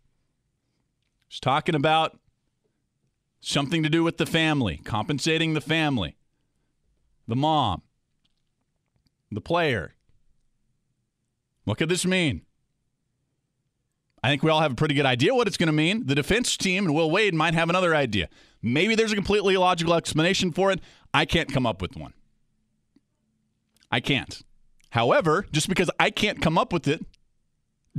He's 1.28 1.39
talking 1.39 1.76
about 1.76 2.17
something 3.41 3.84
to 3.84 3.89
do 3.89 4.04
with 4.04 4.17
the 4.17 4.26
family, 4.26 4.80
compensating 4.86 5.54
the 5.54 5.62
family, 5.62 6.15
the 7.28 7.36
mom, 7.36 7.82
the 9.32 9.41
player. 9.41 9.95
What 11.65 11.78
could 11.78 11.89
this 11.89 12.06
mean? 12.06 12.41
I 14.23 14.30
think 14.30 14.43
we 14.43 14.49
all 14.49 14.62
have 14.62 14.71
a 14.71 14.76
pretty 14.76 14.95
good 14.95 15.06
idea 15.06 15.36
what 15.36 15.47
it's 15.47 15.58
going 15.58 15.67
to 15.67 15.73
mean. 15.73 16.06
The 16.06 16.15
defense 16.15 16.56
team 16.56 16.86
and 16.86 16.95
Will 16.95 17.12
Wade 17.12 17.34
might 17.34 17.54
have 17.54 17.69
another 17.69 17.93
idea. 17.93 18.30
Maybe 18.62 18.95
there's 18.95 19.12
a 19.12 19.15
completely 19.15 19.56
illogical 19.56 19.93
explanation 19.93 20.54
for 20.54 20.71
it. 20.71 20.80
I 21.13 21.26
can't 21.26 21.52
come 21.52 21.65
up 21.65 21.82
with 21.82 21.97
one. 21.97 22.13
I 23.91 23.99
can't. 23.99 24.41
However, 24.93 25.47
just 25.51 25.69
because 25.69 25.89
I 25.99 26.12
can't 26.12 26.39
come 26.39 26.56
up 26.56 26.71
with 26.71 26.88
it 26.88 27.03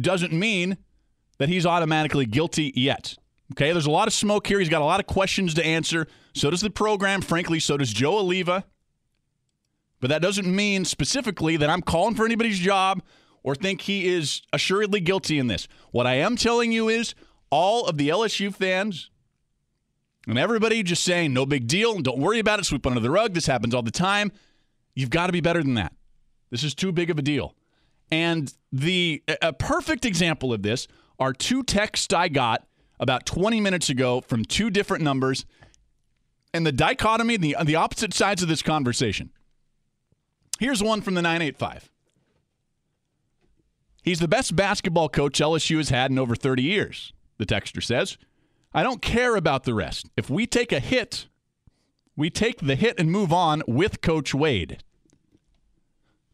doesn't 0.01 0.33
mean 0.33 0.79
that 1.39 1.49
he's 1.49 1.67
automatically 1.67 2.25
guilty 2.25 2.73
yet. 2.77 3.17
Okay, 3.51 3.73
there's 3.73 3.87
a 3.87 3.91
lot 3.91 4.07
of 4.07 4.15
smoke 4.15 4.47
here. 4.47 4.61
He's 4.61 4.69
got 4.69 4.81
a 4.81 4.85
lot 4.85 5.01
of 5.01 5.09
questions 5.09 5.55
to 5.55 5.67
answer. 5.67 6.07
So 6.35 6.51
does 6.51 6.61
the 6.61 6.71
program, 6.71 7.21
frankly. 7.21 7.59
So 7.59 7.77
does 7.77 7.93
Joe 7.93 8.23
Alleva. 8.23 8.63
But 9.99 10.11
that 10.11 10.23
doesn't 10.23 10.47
mean 10.47 10.85
specifically 10.85 11.57
that 11.57 11.69
I'm 11.69 11.83
calling 11.83 12.15
for 12.15 12.25
anybody's 12.25 12.61
job 12.61 13.03
or 13.43 13.57
think 13.57 13.81
he 13.81 14.07
is 14.07 14.43
assuredly 14.53 15.01
guilty 15.01 15.41
in 15.41 15.49
this. 15.49 15.67
What 15.91 16.07
I 16.07 16.15
am 16.15 16.37
telling 16.37 16.71
you 16.71 16.89
is 16.89 17.17
all 17.51 17.87
of 17.87 17.99
the 17.99 18.09
LSU 18.09 18.55
fans 18.55 19.11
and 20.29 20.39
everybody 20.39 20.85
just 20.85 21.03
saying, 21.03 21.33
no 21.33 21.45
big 21.45 21.67
deal, 21.67 21.99
don't 21.99 22.19
worry 22.19 22.39
about 22.39 22.61
it, 22.61 22.67
sweep 22.67 22.87
under 22.87 23.01
the 23.01 23.11
rug, 23.11 23.35
this 23.35 23.47
happens 23.47 23.75
all 23.75 23.83
the 23.83 23.91
time. 23.91 24.31
You've 24.95 25.11
got 25.11 25.27
to 25.27 25.33
be 25.33 25.41
better 25.41 25.61
than 25.61 25.75
that. 25.75 25.93
This 26.55 26.63
is 26.63 26.73
too 26.73 26.93
big 26.93 27.11
of 27.11 27.19
a 27.19 27.23
deal. 27.23 27.53
And 28.13 28.55
the 28.71 29.25
a 29.43 29.53
perfect 29.53 30.05
example 30.05 30.53
of 30.53 30.63
this 30.63 30.87
are 31.19 31.33
two 31.33 31.65
texts 31.65 32.15
I 32.15 32.29
got 32.29 32.65
about 33.01 33.27
20 33.27 33.61
minutes 33.61 33.91
ago 33.91 34.21
from 34.21 34.45
two 34.45 34.71
different 34.71 35.03
numbers 35.03 35.47
and 36.53 36.65
the 36.65 36.71
dichotomy, 36.71 37.37
the, 37.39 37.57
the 37.65 37.75
opposite 37.75 38.15
sides 38.15 38.41
of 38.41 38.49
this 38.49 38.63
conversation. 38.63 39.31
Here's 40.61 40.81
one 40.81 41.01
from 41.01 41.15
the 41.15 41.23
985. 41.23 41.91
He's 44.05 44.21
the 44.21 44.29
best 44.29 44.55
basketball 44.55 45.09
coach 45.09 45.41
LSU 45.41 45.79
has 45.79 45.89
had 45.89 46.13
in 46.13 46.21
over 46.21 46.37
30 46.37 46.63
years, 46.63 47.13
the 47.37 47.47
texter 47.47 47.83
says. 47.83 48.17
I 48.73 48.85
don't 48.85 49.03
care 49.03 49.35
about 49.35 49.65
the 49.65 49.75
rest. 49.75 50.09
If 50.17 50.31
we 50.31 50.47
take 50.47 50.71
a 50.71 50.79
hit, 50.79 51.27
we 52.15 52.31
take 52.31 52.61
the 52.61 52.77
hit 52.77 53.01
and 53.01 53.11
move 53.11 53.33
on 53.33 53.65
with 53.67 54.01
Coach 54.01 54.33
Wade. 54.33 54.85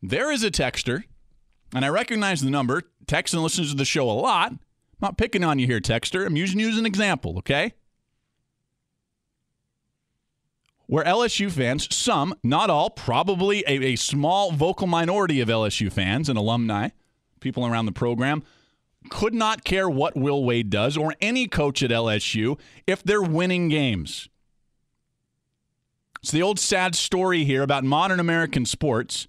There 0.03 0.33
is 0.33 0.43
a 0.43 0.51
texter, 0.51 1.05
and 1.75 1.85
I 1.85 1.89
recognize 1.89 2.41
the 2.41 2.51
number. 2.51 2.83
Texts 3.07 3.35
and 3.35 3.43
listens 3.43 3.71
to 3.71 3.77
the 3.77 3.85
show 3.85 4.11
a 4.11 4.13
lot. 4.13 4.53
I'm 4.53 4.59
not 5.01 5.19
picking 5.19 5.45
on 5.45 5.59
you 5.59 5.67
here, 5.67 5.81
texter. 5.81 6.27
I'm 6.27 6.37
using 6.37 6.61
you 6.61 6.69
as 6.69 6.79
an 6.79 6.87
example, 6.87 7.39
okay? 7.39 7.75
Where 10.87 11.05
LSU 11.05 11.51
fans, 11.51 11.95
some, 11.95 12.35
not 12.43 12.71
all, 12.71 12.91
probably 12.91 13.63
a, 13.67 13.93
a 13.93 13.97
small 13.97 14.53
vocal 14.53 14.87
minority 14.87 15.41
of 15.41 15.49
LSU 15.49 15.93
fans 15.93 16.29
and 16.29 16.39
alumni, 16.39 16.89
people 17.41 17.67
around 17.67 17.87
the 17.87 17.93
program, 17.93 18.43
could 19.09 19.35
not 19.35 19.65
care 19.65 19.89
what 19.89 20.17
Will 20.17 20.45
Wade 20.45 20.71
does 20.71 20.97
or 20.97 21.15
any 21.21 21.47
coach 21.47 21.83
at 21.83 21.91
LSU 21.91 22.59
if 22.87 23.03
they're 23.03 23.23
winning 23.23 23.69
games. 23.69 24.29
It's 26.23 26.33
the 26.33 26.43
old 26.43 26.59
sad 26.59 26.95
story 26.95 27.45
here 27.45 27.63
about 27.63 27.85
modern 27.85 28.21
American 28.21 28.67
sports 28.67 29.27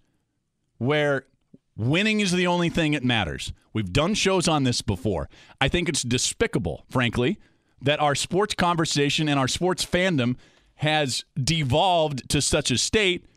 where 0.81 1.27
winning 1.77 2.21
is 2.21 2.31
the 2.31 2.47
only 2.47 2.67
thing 2.67 2.93
that 2.93 3.03
matters. 3.03 3.53
We've 3.71 3.93
done 3.93 4.15
shows 4.15 4.47
on 4.47 4.63
this 4.63 4.81
before. 4.81 5.29
I 5.61 5.67
think 5.67 5.87
it's 5.87 6.01
despicable, 6.01 6.85
frankly, 6.89 7.37
that 7.83 7.99
our 7.99 8.15
sports 8.15 8.55
conversation 8.55 9.29
and 9.29 9.39
our 9.39 9.47
sports 9.47 9.85
fandom 9.85 10.37
has 10.77 11.23
devolved 11.39 12.27
to 12.29 12.41
such 12.41 12.71
a 12.71 12.79
state 12.79 13.27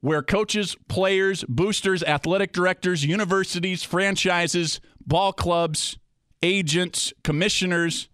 where 0.00 0.20
coaches, 0.20 0.76
players, 0.88 1.44
boosters, 1.48 2.02
athletic 2.02 2.50
directors, 2.50 3.04
universities, 3.04 3.84
franchises, 3.84 4.80
ball 5.06 5.32
clubs, 5.32 5.96
agents, 6.42 7.12
commissioners 7.22 8.08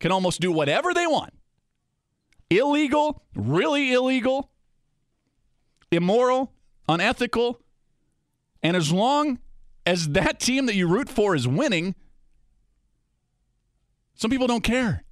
can 0.00 0.10
almost 0.10 0.40
do 0.40 0.50
whatever 0.50 0.94
they 0.94 1.06
want. 1.06 1.34
Illegal, 2.48 3.22
really 3.34 3.92
illegal, 3.92 4.48
immoral, 5.92 6.54
unethical, 6.88 7.60
and 8.62 8.76
as 8.76 8.92
long 8.92 9.38
as 9.84 10.08
that 10.10 10.40
team 10.40 10.66
that 10.66 10.74
you 10.74 10.88
root 10.88 11.08
for 11.08 11.34
is 11.34 11.46
winning, 11.46 11.94
some 14.14 14.30
people 14.30 14.46
don't 14.46 14.64
care. 14.64 15.04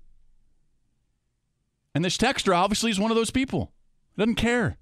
And 1.94 2.04
this 2.04 2.18
texter 2.18 2.56
obviously 2.56 2.90
is 2.90 2.98
one 2.98 3.10
of 3.10 3.16
those 3.16 3.30
people. 3.30 3.72
Doesn't 4.16 4.34
care. 4.34 4.78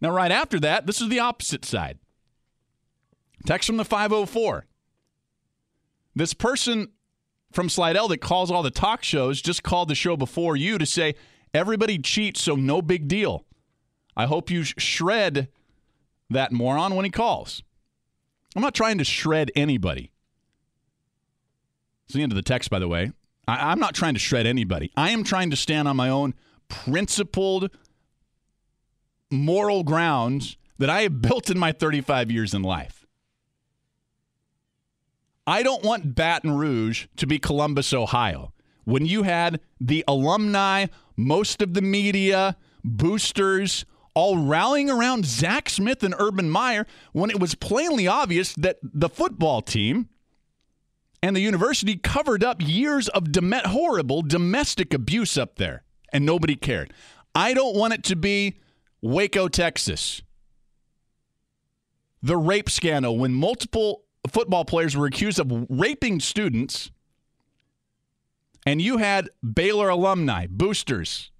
Now, 0.00 0.10
right 0.10 0.30
after 0.30 0.60
that, 0.60 0.86
this 0.86 1.00
is 1.00 1.08
the 1.08 1.20
opposite 1.20 1.64
side. 1.64 1.98
Text 3.46 3.66
from 3.66 3.78
the 3.78 3.84
504. 3.84 4.66
This 6.14 6.34
person 6.34 6.88
from 7.52 7.68
Slidell 7.68 8.08
that 8.08 8.20
calls 8.20 8.50
all 8.50 8.62
the 8.62 8.70
talk 8.70 9.02
shows 9.02 9.40
just 9.40 9.62
called 9.62 9.88
the 9.88 9.94
show 9.94 10.16
before 10.16 10.56
you 10.56 10.78
to 10.78 10.86
say 10.86 11.14
everybody 11.54 11.98
cheats, 11.98 12.42
so 12.42 12.54
no 12.54 12.82
big 12.82 13.08
deal. 13.08 13.44
I 14.16 14.26
hope 14.26 14.50
you 14.50 14.64
shred 14.64 15.48
that 16.30 16.52
moron 16.52 16.94
when 16.94 17.04
he 17.04 17.10
calls. 17.10 17.62
I'm 18.56 18.62
not 18.62 18.74
trying 18.74 18.98
to 18.98 19.04
shred 19.04 19.50
anybody. 19.54 20.12
It's 22.06 22.14
the 22.14 22.22
end 22.22 22.32
of 22.32 22.36
the 22.36 22.42
text, 22.42 22.70
by 22.70 22.78
the 22.78 22.88
way. 22.88 23.12
I, 23.46 23.72
am 23.72 23.78
not 23.78 23.94
trying 23.94 24.14
to 24.14 24.20
shred 24.20 24.46
anybody. 24.46 24.92
I 24.96 25.10
am 25.10 25.24
trying 25.24 25.50
to 25.50 25.56
stand 25.56 25.88
on 25.88 25.96
my 25.96 26.08
own 26.08 26.34
principled, 26.68 27.70
moral 29.30 29.84
grounds 29.84 30.56
that 30.78 30.90
I 30.90 31.02
have 31.02 31.20
built 31.20 31.50
in 31.50 31.58
my 31.58 31.72
35 31.72 32.30
years 32.30 32.54
in 32.54 32.62
life. 32.62 33.06
I 35.46 35.62
don't 35.62 35.82
want 35.82 36.14
Baton 36.14 36.56
Rouge 36.56 37.06
to 37.16 37.26
be 37.26 37.38
Columbus, 37.38 37.94
Ohio. 37.94 38.52
When 38.84 39.06
you 39.06 39.22
had 39.22 39.60
the 39.80 40.04
alumni, 40.06 40.86
most 41.16 41.62
of 41.62 41.74
the 41.74 41.82
media, 41.82 42.56
boosters, 42.84 43.86
all 44.18 44.36
rallying 44.36 44.90
around 44.90 45.24
Zach 45.24 45.70
Smith 45.70 46.02
and 46.02 46.12
Urban 46.18 46.50
Meyer 46.50 46.88
when 47.12 47.30
it 47.30 47.38
was 47.38 47.54
plainly 47.54 48.08
obvious 48.08 48.52
that 48.54 48.78
the 48.82 49.08
football 49.08 49.62
team 49.62 50.08
and 51.22 51.36
the 51.36 51.40
university 51.40 51.96
covered 51.96 52.42
up 52.42 52.60
years 52.60 53.06
of 53.10 53.28
horrible 53.66 54.22
domestic 54.22 54.92
abuse 54.92 55.38
up 55.38 55.54
there, 55.54 55.84
and 56.12 56.26
nobody 56.26 56.56
cared. 56.56 56.92
I 57.32 57.54
don't 57.54 57.76
want 57.76 57.94
it 57.94 58.02
to 58.04 58.16
be 58.16 58.58
Waco, 59.00 59.46
Texas. 59.46 60.20
The 62.20 62.36
rape 62.36 62.68
scandal 62.68 63.16
when 63.16 63.32
multiple 63.32 64.02
football 64.28 64.64
players 64.64 64.96
were 64.96 65.06
accused 65.06 65.38
of 65.38 65.66
raping 65.68 66.18
students, 66.18 66.90
and 68.66 68.82
you 68.82 68.96
had 68.96 69.30
Baylor 69.54 69.88
alumni, 69.88 70.48
boosters, 70.50 71.30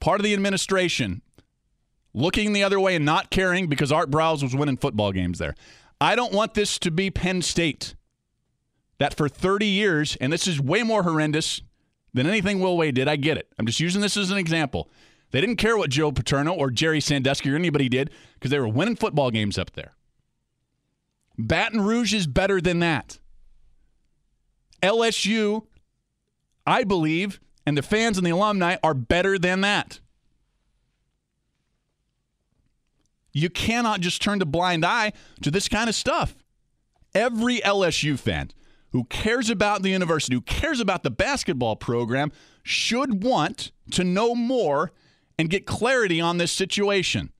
part 0.00 0.18
of 0.18 0.24
the 0.24 0.34
administration, 0.34 1.22
looking 2.12 2.52
the 2.52 2.62
other 2.62 2.80
way 2.80 2.96
and 2.96 3.04
not 3.04 3.30
caring 3.30 3.66
because 3.66 3.92
Art 3.92 4.10
Briles 4.10 4.42
was 4.42 4.54
winning 4.54 4.76
football 4.76 5.12
games 5.12 5.38
there. 5.38 5.54
I 6.00 6.16
don't 6.16 6.32
want 6.32 6.54
this 6.54 6.78
to 6.80 6.90
be 6.90 7.10
Penn 7.10 7.42
State 7.42 7.94
that 8.98 9.14
for 9.14 9.28
30 9.28 9.66
years, 9.66 10.16
and 10.20 10.32
this 10.32 10.46
is 10.46 10.60
way 10.60 10.82
more 10.82 11.02
horrendous 11.02 11.62
than 12.12 12.26
anything 12.26 12.60
Will 12.60 12.76
Wade 12.76 12.94
did. 12.94 13.08
I 13.08 13.16
get 13.16 13.38
it. 13.38 13.48
I'm 13.58 13.66
just 13.66 13.80
using 13.80 14.02
this 14.02 14.16
as 14.16 14.30
an 14.30 14.38
example. 14.38 14.90
They 15.30 15.40
didn't 15.40 15.56
care 15.56 15.76
what 15.76 15.90
Joe 15.90 16.12
Paterno 16.12 16.52
or 16.52 16.70
Jerry 16.70 17.00
Sandusky 17.00 17.50
or 17.50 17.56
anybody 17.56 17.88
did 17.88 18.10
because 18.34 18.50
they 18.50 18.58
were 18.58 18.68
winning 18.68 18.96
football 18.96 19.30
games 19.30 19.58
up 19.58 19.72
there. 19.72 19.94
Baton 21.38 21.80
Rouge 21.80 22.12
is 22.12 22.26
better 22.26 22.60
than 22.60 22.80
that. 22.80 23.18
LSU, 24.82 25.66
I 26.66 26.84
believe, 26.84 27.40
and 27.66 27.76
the 27.76 27.82
fans 27.82 28.18
and 28.18 28.26
the 28.26 28.30
alumni 28.30 28.76
are 28.82 28.94
better 28.94 29.38
than 29.38 29.60
that. 29.60 30.00
You 33.32 33.50
cannot 33.50 34.00
just 34.00 34.20
turn 34.22 34.42
a 34.42 34.46
blind 34.46 34.84
eye 34.84 35.12
to 35.42 35.50
this 35.50 35.68
kind 35.68 35.88
of 35.88 35.94
stuff. 35.94 36.34
Every 37.14 37.60
LSU 37.60 38.18
fan 38.18 38.50
who 38.92 39.04
cares 39.04 39.50
about 39.50 39.82
the 39.82 39.90
university, 39.90 40.34
who 40.34 40.40
cares 40.40 40.80
about 40.80 41.02
the 41.02 41.10
basketball 41.10 41.76
program, 41.76 42.32
should 42.62 43.22
want 43.22 43.70
to 43.92 44.04
know 44.04 44.34
more 44.34 44.92
and 45.38 45.48
get 45.48 45.66
clarity 45.66 46.20
on 46.20 46.38
this 46.38 46.52
situation. 46.52 47.32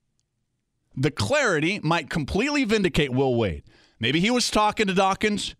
The 0.97 1.11
clarity 1.11 1.80
might 1.82 2.11
completely 2.11 2.64
vindicate 2.64 3.11
Will 3.11 3.34
Wade. 3.34 3.64
Maybe 3.99 4.20
he 4.20 4.30
was 4.30 4.51
talking 4.51 4.86
to 4.86 4.95
Dawkins. 4.95 5.55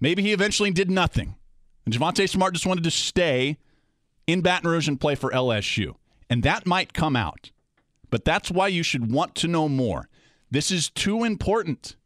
Maybe 0.00 0.22
he 0.22 0.32
eventually 0.32 0.70
did 0.70 0.90
nothing. 0.90 1.36
And 1.84 1.94
Javonte 1.94 2.28
Smart 2.28 2.54
just 2.54 2.66
wanted 2.66 2.84
to 2.84 2.90
stay 2.90 3.58
in 4.26 4.40
Baton 4.40 4.68
Rouge 4.68 4.88
and 4.88 5.00
play 5.00 5.14
for 5.14 5.30
LSU. 5.30 5.94
And 6.28 6.42
that 6.42 6.66
might 6.66 6.92
come 6.92 7.14
out. 7.16 7.50
But 8.16 8.24
that's 8.24 8.50
why 8.50 8.68
you 8.68 8.82
should 8.82 9.12
want 9.12 9.34
to 9.34 9.46
know 9.46 9.68
more. 9.68 10.08
This 10.50 10.70
is 10.70 10.88
too 10.88 11.22
important. 11.22 11.96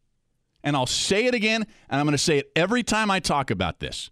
And 0.64 0.74
I'll 0.74 0.84
say 0.84 1.26
it 1.26 1.36
again, 1.36 1.64
and 1.88 2.00
I'm 2.00 2.04
going 2.04 2.14
to 2.14 2.18
say 2.18 2.38
it 2.38 2.50
every 2.56 2.82
time 2.82 3.12
I 3.12 3.20
talk 3.20 3.48
about 3.48 3.78
this. 3.78 4.11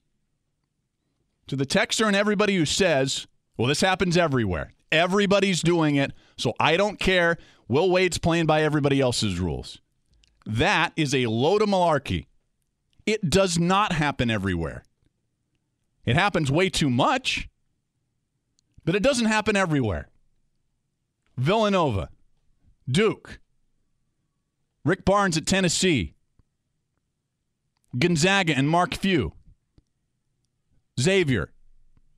To 1.49 1.57
the 1.57 1.67
texter 1.67 2.07
and 2.07 2.15
everybody 2.15 2.55
who 2.55 2.65
says, 2.65 3.27
well, 3.57 3.67
this 3.67 3.81
happens 3.81 4.17
everywhere. 4.17 4.75
Everybody's 4.93 5.61
doing 5.61 5.97
it, 5.97 6.13
so 6.37 6.55
I 6.61 6.77
don't 6.77 7.01
care. 7.01 7.37
Will 7.67 7.91
Wade's 7.91 8.19
playing 8.19 8.47
by 8.47 8.63
everybody 8.63 9.01
else's 9.01 9.41
rules. 9.41 9.81
That 10.47 10.93
is 10.95 11.13
a 11.13 11.27
load 11.27 11.63
of 11.63 11.69
malarkey. 11.69 12.27
It 13.07 13.29
does 13.29 13.59
not 13.59 13.91
happen 13.91 14.31
everywhere. 14.31 14.85
It 16.05 16.15
happens 16.15 16.49
way 16.49 16.71
too 16.71 16.91
much, 16.91 17.49
but 18.85 18.95
it 18.95 19.03
doesn't 19.03 19.27
happen 19.27 19.57
everywhere. 19.57 20.07
Villanova, 21.39 22.11
Duke, 22.89 23.41
Rick 24.85 25.05
Barnes 25.05 25.37
at 25.37 25.47
Tennessee, 25.47 26.15
Gonzaga 27.97 28.57
and 28.57 28.69
Mark 28.69 28.95
Few, 28.95 29.33
Xavier. 31.01 31.53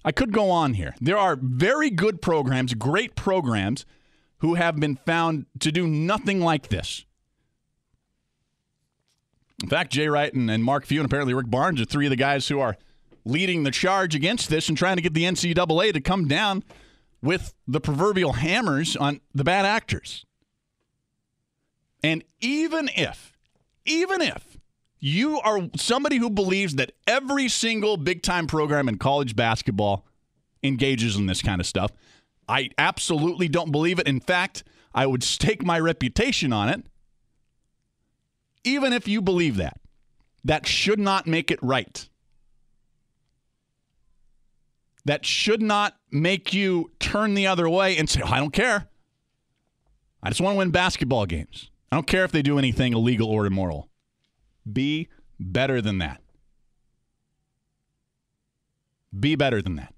I 0.04 0.12
could 0.12 0.32
go 0.32 0.50
on 0.50 0.74
here. 0.74 0.94
There 1.00 1.18
are 1.18 1.36
very 1.40 1.90
good 1.90 2.22
programs, 2.22 2.72
great 2.74 3.14
programs, 3.14 3.84
who 4.38 4.54
have 4.54 4.76
been 4.76 4.96
found 4.96 5.44
to 5.58 5.70
do 5.70 5.86
nothing 5.86 6.40
like 6.40 6.68
this. 6.68 7.04
In 9.62 9.68
fact, 9.68 9.92
Jay 9.92 10.08
Wright 10.08 10.32
and, 10.32 10.50
and 10.50 10.64
Mark 10.64 10.86
Few 10.86 11.00
and 11.00 11.06
apparently 11.06 11.34
Rick 11.34 11.50
Barnes 11.50 11.80
are 11.82 11.84
three 11.84 12.06
of 12.06 12.10
the 12.10 12.16
guys 12.16 12.48
who 12.48 12.58
are 12.58 12.78
leading 13.26 13.64
the 13.64 13.70
charge 13.70 14.14
against 14.14 14.48
this 14.48 14.70
and 14.70 14.78
trying 14.78 14.96
to 14.96 15.02
get 15.02 15.12
the 15.12 15.24
NCAA 15.24 15.92
to 15.92 16.00
come 16.00 16.26
down 16.26 16.64
with 17.22 17.54
the 17.66 17.80
proverbial 17.80 18.34
hammers 18.34 18.96
on 18.96 19.20
the 19.34 19.44
bad 19.44 19.66
actors. 19.66 20.24
And 22.02 22.24
even 22.40 22.88
if, 22.94 23.36
even 23.84 24.20
if 24.20 24.58
you 24.98 25.40
are 25.40 25.68
somebody 25.76 26.16
who 26.16 26.30
believes 26.30 26.76
that 26.76 26.92
every 27.06 27.48
single 27.48 27.96
big 27.96 28.22
time 28.22 28.46
program 28.46 28.88
in 28.88 28.98
college 28.98 29.36
basketball 29.36 30.06
engages 30.62 31.16
in 31.16 31.26
this 31.26 31.42
kind 31.42 31.60
of 31.60 31.66
stuff, 31.66 31.92
I 32.48 32.70
absolutely 32.78 33.48
don't 33.48 33.70
believe 33.70 33.98
it. 33.98 34.06
In 34.06 34.20
fact, 34.20 34.64
I 34.94 35.06
would 35.06 35.22
stake 35.22 35.64
my 35.64 35.78
reputation 35.78 36.52
on 36.52 36.68
it. 36.68 36.84
Even 38.64 38.92
if 38.92 39.08
you 39.08 39.22
believe 39.22 39.56
that, 39.56 39.80
that 40.44 40.66
should 40.66 40.98
not 40.98 41.26
make 41.26 41.50
it 41.50 41.58
right. 41.62 42.08
That 45.04 45.24
should 45.24 45.62
not 45.62 45.96
make 46.10 46.52
you 46.52 46.90
turn 47.00 47.34
the 47.34 47.46
other 47.46 47.68
way 47.68 47.96
and 47.96 48.08
say, 48.08 48.20
oh, 48.22 48.28
I 48.28 48.38
don't 48.38 48.52
care. 48.52 48.88
I 50.22 50.28
just 50.28 50.40
want 50.40 50.54
to 50.54 50.58
win 50.58 50.70
basketball 50.70 51.26
games. 51.26 51.70
I 51.90 51.96
don't 51.96 52.06
care 52.06 52.24
if 52.24 52.32
they 52.32 52.42
do 52.42 52.58
anything 52.58 52.92
illegal 52.92 53.28
or 53.28 53.46
immoral. 53.46 53.88
Be 54.70 55.08
better 55.38 55.80
than 55.80 55.98
that. 55.98 56.20
Be 59.18 59.34
better 59.34 59.60
than 59.62 59.76
that. 59.76 59.94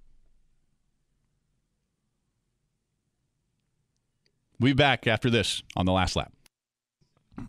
We'll 4.63 4.75
back 4.75 5.09
after 5.09 5.29
this 5.29 5.63
on 5.75 5.87
the 5.87 5.93
last 5.93 6.15
lap. 6.15 6.33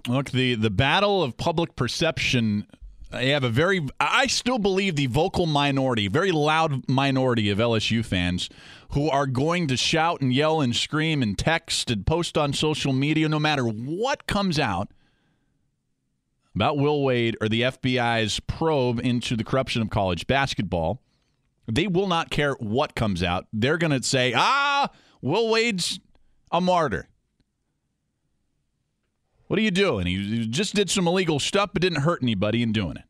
Look, 0.07 0.31
the, 0.31 0.55
the 0.55 0.71
battle 0.71 1.21
of 1.21 1.37
public 1.37 1.75
perception. 1.75 2.65
I 3.13 3.25
have 3.25 3.43
a 3.43 3.49
very, 3.49 3.85
I 3.99 4.25
still 4.25 4.57
believe 4.57 4.95
the 4.95 5.05
vocal 5.05 5.45
minority, 5.45 6.07
very 6.07 6.31
loud 6.31 6.89
minority 6.89 7.51
of 7.51 7.59
LSU 7.59 8.03
fans 8.03 8.49
who 8.89 9.09
are 9.09 9.27
going 9.27 9.67
to 9.67 9.77
shout 9.77 10.21
and 10.21 10.33
yell 10.33 10.61
and 10.61 10.75
scream 10.75 11.21
and 11.21 11.37
text 11.37 11.91
and 11.91 12.07
post 12.07 12.37
on 12.37 12.53
social 12.53 12.91
media 12.91 13.29
no 13.29 13.39
matter 13.39 13.63
what 13.65 14.25
comes 14.25 14.57
out 14.57 14.89
about 16.55 16.77
Will 16.77 17.03
Wade 17.03 17.37
or 17.39 17.47
the 17.47 17.61
FBI's 17.61 18.39
probe 18.41 18.99
into 18.99 19.35
the 19.35 19.43
corruption 19.43 19.81
of 19.81 19.89
college 19.89 20.25
basketball. 20.25 21.01
They 21.71 21.87
will 21.87 22.07
not 22.07 22.29
care 22.29 22.53
what 22.53 22.95
comes 22.95 23.23
out. 23.23 23.47
They're 23.53 23.77
going 23.77 23.97
to 23.97 24.03
say, 24.03 24.33
ah, 24.35 24.89
Will 25.21 25.49
Wade's 25.49 25.99
a 26.51 26.59
martyr. 26.59 27.07
What 29.47 29.59
are 29.59 29.61
you 29.61 29.71
doing? 29.71 30.07
He 30.07 30.47
just 30.47 30.73
did 30.73 30.89
some 30.89 31.07
illegal 31.07 31.39
stuff, 31.39 31.71
but 31.73 31.81
didn't 31.81 32.01
hurt 32.01 32.23
anybody 32.23 32.63
in 32.63 32.71
doing 32.71 32.97
it. 32.97 33.03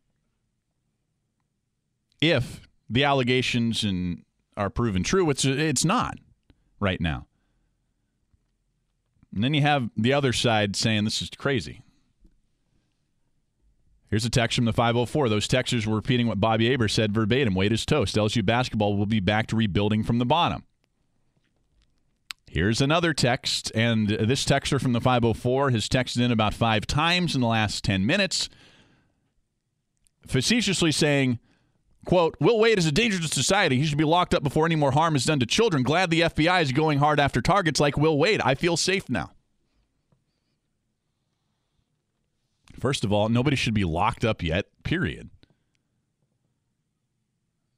If 2.21 2.67
the 2.89 3.03
allegations 3.03 3.83
and 3.83 4.23
are 4.55 4.69
proven 4.69 5.03
true, 5.03 5.29
it's 5.29 5.45
it's 5.45 5.85
not 5.85 6.17
right 6.79 7.01
now. 7.01 7.27
And 9.33 9.43
then 9.43 9.53
you 9.53 9.61
have 9.61 9.89
the 9.97 10.13
other 10.13 10.33
side 10.33 10.75
saying 10.75 11.05
this 11.05 11.21
is 11.21 11.29
crazy. 11.31 11.81
Here's 14.09 14.25
a 14.25 14.29
text 14.29 14.55
from 14.55 14.65
the 14.65 14.73
504. 14.73 15.27
Those 15.27 15.47
texters 15.47 15.87
were 15.87 15.95
repeating 15.95 16.27
what 16.27 16.39
Bobby 16.39 16.69
Hebert 16.69 16.91
said 16.91 17.15
verbatim. 17.15 17.55
Wade 17.55 17.71
is 17.71 17.83
toast. 17.83 18.15
LSU 18.15 18.45
basketball 18.45 18.95
will 18.95 19.07
be 19.07 19.19
back 19.19 19.47
to 19.47 19.55
rebuilding 19.55 20.03
from 20.03 20.19
the 20.19 20.25
bottom. 20.25 20.63
Here's 22.53 22.81
another 22.81 23.15
text, 23.15 23.71
and 23.73 24.07
this 24.07 24.45
texter 24.45 24.79
from 24.79 24.93
the 24.93 25.01
504 25.01 25.71
has 25.71 25.89
texted 25.89 26.21
in 26.21 26.31
about 26.31 26.53
five 26.53 26.85
times 26.85 27.33
in 27.33 27.41
the 27.41 27.47
last 27.47 27.83
10 27.83 28.05
minutes, 28.05 28.47
facetiously 30.27 30.91
saying, 30.91 31.39
quote, 32.05 32.35
Will 32.39 32.59
Wade 32.59 32.77
is 32.77 32.85
a 32.85 32.91
danger 32.91 33.17
to 33.17 33.27
society. 33.27 33.79
He 33.79 33.87
should 33.87 33.97
be 33.97 34.03
locked 34.03 34.35
up 34.35 34.43
before 34.43 34.67
any 34.67 34.75
more 34.75 34.91
harm 34.91 35.15
is 35.15 35.25
done 35.25 35.39
to 35.39 35.47
children. 35.47 35.81
Glad 35.81 36.11
the 36.11 36.21
FBI 36.21 36.61
is 36.61 36.71
going 36.73 36.99
hard 36.99 37.19
after 37.19 37.41
targets 37.41 37.79
like 37.79 37.97
Will 37.97 38.19
Wade. 38.19 38.39
I 38.41 38.53
feel 38.53 38.77
safe 38.77 39.09
now. 39.09 39.31
First 42.79 43.03
of 43.03 43.11
all, 43.11 43.29
nobody 43.29 43.55
should 43.55 43.73
be 43.73 43.83
locked 43.83 44.23
up 44.23 44.43
yet, 44.43 44.67
period. 44.83 45.31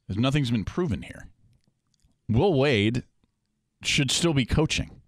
Nothing's 0.09 0.51
been 0.51 0.65
proven 0.65 1.03
here. 1.03 1.30
Will 2.28 2.53
Wade 2.53 3.03
should 3.84 4.11
still 4.11 4.34
be 4.34 4.45
coaching. 4.45 5.01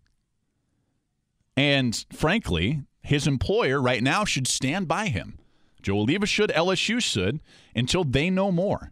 And 1.56 2.06
frankly, 2.14 2.84
his 3.02 3.26
employer 3.26 3.82
right 3.82 4.04
now 4.04 4.26
should 4.26 4.48
stand 4.48 4.88
by 4.88 5.08
him. 5.08 5.40
Joe 5.82 6.06
Alleva 6.06 6.28
should, 6.28 6.52
LSU 6.52 7.02
should, 7.02 7.40
until 7.76 8.04
they 8.04 8.30
know 8.30 8.52
more. 8.52 8.92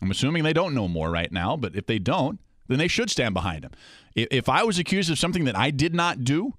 I'm 0.00 0.10
assuming 0.10 0.42
they 0.42 0.52
don't 0.52 0.74
know 0.74 0.88
more 0.88 1.10
right 1.10 1.30
now, 1.30 1.56
but 1.56 1.76
if 1.76 1.86
they 1.86 1.98
don't, 1.98 2.40
then 2.68 2.78
they 2.78 2.88
should 2.88 3.10
stand 3.10 3.34
behind 3.34 3.64
him. 3.64 3.72
If 4.14 4.48
I 4.48 4.62
was 4.62 4.78
accused 4.78 5.10
of 5.10 5.18
something 5.18 5.44
that 5.44 5.56
I 5.56 5.70
did 5.70 5.94
not 5.94 6.24
do 6.24 6.54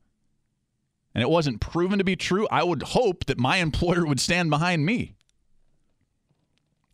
and 1.13 1.21
it 1.21 1.29
wasn't 1.29 1.61
proven 1.61 1.97
to 1.97 2.03
be 2.03 2.15
true, 2.15 2.47
I 2.51 2.63
would 2.63 2.83
hope 2.83 3.25
that 3.25 3.37
my 3.37 3.57
employer 3.67 4.05
would 4.05 4.19
stand 4.19 4.49
behind 4.49 4.85
me. 4.85 5.15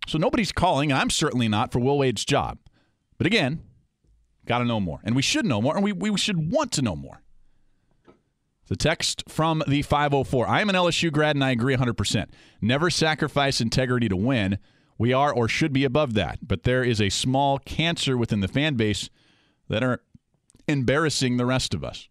So 0.08 0.18
nobody's 0.18 0.52
calling, 0.52 0.92
and 0.92 1.02
I'm 1.02 1.10
certainly 1.10 1.48
not 1.48 1.72
for 1.72 1.80
Will 1.80 1.98
Wade's 1.98 2.26
job. 2.26 2.60
But 3.18 3.28
again, 3.28 3.64
Got 4.46 4.60
to 4.60 4.66
know 4.66 4.80
more. 4.80 5.00
And 5.04 5.16
we 5.16 5.22
should 5.22 5.46
know 5.46 5.62
more, 5.62 5.76
and 5.76 5.84
we, 5.84 5.92
we 5.92 6.18
should 6.18 6.52
want 6.52 6.72
to 6.74 6.82
know 6.82 6.96
more. 6.96 7.22
The 8.68 8.76
text 8.76 9.24
from 9.28 9.64
the 9.68 9.84
504 9.84 10.48
I 10.48 10.62
am 10.62 10.70
an 10.70 10.76
LSU 10.76 11.12
grad, 11.12 11.36
and 11.36 11.44
I 11.44 11.52
agree 11.52 11.76
100%. 11.76 12.28
Never 12.62 12.90
sacrifice 12.90 13.62
integrity 13.62 14.10
to 14.10 14.16
win. 14.16 14.58
We 14.98 15.14
are 15.14 15.34
or 15.34 15.48
should 15.48 15.74
be 15.74 15.84
above 15.84 16.14
that. 16.14 16.40
But 16.42 16.64
there 16.64 16.84
is 16.84 17.02
a 17.02 17.10
small 17.10 17.60
cancer 17.60 18.18
within 18.18 18.40
the 18.40 18.48
fan 18.48 18.76
base 18.76 19.10
that 19.70 19.84
are 19.84 20.02
embarrassing 20.68 21.38
the 21.38 21.46
rest 21.46 21.74
of 21.74 21.84
us. 21.84 22.08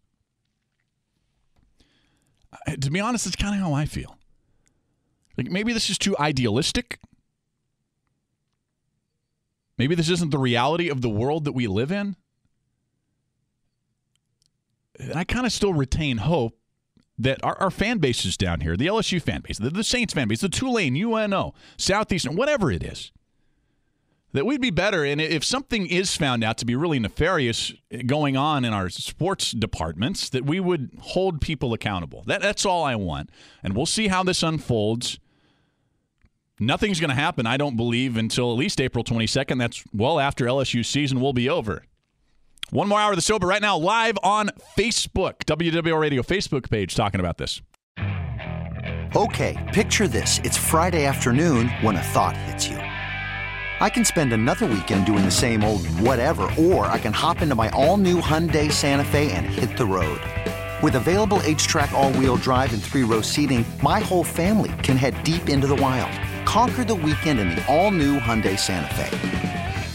To 2.80 2.90
be 2.90 3.00
honest, 3.00 3.24
that's 3.24 3.36
kind 3.36 3.54
of 3.54 3.60
how 3.60 3.74
I 3.74 3.84
feel. 3.84 4.16
Like 5.36 5.50
maybe 5.50 5.72
this 5.72 5.90
is 5.90 5.98
too 5.98 6.16
idealistic. 6.18 6.98
Maybe 9.76 9.96
this 9.96 10.08
isn't 10.08 10.30
the 10.30 10.38
reality 10.38 10.88
of 10.88 11.00
the 11.00 11.08
world 11.08 11.44
that 11.44 11.52
we 11.52 11.66
live 11.66 11.90
in. 11.90 12.16
I 15.14 15.24
kind 15.24 15.46
of 15.46 15.52
still 15.52 15.74
retain 15.74 16.18
hope 16.18 16.56
that 17.18 17.42
our, 17.44 17.56
our 17.60 17.70
fan 17.70 17.98
bases 17.98 18.36
down 18.36 18.60
here, 18.60 18.76
the 18.76 18.86
LSU 18.86 19.20
fan 19.20 19.40
base, 19.40 19.58
the, 19.58 19.70
the 19.70 19.84
Saints 19.84 20.14
fan 20.14 20.28
base, 20.28 20.40
the 20.40 20.48
Tulane, 20.48 20.96
UNO, 20.96 21.54
Southeastern, 21.76 22.36
whatever 22.36 22.70
it 22.70 22.82
is, 22.82 23.12
that 24.32 24.44
we'd 24.44 24.60
be 24.60 24.70
better. 24.70 25.04
And 25.04 25.20
if 25.20 25.44
something 25.44 25.86
is 25.86 26.16
found 26.16 26.42
out 26.42 26.58
to 26.58 26.64
be 26.64 26.74
really 26.74 26.98
nefarious 26.98 27.72
going 28.06 28.36
on 28.36 28.64
in 28.64 28.72
our 28.72 28.88
sports 28.88 29.52
departments, 29.52 30.28
that 30.30 30.44
we 30.44 30.58
would 30.58 30.90
hold 31.00 31.40
people 31.40 31.72
accountable. 31.72 32.24
That, 32.26 32.42
that's 32.42 32.66
all 32.66 32.82
I 32.82 32.96
want. 32.96 33.30
And 33.62 33.76
we'll 33.76 33.86
see 33.86 34.08
how 34.08 34.24
this 34.24 34.42
unfolds. 34.42 35.20
Nothing's 36.58 37.00
going 37.00 37.10
to 37.10 37.16
happen, 37.16 37.46
I 37.46 37.56
don't 37.56 37.76
believe, 37.76 38.16
until 38.16 38.50
at 38.50 38.58
least 38.58 38.80
April 38.80 39.04
22nd. 39.04 39.58
That's 39.58 39.84
well 39.92 40.18
after 40.18 40.46
LSU 40.46 40.84
season 40.84 41.20
will 41.20 41.32
be 41.32 41.48
over. 41.48 41.84
One 42.70 42.88
more 42.88 42.98
hour 42.98 43.12
of 43.12 43.22
the 43.22 43.38
but 43.38 43.46
right 43.46 43.62
now, 43.62 43.76
live 43.76 44.18
on 44.22 44.50
Facebook, 44.76 45.44
WWL 45.44 46.00
Radio 46.00 46.22
Facebook 46.22 46.70
page, 46.70 46.94
talking 46.94 47.20
about 47.20 47.38
this. 47.38 47.62
Okay, 49.16 49.70
picture 49.72 50.08
this. 50.08 50.40
It's 50.42 50.56
Friday 50.56 51.04
afternoon 51.04 51.68
when 51.82 51.94
a 51.94 52.02
thought 52.02 52.36
hits 52.36 52.66
you. 52.66 52.76
I 52.76 53.88
can 53.90 54.04
spend 54.04 54.32
another 54.32 54.66
weekend 54.66 55.06
doing 55.06 55.24
the 55.24 55.30
same 55.30 55.62
old 55.62 55.86
whatever, 56.00 56.50
or 56.58 56.86
I 56.86 56.98
can 56.98 57.12
hop 57.12 57.42
into 57.42 57.54
my 57.54 57.68
all 57.70 57.96
new 57.96 58.20
Hyundai 58.20 58.72
Santa 58.72 59.04
Fe 59.04 59.30
and 59.32 59.46
hit 59.46 59.76
the 59.76 59.86
road. 59.86 60.20
With 60.82 60.96
available 60.96 61.38
HTRAC, 61.38 61.92
all 61.92 62.12
wheel 62.14 62.36
drive, 62.36 62.72
and 62.72 62.82
three 62.82 63.04
row 63.04 63.20
seating, 63.20 63.64
my 63.82 64.00
whole 64.00 64.24
family 64.24 64.72
can 64.82 64.96
head 64.96 65.22
deep 65.22 65.48
into 65.48 65.66
the 65.66 65.76
wild. 65.76 66.12
Conquer 66.44 66.84
the 66.84 66.94
weekend 66.94 67.38
in 67.38 67.50
the 67.50 67.64
all 67.72 67.90
new 67.90 68.18
Hyundai 68.18 68.58
Santa 68.58 68.92
Fe. 68.94 69.63